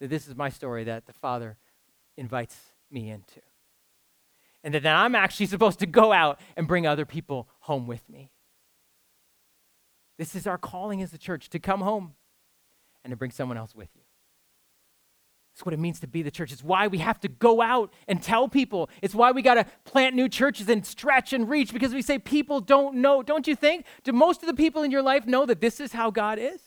That 0.00 0.10
this 0.10 0.28
is 0.28 0.36
my 0.36 0.48
story 0.48 0.84
that 0.84 1.06
the 1.06 1.12
Father 1.12 1.56
invites 2.16 2.56
me 2.90 3.10
into 3.10 3.40
and 4.64 4.74
that 4.74 4.86
I'm 4.86 5.14
actually 5.14 5.46
supposed 5.46 5.78
to 5.80 5.86
go 5.86 6.12
out 6.12 6.40
and 6.56 6.66
bring 6.66 6.86
other 6.86 7.04
people 7.04 7.48
home 7.60 7.86
with 7.86 8.08
me. 8.08 8.30
This 10.18 10.34
is 10.34 10.46
our 10.46 10.58
calling 10.58 11.00
as 11.00 11.12
a 11.12 11.18
church 11.18 11.48
to 11.50 11.58
come 11.58 11.80
home 11.80 12.14
and 13.04 13.10
to 13.12 13.16
bring 13.16 13.30
someone 13.30 13.56
else 13.56 13.74
with 13.74 13.88
you. 13.94 14.02
That's 15.58 15.66
what 15.66 15.74
it 15.74 15.80
means 15.80 15.98
to 16.00 16.06
be 16.06 16.22
the 16.22 16.30
church. 16.30 16.52
It's 16.52 16.62
why 16.62 16.86
we 16.86 16.98
have 16.98 17.18
to 17.18 17.26
go 17.28 17.60
out 17.60 17.92
and 18.06 18.22
tell 18.22 18.48
people. 18.48 18.88
It's 19.02 19.12
why 19.12 19.32
we 19.32 19.42
got 19.42 19.54
to 19.54 19.66
plant 19.82 20.14
new 20.14 20.28
churches 20.28 20.68
and 20.68 20.86
stretch 20.86 21.32
and 21.32 21.50
reach 21.50 21.72
because 21.72 21.92
we 21.92 22.00
say 22.00 22.20
people 22.20 22.60
don't 22.60 22.98
know. 22.98 23.24
Don't 23.24 23.48
you 23.48 23.56
think? 23.56 23.84
Do 24.04 24.12
most 24.12 24.40
of 24.40 24.46
the 24.46 24.54
people 24.54 24.84
in 24.84 24.92
your 24.92 25.02
life 25.02 25.26
know 25.26 25.46
that 25.46 25.60
this 25.60 25.80
is 25.80 25.92
how 25.92 26.12
God 26.12 26.38
is? 26.38 26.60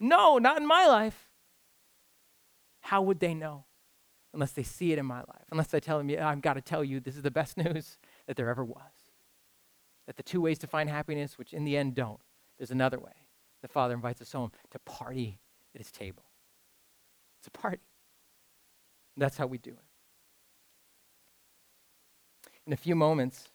No, 0.00 0.38
not 0.38 0.60
in 0.60 0.66
my 0.66 0.88
life. 0.88 1.30
How 2.80 3.00
would 3.00 3.20
they 3.20 3.32
know? 3.32 3.64
unless 4.34 4.52
they 4.52 4.62
see 4.62 4.92
it 4.92 4.98
in 4.98 5.06
my 5.06 5.20
life, 5.20 5.46
unless 5.50 5.72
I 5.72 5.80
tell 5.80 5.96
them, 5.96 6.10
yeah, 6.10 6.28
I've 6.28 6.42
got 6.42 6.54
to 6.54 6.60
tell 6.60 6.84
you, 6.84 7.00
this 7.00 7.16
is 7.16 7.22
the 7.22 7.30
best 7.30 7.56
news 7.64 7.96
that 8.26 8.36
there 8.36 8.50
ever 8.50 8.62
was. 8.62 8.82
That 10.06 10.18
the 10.18 10.22
two 10.22 10.42
ways 10.42 10.58
to 10.58 10.66
find 10.66 10.90
happiness, 10.90 11.38
which 11.38 11.54
in 11.54 11.64
the 11.64 11.74
end 11.74 11.94
don't, 11.94 12.20
there's 12.58 12.70
another 12.70 13.00
way. 13.00 13.28
The 13.62 13.68
Father 13.68 13.94
invites 13.94 14.20
us 14.20 14.32
home 14.32 14.52
to 14.72 14.78
party 14.80 15.40
at 15.74 15.80
his 15.80 15.90
table. 15.90 16.24
It's 17.40 17.48
a 17.48 17.50
party. 17.50 17.78
That's 19.16 19.36
how 19.36 19.46
we 19.46 19.58
do 19.58 19.70
it. 19.70 19.78
In 22.66 22.72
a 22.72 22.76
few 22.76 22.94
moments, 22.94 23.48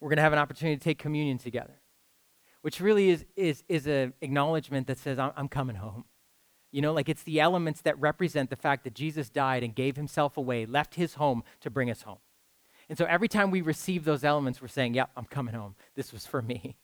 we're 0.00 0.08
going 0.08 0.16
to 0.16 0.22
have 0.22 0.32
an 0.32 0.38
opportunity 0.38 0.76
to 0.76 0.82
take 0.82 0.98
communion 0.98 1.38
together, 1.38 1.80
which 2.62 2.80
really 2.80 3.10
is, 3.10 3.24
is, 3.36 3.64
is 3.68 3.86
an 3.86 4.12
acknowledgement 4.20 4.86
that 4.88 4.98
says, 4.98 5.18
I'm, 5.18 5.32
I'm 5.36 5.48
coming 5.48 5.76
home. 5.76 6.04
You 6.70 6.82
know, 6.82 6.92
like 6.92 7.08
it's 7.08 7.22
the 7.22 7.40
elements 7.40 7.80
that 7.82 7.98
represent 7.98 8.50
the 8.50 8.56
fact 8.56 8.84
that 8.84 8.94
Jesus 8.94 9.30
died 9.30 9.62
and 9.62 9.74
gave 9.74 9.96
himself 9.96 10.36
away, 10.36 10.66
left 10.66 10.96
his 10.96 11.14
home 11.14 11.42
to 11.60 11.70
bring 11.70 11.90
us 11.90 12.02
home. 12.02 12.18
And 12.88 12.98
so 12.98 13.04
every 13.06 13.28
time 13.28 13.50
we 13.50 13.60
receive 13.60 14.04
those 14.04 14.24
elements, 14.24 14.60
we're 14.60 14.68
saying, 14.68 14.94
Yep, 14.94 15.10
I'm 15.16 15.24
coming 15.24 15.54
home. 15.54 15.76
This 15.94 16.12
was 16.12 16.26
for 16.26 16.42
me. 16.42 16.76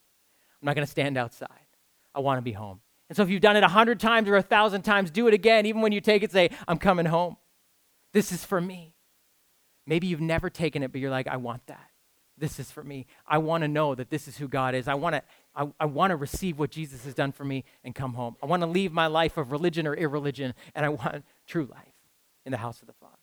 I'm 0.61 0.67
not 0.67 0.75
going 0.75 0.87
to 0.87 0.91
stand 0.91 1.19
outside. 1.19 1.49
I 2.15 2.21
want 2.21 2.39
to 2.39 2.43
be 2.43 2.53
home. 2.53 2.81
And 3.09 3.17
so 3.17 3.23
if 3.23 3.31
you've 3.31 3.43
done 3.43 3.57
it 3.57 3.63
a 3.63 3.69
hundred 3.69 4.01
times 4.01 4.29
or 4.29 4.37
a 4.37 4.43
thousand 4.43 4.83
times, 4.83 5.11
do 5.11 5.29
it 5.29 5.35
again. 5.35 5.67
Even 5.67 5.83
when 5.83 5.93
you 5.93 6.01
take 6.01 6.23
it, 6.23 6.33
say, 6.33 6.51
I'm 6.67 6.79
coming 6.79 7.07
home. 7.07 7.37
This 8.13 8.33
is 8.33 8.45
for 8.45 8.61
me. 8.61 8.95
Maybe 9.87 10.07
you've 10.07 10.21
never 10.21 10.49
taken 10.49 10.83
it, 10.83 10.93
but 10.93 11.01
you're 11.01 11.11
like, 11.11 11.29
I 11.29 11.37
want 11.37 11.67
that. 11.67 11.91
This 12.37 12.59
is 12.59 12.71
for 12.71 12.83
me. 12.83 13.07
I 13.27 13.39
want 13.39 13.63
to 13.63 13.69
know 13.69 13.95
that 13.95 14.11
this 14.11 14.27
is 14.27 14.39
who 14.39 14.49
God 14.49 14.75
is. 14.75 14.89
I 14.89 14.95
want 14.95 15.15
to 15.15 15.23
I, 15.55 15.69
I 15.79 15.87
want 15.87 16.11
to 16.11 16.17
receive 16.17 16.59
what 16.59 16.71
Jesus 16.71 17.05
has 17.05 17.15
done 17.15 17.31
for 17.31 17.45
me 17.45 17.65
and 17.85 17.95
come 17.95 18.15
home. 18.15 18.37
I 18.43 18.47
want 18.47 18.63
to 18.63 18.67
leave 18.67 18.93
my 18.93 19.07
life 19.07 19.37
of 19.37 19.53
religion 19.53 19.87
or 19.87 19.95
irreligion, 19.95 20.55
and 20.75 20.85
I 20.85 20.89
want 20.89 21.25
true 21.47 21.69
life 21.71 21.95
in 22.45 22.51
the 22.51 22.59
house 22.59 22.81
of 22.81 22.89
the 22.89 22.93
Father. 22.95 23.15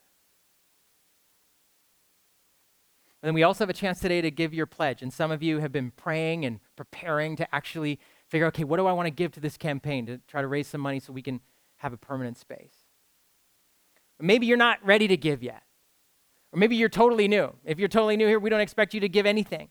And 3.22 3.28
then 3.28 3.34
we 3.36 3.44
also 3.44 3.64
have 3.64 3.70
a 3.70 3.74
chance 3.74 4.00
today 4.00 4.22
to 4.22 4.32
give 4.32 4.54
your 4.54 4.66
pledge. 4.66 5.02
And 5.02 5.14
some 5.14 5.30
of 5.30 5.44
you 5.44 5.60
have 5.60 5.72
been 5.72 5.92
praying 5.92 6.46
and 6.46 6.60
preparing 6.76 7.36
to 7.36 7.54
actually 7.54 8.00
figure, 8.32 8.48
okay, 8.48 8.64
what 8.64 8.78
do 8.78 8.88
I 8.88 8.94
want 8.94 9.08
to 9.08 9.12
give 9.12 9.34
to 9.34 9.40
this 9.42 9.58
campaign 9.58 10.06
to 10.06 10.20
try 10.28 10.42
to 10.42 10.48
raise 10.48 10.68
some 10.68 10.82
money 10.82 11.00
so 11.00 11.12
we 11.12 11.22
can 11.22 11.42
have 11.78 11.92
a 11.92 11.98
permanent 11.98 12.38
space? 12.38 12.74
Maybe 14.20 14.46
you're 14.46 14.58
not 14.58 14.84
ready 14.86 15.08
to 15.10 15.18
give 15.18 15.44
yet. 15.44 15.64
Or 16.54 16.60
maybe 16.60 16.76
you're 16.76 16.90
totally 16.90 17.28
new. 17.28 17.54
If 17.66 17.78
you're 17.78 17.90
totally 17.90 18.18
new 18.18 18.28
here, 18.28 18.40
we 18.40 18.50
don't 18.50 18.62
expect 18.62 18.94
you 18.94 19.02
to 19.02 19.10
give 19.10 19.26
anything. 19.26 19.70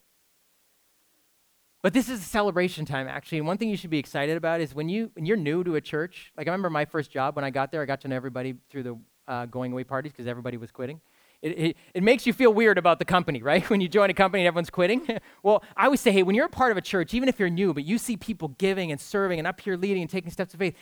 But 1.82 1.94
this 1.94 2.10
is 2.10 2.20
a 2.20 2.24
celebration 2.24 2.84
time, 2.84 3.08
actually. 3.08 3.38
And 3.38 3.46
one 3.46 3.56
thing 3.56 3.70
you 3.70 3.76
should 3.76 3.90
be 3.90 3.98
excited 3.98 4.36
about 4.36 4.60
is 4.60 4.74
when, 4.74 4.90
you, 4.90 5.10
when 5.14 5.24
you're 5.24 5.38
new 5.38 5.64
to 5.64 5.76
a 5.76 5.80
church, 5.80 6.30
like 6.36 6.46
I 6.46 6.50
remember 6.50 6.68
my 6.68 6.84
first 6.84 7.10
job 7.10 7.36
when 7.36 7.44
I 7.44 7.50
got 7.50 7.72
there, 7.72 7.80
I 7.80 7.86
got 7.86 8.02
to 8.02 8.08
know 8.08 8.16
everybody 8.16 8.56
through 8.68 8.82
the 8.82 8.98
uh, 9.26 9.46
going 9.46 9.72
away 9.72 9.84
parties 9.84 10.12
because 10.12 10.26
everybody 10.26 10.58
was 10.58 10.70
quitting. 10.70 11.00
It, 11.42 11.48
it, 11.58 11.76
it, 11.94 12.02
makes 12.02 12.26
you 12.26 12.34
feel 12.34 12.52
weird 12.52 12.76
about 12.76 12.98
the 12.98 13.04
company, 13.04 13.42
right? 13.42 13.64
When 13.70 13.80
you 13.80 13.88
join 13.88 14.10
a 14.10 14.14
company 14.14 14.42
and 14.42 14.48
everyone's 14.48 14.70
quitting. 14.70 15.06
well, 15.42 15.64
I 15.76 15.86
always 15.86 16.00
say, 16.00 16.12
hey, 16.12 16.22
when 16.22 16.34
you're 16.34 16.46
a 16.46 16.50
part 16.50 16.70
of 16.70 16.76
a 16.76 16.82
church, 16.82 17.14
even 17.14 17.28
if 17.28 17.38
you're 17.38 17.50
new, 17.50 17.72
but 17.72 17.84
you 17.84 17.98
see 17.98 18.16
people 18.16 18.48
giving 18.48 18.92
and 18.92 19.00
serving 19.00 19.38
and 19.38 19.48
up 19.48 19.60
here 19.60 19.76
leading 19.76 20.02
and 20.02 20.10
taking 20.10 20.30
steps 20.30 20.52
of 20.52 20.60
faith, 20.60 20.74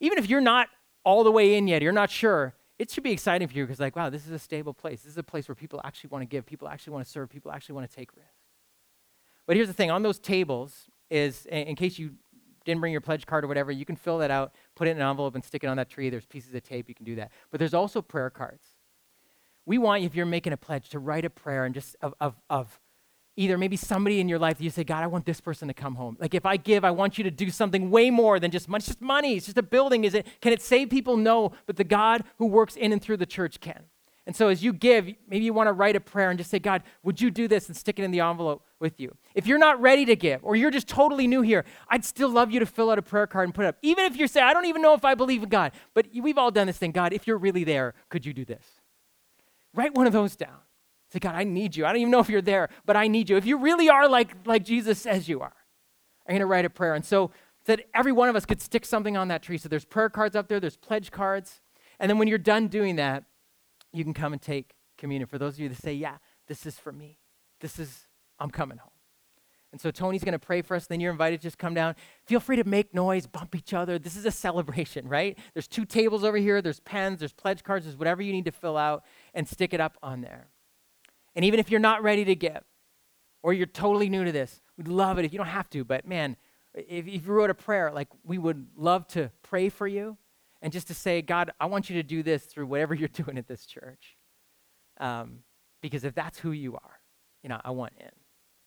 even 0.00 0.18
if 0.18 0.28
you're 0.28 0.40
not 0.40 0.68
all 1.04 1.22
the 1.22 1.30
way 1.30 1.56
in 1.56 1.68
yet, 1.68 1.82
you're 1.82 1.92
not 1.92 2.10
sure, 2.10 2.54
it 2.78 2.90
should 2.90 3.04
be 3.04 3.12
exciting 3.12 3.48
for 3.48 3.54
you 3.54 3.64
because, 3.64 3.80
like, 3.80 3.96
wow, 3.96 4.10
this 4.10 4.26
is 4.26 4.32
a 4.32 4.38
stable 4.38 4.74
place. 4.74 5.02
This 5.02 5.12
is 5.12 5.18
a 5.18 5.22
place 5.22 5.48
where 5.48 5.54
people 5.54 5.80
actually 5.84 6.08
want 6.08 6.22
to 6.22 6.26
give, 6.26 6.44
people 6.44 6.68
actually 6.68 6.94
want 6.94 7.06
to 7.06 7.10
serve, 7.10 7.30
people 7.30 7.50
actually 7.52 7.74
want 7.74 7.88
to 7.88 7.94
take 7.94 8.14
risks. 8.16 8.32
But 9.46 9.56
here's 9.56 9.68
the 9.68 9.74
thing 9.74 9.90
on 9.90 10.02
those 10.02 10.18
tables 10.18 10.90
is, 11.10 11.46
in 11.46 11.76
case 11.76 11.98
you 11.98 12.12
didn't 12.64 12.80
bring 12.80 12.92
your 12.92 13.00
pledge 13.00 13.26
card 13.26 13.44
or 13.44 13.48
whatever, 13.48 13.70
you 13.70 13.84
can 13.84 13.96
fill 13.96 14.18
that 14.18 14.30
out, 14.30 14.52
put 14.74 14.88
it 14.88 14.92
in 14.92 14.96
an 14.98 15.08
envelope, 15.08 15.34
and 15.34 15.44
stick 15.44 15.62
it 15.62 15.68
on 15.68 15.76
that 15.76 15.88
tree. 15.88 16.10
There's 16.10 16.26
pieces 16.26 16.54
of 16.54 16.62
tape, 16.64 16.88
you 16.88 16.94
can 16.94 17.04
do 17.04 17.14
that. 17.14 17.30
But 17.50 17.60
there's 17.60 17.74
also 17.74 18.02
prayer 18.02 18.28
cards. 18.28 18.75
We 19.66 19.78
want 19.78 20.02
you, 20.02 20.06
if 20.06 20.14
you're 20.14 20.26
making 20.26 20.52
a 20.52 20.56
pledge, 20.56 20.88
to 20.90 20.98
write 20.98 21.24
a 21.24 21.30
prayer 21.30 21.64
and 21.64 21.74
just 21.74 21.96
of, 22.00 22.14
of, 22.20 22.34
of 22.48 22.80
either 23.36 23.58
maybe 23.58 23.76
somebody 23.76 24.20
in 24.20 24.28
your 24.28 24.38
life 24.38 24.58
that 24.58 24.64
you 24.64 24.70
say, 24.70 24.84
God, 24.84 25.02
I 25.02 25.08
want 25.08 25.26
this 25.26 25.40
person 25.40 25.68
to 25.68 25.74
come 25.74 25.96
home. 25.96 26.16
Like 26.18 26.34
if 26.34 26.46
I 26.46 26.56
give, 26.56 26.84
I 26.84 26.90
want 26.90 27.18
you 27.18 27.24
to 27.24 27.30
do 27.30 27.50
something 27.50 27.90
way 27.90 28.10
more 28.10 28.40
than 28.40 28.50
just 28.50 28.68
money. 28.68 28.78
It's 28.78 28.86
just 28.86 29.00
money. 29.02 29.36
It's 29.36 29.46
just 29.46 29.58
a 29.58 29.62
building. 29.62 30.04
Is 30.04 30.14
it? 30.14 30.26
Can 30.40 30.52
it 30.52 30.62
save 30.62 30.88
people? 30.88 31.16
No. 31.16 31.52
But 31.66 31.76
the 31.76 31.84
God 31.84 32.24
who 32.38 32.46
works 32.46 32.76
in 32.76 32.92
and 32.92 33.02
through 33.02 33.18
the 33.18 33.26
church 33.26 33.60
can. 33.60 33.84
And 34.26 34.34
so 34.34 34.48
as 34.48 34.64
you 34.64 34.72
give, 34.72 35.06
maybe 35.28 35.44
you 35.44 35.52
want 35.52 35.68
to 35.68 35.72
write 35.72 35.94
a 35.94 36.00
prayer 36.00 36.30
and 36.30 36.38
just 36.38 36.50
say, 36.50 36.58
God, 36.58 36.82
would 37.04 37.20
you 37.20 37.30
do 37.30 37.46
this 37.46 37.68
and 37.68 37.76
stick 37.76 38.00
it 38.00 38.02
in 38.02 38.10
the 38.10 38.20
envelope 38.20 38.64
with 38.80 38.98
you? 38.98 39.14
If 39.36 39.46
you're 39.46 39.58
not 39.58 39.80
ready 39.80 40.04
to 40.06 40.16
give 40.16 40.40
or 40.42 40.56
you're 40.56 40.72
just 40.72 40.88
totally 40.88 41.28
new 41.28 41.42
here, 41.42 41.64
I'd 41.88 42.04
still 42.04 42.28
love 42.28 42.50
you 42.50 42.58
to 42.58 42.66
fill 42.66 42.90
out 42.90 42.98
a 42.98 43.02
prayer 43.02 43.28
card 43.28 43.44
and 43.44 43.54
put 43.54 43.66
it 43.66 43.68
up. 43.68 43.76
Even 43.82 44.04
if 44.04 44.16
you're 44.16 44.26
saying, 44.26 44.46
I 44.46 44.52
don't 44.52 44.66
even 44.66 44.82
know 44.82 44.94
if 44.94 45.04
I 45.04 45.14
believe 45.14 45.44
in 45.44 45.48
God, 45.48 45.72
but 45.94 46.06
we've 46.12 46.38
all 46.38 46.50
done 46.50 46.66
this 46.66 46.76
thing. 46.76 46.90
God, 46.90 47.12
if 47.12 47.28
you're 47.28 47.38
really 47.38 47.62
there, 47.62 47.94
could 48.08 48.26
you 48.26 48.32
do 48.32 48.44
this? 48.44 48.64
Write 49.76 49.94
one 49.94 50.06
of 50.06 50.12
those 50.12 50.34
down. 50.34 50.58
Say, 51.12 51.20
God, 51.20 51.36
I 51.36 51.44
need 51.44 51.76
you. 51.76 51.86
I 51.86 51.90
don't 51.90 52.00
even 52.00 52.10
know 52.10 52.18
if 52.18 52.28
you're 52.28 52.42
there, 52.42 52.68
but 52.84 52.96
I 52.96 53.06
need 53.06 53.30
you. 53.30 53.36
If 53.36 53.46
you 53.46 53.58
really 53.58 53.88
are 53.88 54.08
like, 54.08 54.34
like 54.44 54.64
Jesus 54.64 54.98
says 54.98 55.28
you 55.28 55.40
are, 55.40 55.54
I'm 56.26 56.32
going 56.32 56.40
to 56.40 56.46
write 56.46 56.64
a 56.64 56.70
prayer. 56.70 56.94
And 56.94 57.04
so 57.04 57.30
that 57.66 57.82
every 57.94 58.12
one 58.12 58.28
of 58.28 58.34
us 58.34 58.44
could 58.44 58.60
stick 58.60 58.84
something 58.84 59.16
on 59.16 59.28
that 59.28 59.42
tree. 59.42 59.58
So 59.58 59.68
there's 59.68 59.84
prayer 59.84 60.08
cards 60.08 60.34
up 60.34 60.48
there, 60.48 60.58
there's 60.58 60.76
pledge 60.76 61.12
cards. 61.12 61.60
And 62.00 62.10
then 62.10 62.18
when 62.18 62.26
you're 62.26 62.38
done 62.38 62.68
doing 62.68 62.96
that, 62.96 63.24
you 63.92 64.02
can 64.02 64.14
come 64.14 64.32
and 64.32 64.42
take 64.42 64.74
communion. 64.98 65.28
For 65.28 65.38
those 65.38 65.54
of 65.54 65.60
you 65.60 65.68
that 65.68 65.80
say, 65.80 65.94
yeah, 65.94 66.16
this 66.48 66.66
is 66.66 66.78
for 66.78 66.92
me, 66.92 67.18
this 67.60 67.78
is, 67.78 68.08
I'm 68.40 68.50
coming 68.50 68.78
home. 68.78 68.90
And 69.72 69.80
so 69.80 69.90
Tony's 69.90 70.24
going 70.24 70.32
to 70.32 70.38
pray 70.38 70.62
for 70.62 70.74
us. 70.74 70.86
Then 70.86 71.00
you're 71.00 71.12
invited 71.12 71.40
to 71.40 71.42
just 71.42 71.58
come 71.58 71.74
down. 71.74 71.96
Feel 72.24 72.40
free 72.40 72.56
to 72.56 72.64
make 72.64 72.94
noise, 72.94 73.26
bump 73.26 73.54
each 73.54 73.74
other. 73.74 73.98
This 73.98 74.16
is 74.16 74.24
a 74.24 74.30
celebration, 74.30 75.06
right? 75.08 75.38
There's 75.52 75.68
two 75.68 75.84
tables 75.84 76.24
over 76.24 76.38
here. 76.38 76.62
There's 76.62 76.80
pens, 76.80 77.18
there's 77.18 77.32
pledge 77.32 77.62
cards, 77.62 77.84
there's 77.84 77.96
whatever 77.98 78.22
you 78.22 78.32
need 78.32 78.46
to 78.46 78.52
fill 78.52 78.76
out 78.76 79.04
and 79.36 79.46
stick 79.46 79.72
it 79.72 79.80
up 79.80 79.96
on 80.02 80.22
there. 80.22 80.48
And 81.36 81.44
even 81.44 81.60
if 81.60 81.70
you're 81.70 81.78
not 81.78 82.02
ready 82.02 82.24
to 82.24 82.34
give 82.34 82.62
or 83.42 83.52
you're 83.52 83.66
totally 83.66 84.08
new 84.08 84.24
to 84.24 84.32
this, 84.32 84.62
we'd 84.76 84.88
love 84.88 85.18
it 85.18 85.24
if 85.24 85.32
you 85.32 85.38
don't 85.38 85.46
have 85.46 85.70
to. 85.70 85.84
But 85.84 86.08
man, 86.08 86.36
if, 86.74 87.06
if 87.06 87.26
you 87.26 87.32
wrote 87.32 87.50
a 87.50 87.54
prayer, 87.54 87.92
like 87.92 88.08
we 88.24 88.38
would 88.38 88.66
love 88.76 89.06
to 89.08 89.30
pray 89.42 89.68
for 89.68 89.86
you 89.86 90.16
and 90.62 90.72
just 90.72 90.88
to 90.88 90.94
say, 90.94 91.22
God, 91.22 91.52
I 91.60 91.66
want 91.66 91.90
you 91.90 91.96
to 91.96 92.02
do 92.02 92.22
this 92.22 92.44
through 92.44 92.66
whatever 92.66 92.94
you're 92.94 93.08
doing 93.12 93.38
at 93.38 93.46
this 93.46 93.66
church. 93.66 94.16
Um, 94.98 95.40
because 95.82 96.04
if 96.04 96.14
that's 96.14 96.38
who 96.38 96.52
you 96.52 96.74
are, 96.74 97.00
you 97.42 97.50
know, 97.50 97.60
I 97.62 97.70
want 97.70 97.92
in 98.00 98.10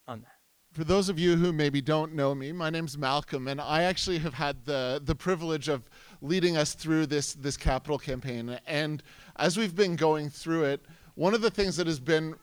on 0.08 0.22
that 0.22 0.39
for 0.80 0.86
those 0.86 1.10
of 1.10 1.20
you 1.20 1.36
who 1.36 1.52
maybe 1.52 1.82
don't 1.82 2.14
know 2.14 2.34
me, 2.34 2.54
my 2.54 2.70
name's 2.70 2.98
Malcolm, 2.98 3.50
and 3.50 3.60
I 3.60 3.84
actually 3.84 4.18
have 4.20 4.34
had 4.34 4.64
the, 4.64 5.02
the 5.04 5.14
privilege 5.14 5.68
of 5.68 5.84
leading 6.22 6.56
us 6.56 6.74
through 6.74 7.08
this, 7.08 7.34
this 7.34 7.58
capital 7.58 7.98
campaign. 7.98 8.58
And 8.66 9.04
as 9.36 9.58
we've 9.58 9.76
been 9.76 9.98
going 9.98 10.30
through 10.30 10.64
it, 10.64 10.86
one 11.16 11.34
of 11.34 11.42
the 11.42 11.52
things 11.52 11.76
that 11.76 11.88
has 11.88 12.00
been 12.00 12.34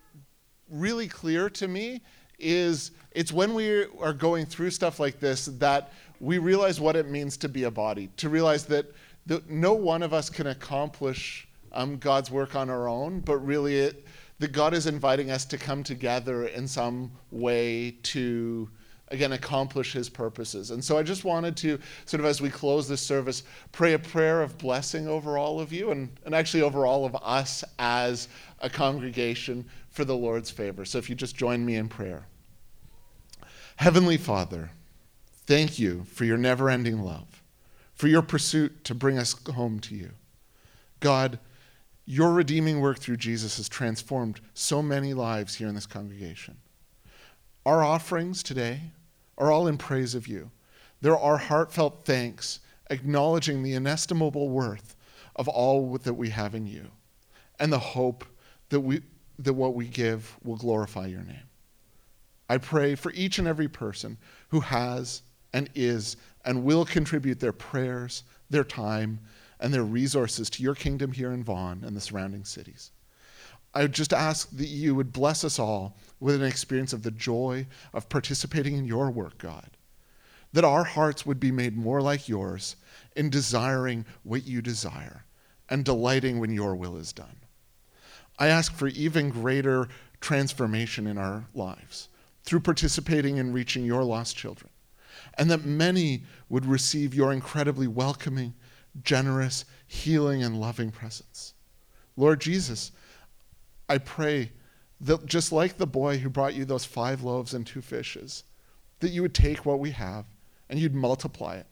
really 0.70 1.08
clear 1.08 1.48
to 1.48 1.66
me 1.66 2.02
is 2.38 2.90
it's 3.12 3.32
when 3.32 3.54
we 3.54 3.86
are 4.00 4.12
going 4.12 4.44
through 4.44 4.68
stuff 4.68 5.00
like 5.00 5.18
this 5.18 5.46
that 5.46 5.94
we 6.20 6.36
realize 6.36 6.78
what 6.78 6.94
it 6.94 7.08
means 7.08 7.38
to 7.38 7.48
be 7.48 7.62
a 7.64 7.70
body, 7.70 8.10
to 8.18 8.28
realize 8.28 8.66
that, 8.66 8.84
no 9.48 9.72
one 9.72 10.02
of 10.02 10.12
us 10.12 10.28
can 10.28 10.48
accomplish 10.48 11.48
um, 11.72 11.96
God's 11.96 12.30
work 12.30 12.54
on 12.54 12.68
our 12.68 12.86
own, 12.86 13.20
but 13.20 13.38
really 13.38 13.76
it, 13.76 14.05
that 14.38 14.52
God 14.52 14.74
is 14.74 14.86
inviting 14.86 15.30
us 15.30 15.44
to 15.46 15.58
come 15.58 15.82
together 15.82 16.46
in 16.46 16.68
some 16.68 17.10
way 17.30 17.96
to 18.04 18.68
again 19.08 19.32
accomplish 19.32 19.92
his 19.92 20.08
purposes. 20.08 20.72
And 20.72 20.82
so 20.82 20.98
I 20.98 21.02
just 21.02 21.24
wanted 21.24 21.56
to 21.58 21.78
sort 22.06 22.20
of 22.20 22.26
as 22.26 22.40
we 22.40 22.50
close 22.50 22.88
this 22.88 23.00
service 23.00 23.44
pray 23.70 23.92
a 23.92 23.98
prayer 23.98 24.42
of 24.42 24.58
blessing 24.58 25.06
over 25.06 25.38
all 25.38 25.60
of 25.60 25.72
you 25.72 25.92
and, 25.92 26.10
and 26.24 26.34
actually 26.34 26.62
over 26.62 26.86
all 26.86 27.04
of 27.04 27.16
us 27.22 27.62
as 27.78 28.28
a 28.60 28.68
congregation 28.68 29.64
for 29.90 30.04
the 30.04 30.16
Lord's 30.16 30.50
favor. 30.50 30.84
So 30.84 30.98
if 30.98 31.08
you 31.08 31.14
just 31.14 31.36
join 31.36 31.64
me 31.64 31.76
in 31.76 31.88
prayer. 31.88 32.26
Heavenly 33.76 34.16
Father, 34.16 34.70
thank 35.46 35.78
you 35.78 36.04
for 36.04 36.24
your 36.24 36.38
never-ending 36.38 37.00
love, 37.00 37.42
for 37.94 38.08
your 38.08 38.22
pursuit 38.22 38.84
to 38.84 38.94
bring 38.94 39.18
us 39.18 39.34
home 39.52 39.78
to 39.80 39.94
you. 39.94 40.10
God, 40.98 41.38
your 42.06 42.32
redeeming 42.32 42.80
work 42.80 42.98
through 42.98 43.16
Jesus 43.16 43.56
has 43.56 43.68
transformed 43.68 44.40
so 44.54 44.80
many 44.80 45.12
lives 45.12 45.56
here 45.56 45.68
in 45.68 45.74
this 45.74 45.86
congregation. 45.86 46.56
Our 47.66 47.82
offerings 47.82 48.44
today 48.44 48.80
are 49.36 49.50
all 49.50 49.66
in 49.66 49.76
praise 49.76 50.14
of 50.14 50.28
you. 50.28 50.52
There 51.00 51.18
are 51.18 51.36
heartfelt 51.36 52.04
thanks 52.04 52.60
acknowledging 52.90 53.62
the 53.62 53.74
inestimable 53.74 54.48
worth 54.48 54.94
of 55.34 55.48
all 55.48 55.98
that 55.98 56.14
we 56.14 56.30
have 56.30 56.54
in 56.54 56.66
you 56.66 56.86
and 57.58 57.72
the 57.72 57.78
hope 57.78 58.24
that, 58.68 58.80
we, 58.80 59.02
that 59.40 59.54
what 59.54 59.74
we 59.74 59.88
give 59.88 60.36
will 60.44 60.56
glorify 60.56 61.06
your 61.06 61.22
name. 61.22 61.48
I 62.48 62.58
pray 62.58 62.94
for 62.94 63.10
each 63.12 63.40
and 63.40 63.48
every 63.48 63.68
person 63.68 64.16
who 64.48 64.60
has 64.60 65.22
and 65.52 65.68
is 65.74 66.16
and 66.44 66.62
will 66.62 66.84
contribute 66.84 67.40
their 67.40 67.52
prayers, 67.52 68.22
their 68.48 68.64
time, 68.64 69.18
and 69.60 69.72
their 69.72 69.84
resources 69.84 70.50
to 70.50 70.62
your 70.62 70.74
kingdom 70.74 71.12
here 71.12 71.32
in 71.32 71.44
Vaughan 71.44 71.82
and 71.84 71.96
the 71.96 72.00
surrounding 72.00 72.44
cities. 72.44 72.90
I 73.74 73.82
would 73.82 73.92
just 73.92 74.12
ask 74.12 74.50
that 74.56 74.68
you 74.68 74.94
would 74.94 75.12
bless 75.12 75.44
us 75.44 75.58
all 75.58 75.96
with 76.18 76.34
an 76.34 76.44
experience 76.46 76.92
of 76.92 77.02
the 77.02 77.10
joy 77.10 77.66
of 77.92 78.08
participating 78.08 78.76
in 78.76 78.86
your 78.86 79.10
work, 79.10 79.38
God. 79.38 79.70
That 80.52 80.64
our 80.64 80.84
hearts 80.84 81.26
would 81.26 81.38
be 81.38 81.50
made 81.50 81.76
more 81.76 82.00
like 82.00 82.28
yours 82.28 82.76
in 83.14 83.28
desiring 83.28 84.06
what 84.22 84.46
you 84.46 84.62
desire 84.62 85.24
and 85.68 85.84
delighting 85.84 86.38
when 86.38 86.52
your 86.52 86.74
will 86.74 86.96
is 86.96 87.12
done. 87.12 87.36
I 88.38 88.48
ask 88.48 88.72
for 88.72 88.88
even 88.88 89.30
greater 89.30 89.88
transformation 90.20 91.06
in 91.06 91.18
our 91.18 91.46
lives 91.54 92.08
through 92.44 92.60
participating 92.60 93.36
in 93.36 93.52
reaching 93.52 93.84
your 93.84 94.04
lost 94.04 94.36
children, 94.36 94.70
and 95.36 95.50
that 95.50 95.64
many 95.64 96.22
would 96.48 96.64
receive 96.64 97.14
your 97.14 97.32
incredibly 97.32 97.86
welcoming 97.86 98.54
generous, 99.02 99.64
healing, 99.86 100.42
and 100.42 100.60
loving 100.60 100.90
presence. 100.90 101.54
Lord 102.16 102.40
Jesus, 102.40 102.92
I 103.88 103.98
pray 103.98 104.52
that 105.00 105.26
just 105.26 105.52
like 105.52 105.76
the 105.76 105.86
boy 105.86 106.18
who 106.18 106.30
brought 106.30 106.54
you 106.54 106.64
those 106.64 106.84
five 106.84 107.22
loaves 107.22 107.54
and 107.54 107.66
two 107.66 107.82
fishes, 107.82 108.44
that 109.00 109.10
you 109.10 109.22
would 109.22 109.34
take 109.34 109.66
what 109.66 109.78
we 109.78 109.90
have 109.90 110.24
and 110.68 110.78
you'd 110.78 110.94
multiply 110.94 111.56
it, 111.56 111.66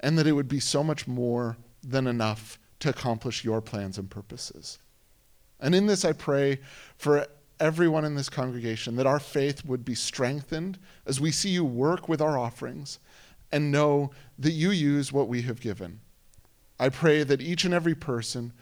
and 0.00 0.18
that 0.18 0.26
it 0.26 0.32
would 0.32 0.48
be 0.48 0.60
so 0.60 0.84
much 0.84 1.06
more 1.06 1.56
than 1.82 2.06
enough 2.06 2.58
to 2.80 2.90
accomplish 2.90 3.44
your 3.44 3.60
plans 3.60 3.96
and 3.96 4.10
purposes. 4.10 4.78
And 5.60 5.74
in 5.74 5.86
this, 5.86 6.04
I 6.04 6.12
pray 6.12 6.60
for 6.98 7.26
everyone 7.60 8.04
in 8.04 8.16
this 8.16 8.28
congregation 8.28 8.96
that 8.96 9.06
our 9.06 9.20
faith 9.20 9.64
would 9.64 9.84
be 9.84 9.94
strengthened 9.94 10.78
as 11.06 11.20
we 11.20 11.30
see 11.30 11.50
you 11.50 11.64
work 11.64 12.08
with 12.08 12.20
our 12.20 12.36
offerings 12.36 12.98
and 13.52 13.70
know 13.70 14.10
that 14.38 14.50
you 14.50 14.70
use 14.70 15.12
what 15.12 15.28
we 15.28 15.42
have 15.42 15.60
given 15.60 16.00
I 16.78 16.88
pray 16.88 17.22
that 17.22 17.40
each 17.40 17.64
and 17.64 17.72
every 17.72 17.94
person 17.94 18.52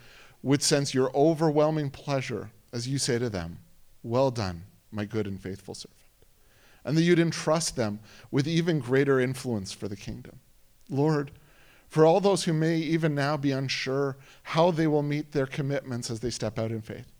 would 0.41 0.61
sense 0.61 0.93
your 0.93 1.11
overwhelming 1.15 1.89
pleasure 1.89 2.51
as 2.71 2.87
you 2.87 2.97
say 2.97 3.17
to 3.19 3.29
them, 3.29 3.59
Well 4.03 4.31
done, 4.31 4.63
my 4.91 5.05
good 5.05 5.27
and 5.27 5.39
faithful 5.39 5.75
servant. 5.75 5.97
And 6.83 6.97
that 6.97 7.03
you'd 7.03 7.19
entrust 7.19 7.75
them 7.75 7.99
with 8.29 8.47
even 8.47 8.79
greater 8.79 9.19
influence 9.19 9.71
for 9.71 9.87
the 9.87 9.95
kingdom. 9.95 10.39
Lord, 10.89 11.31
for 11.87 12.05
all 12.05 12.19
those 12.19 12.43
who 12.43 12.53
may 12.53 12.77
even 12.77 13.15
now 13.15 13.37
be 13.37 13.51
unsure 13.51 14.17
how 14.41 14.71
they 14.71 14.87
will 14.87 15.03
meet 15.03 15.31
their 15.31 15.45
commitments 15.45 16.09
as 16.09 16.19
they 16.19 16.31
step 16.31 16.59
out 16.59 16.71
in 16.71 16.81
faith, 16.81 17.11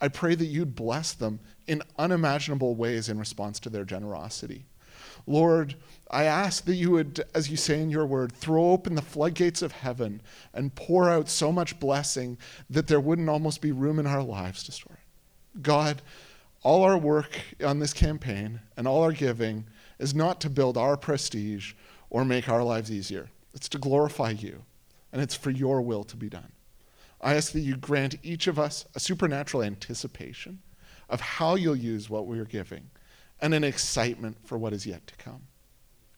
I 0.00 0.08
pray 0.08 0.34
that 0.34 0.46
you'd 0.46 0.74
bless 0.74 1.12
them 1.12 1.38
in 1.68 1.82
unimaginable 1.98 2.74
ways 2.74 3.08
in 3.08 3.18
response 3.18 3.60
to 3.60 3.70
their 3.70 3.84
generosity. 3.84 4.64
Lord, 5.26 5.76
I 6.10 6.24
ask 6.24 6.64
that 6.66 6.74
you 6.74 6.90
would, 6.92 7.24
as 7.34 7.50
you 7.50 7.56
say 7.56 7.80
in 7.80 7.90
your 7.90 8.06
word, 8.06 8.32
throw 8.32 8.70
open 8.70 8.94
the 8.94 9.02
floodgates 9.02 9.62
of 9.62 9.72
heaven 9.72 10.20
and 10.52 10.74
pour 10.74 11.08
out 11.08 11.28
so 11.28 11.50
much 11.50 11.80
blessing 11.80 12.38
that 12.68 12.86
there 12.86 13.00
wouldn't 13.00 13.28
almost 13.28 13.60
be 13.60 13.72
room 13.72 13.98
in 13.98 14.06
our 14.06 14.22
lives 14.22 14.62
to 14.64 14.72
store 14.72 14.98
it. 14.98 15.62
God, 15.62 16.02
all 16.62 16.82
our 16.82 16.98
work 16.98 17.40
on 17.64 17.78
this 17.78 17.92
campaign 17.92 18.60
and 18.76 18.86
all 18.86 19.02
our 19.02 19.12
giving 19.12 19.64
is 19.98 20.14
not 20.14 20.40
to 20.40 20.50
build 20.50 20.76
our 20.76 20.96
prestige 20.96 21.72
or 22.10 22.24
make 22.24 22.48
our 22.48 22.62
lives 22.62 22.92
easier. 22.92 23.30
It's 23.54 23.68
to 23.70 23.78
glorify 23.78 24.30
you, 24.30 24.62
and 25.12 25.22
it's 25.22 25.34
for 25.34 25.50
your 25.50 25.80
will 25.80 26.04
to 26.04 26.16
be 26.16 26.28
done. 26.28 26.52
I 27.20 27.34
ask 27.34 27.52
that 27.52 27.60
you 27.60 27.76
grant 27.76 28.16
each 28.22 28.46
of 28.46 28.58
us 28.58 28.84
a 28.94 29.00
supernatural 29.00 29.62
anticipation 29.62 30.60
of 31.08 31.20
how 31.20 31.54
you'll 31.54 31.76
use 31.76 32.10
what 32.10 32.26
we 32.26 32.38
are 32.38 32.44
giving 32.44 32.90
and 33.42 33.52
an 33.52 33.64
excitement 33.64 34.38
for 34.44 34.56
what 34.56 34.72
is 34.72 34.86
yet 34.86 35.06
to 35.08 35.16
come. 35.16 35.42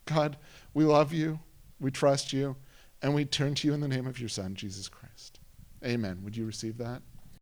God, 0.05 0.37
we 0.75 0.85
love 0.85 1.13
you, 1.13 1.41
we 1.81 1.91
trust 1.91 2.33
you, 2.33 2.55
and 3.03 3.15
we 3.15 3.25
turn 3.25 3.55
to 3.57 3.67
you 3.67 3.75
in 3.75 3.81
the 3.81 3.89
name 3.89 4.07
of 4.07 4.21
your 4.21 4.29
Son, 4.29 4.55
Jesus 4.55 4.89
Christ. 4.89 5.41
Amen. 5.85 6.21
Would 6.23 6.37
you 6.37 6.45
receive 6.45 6.79
that? 6.79 7.03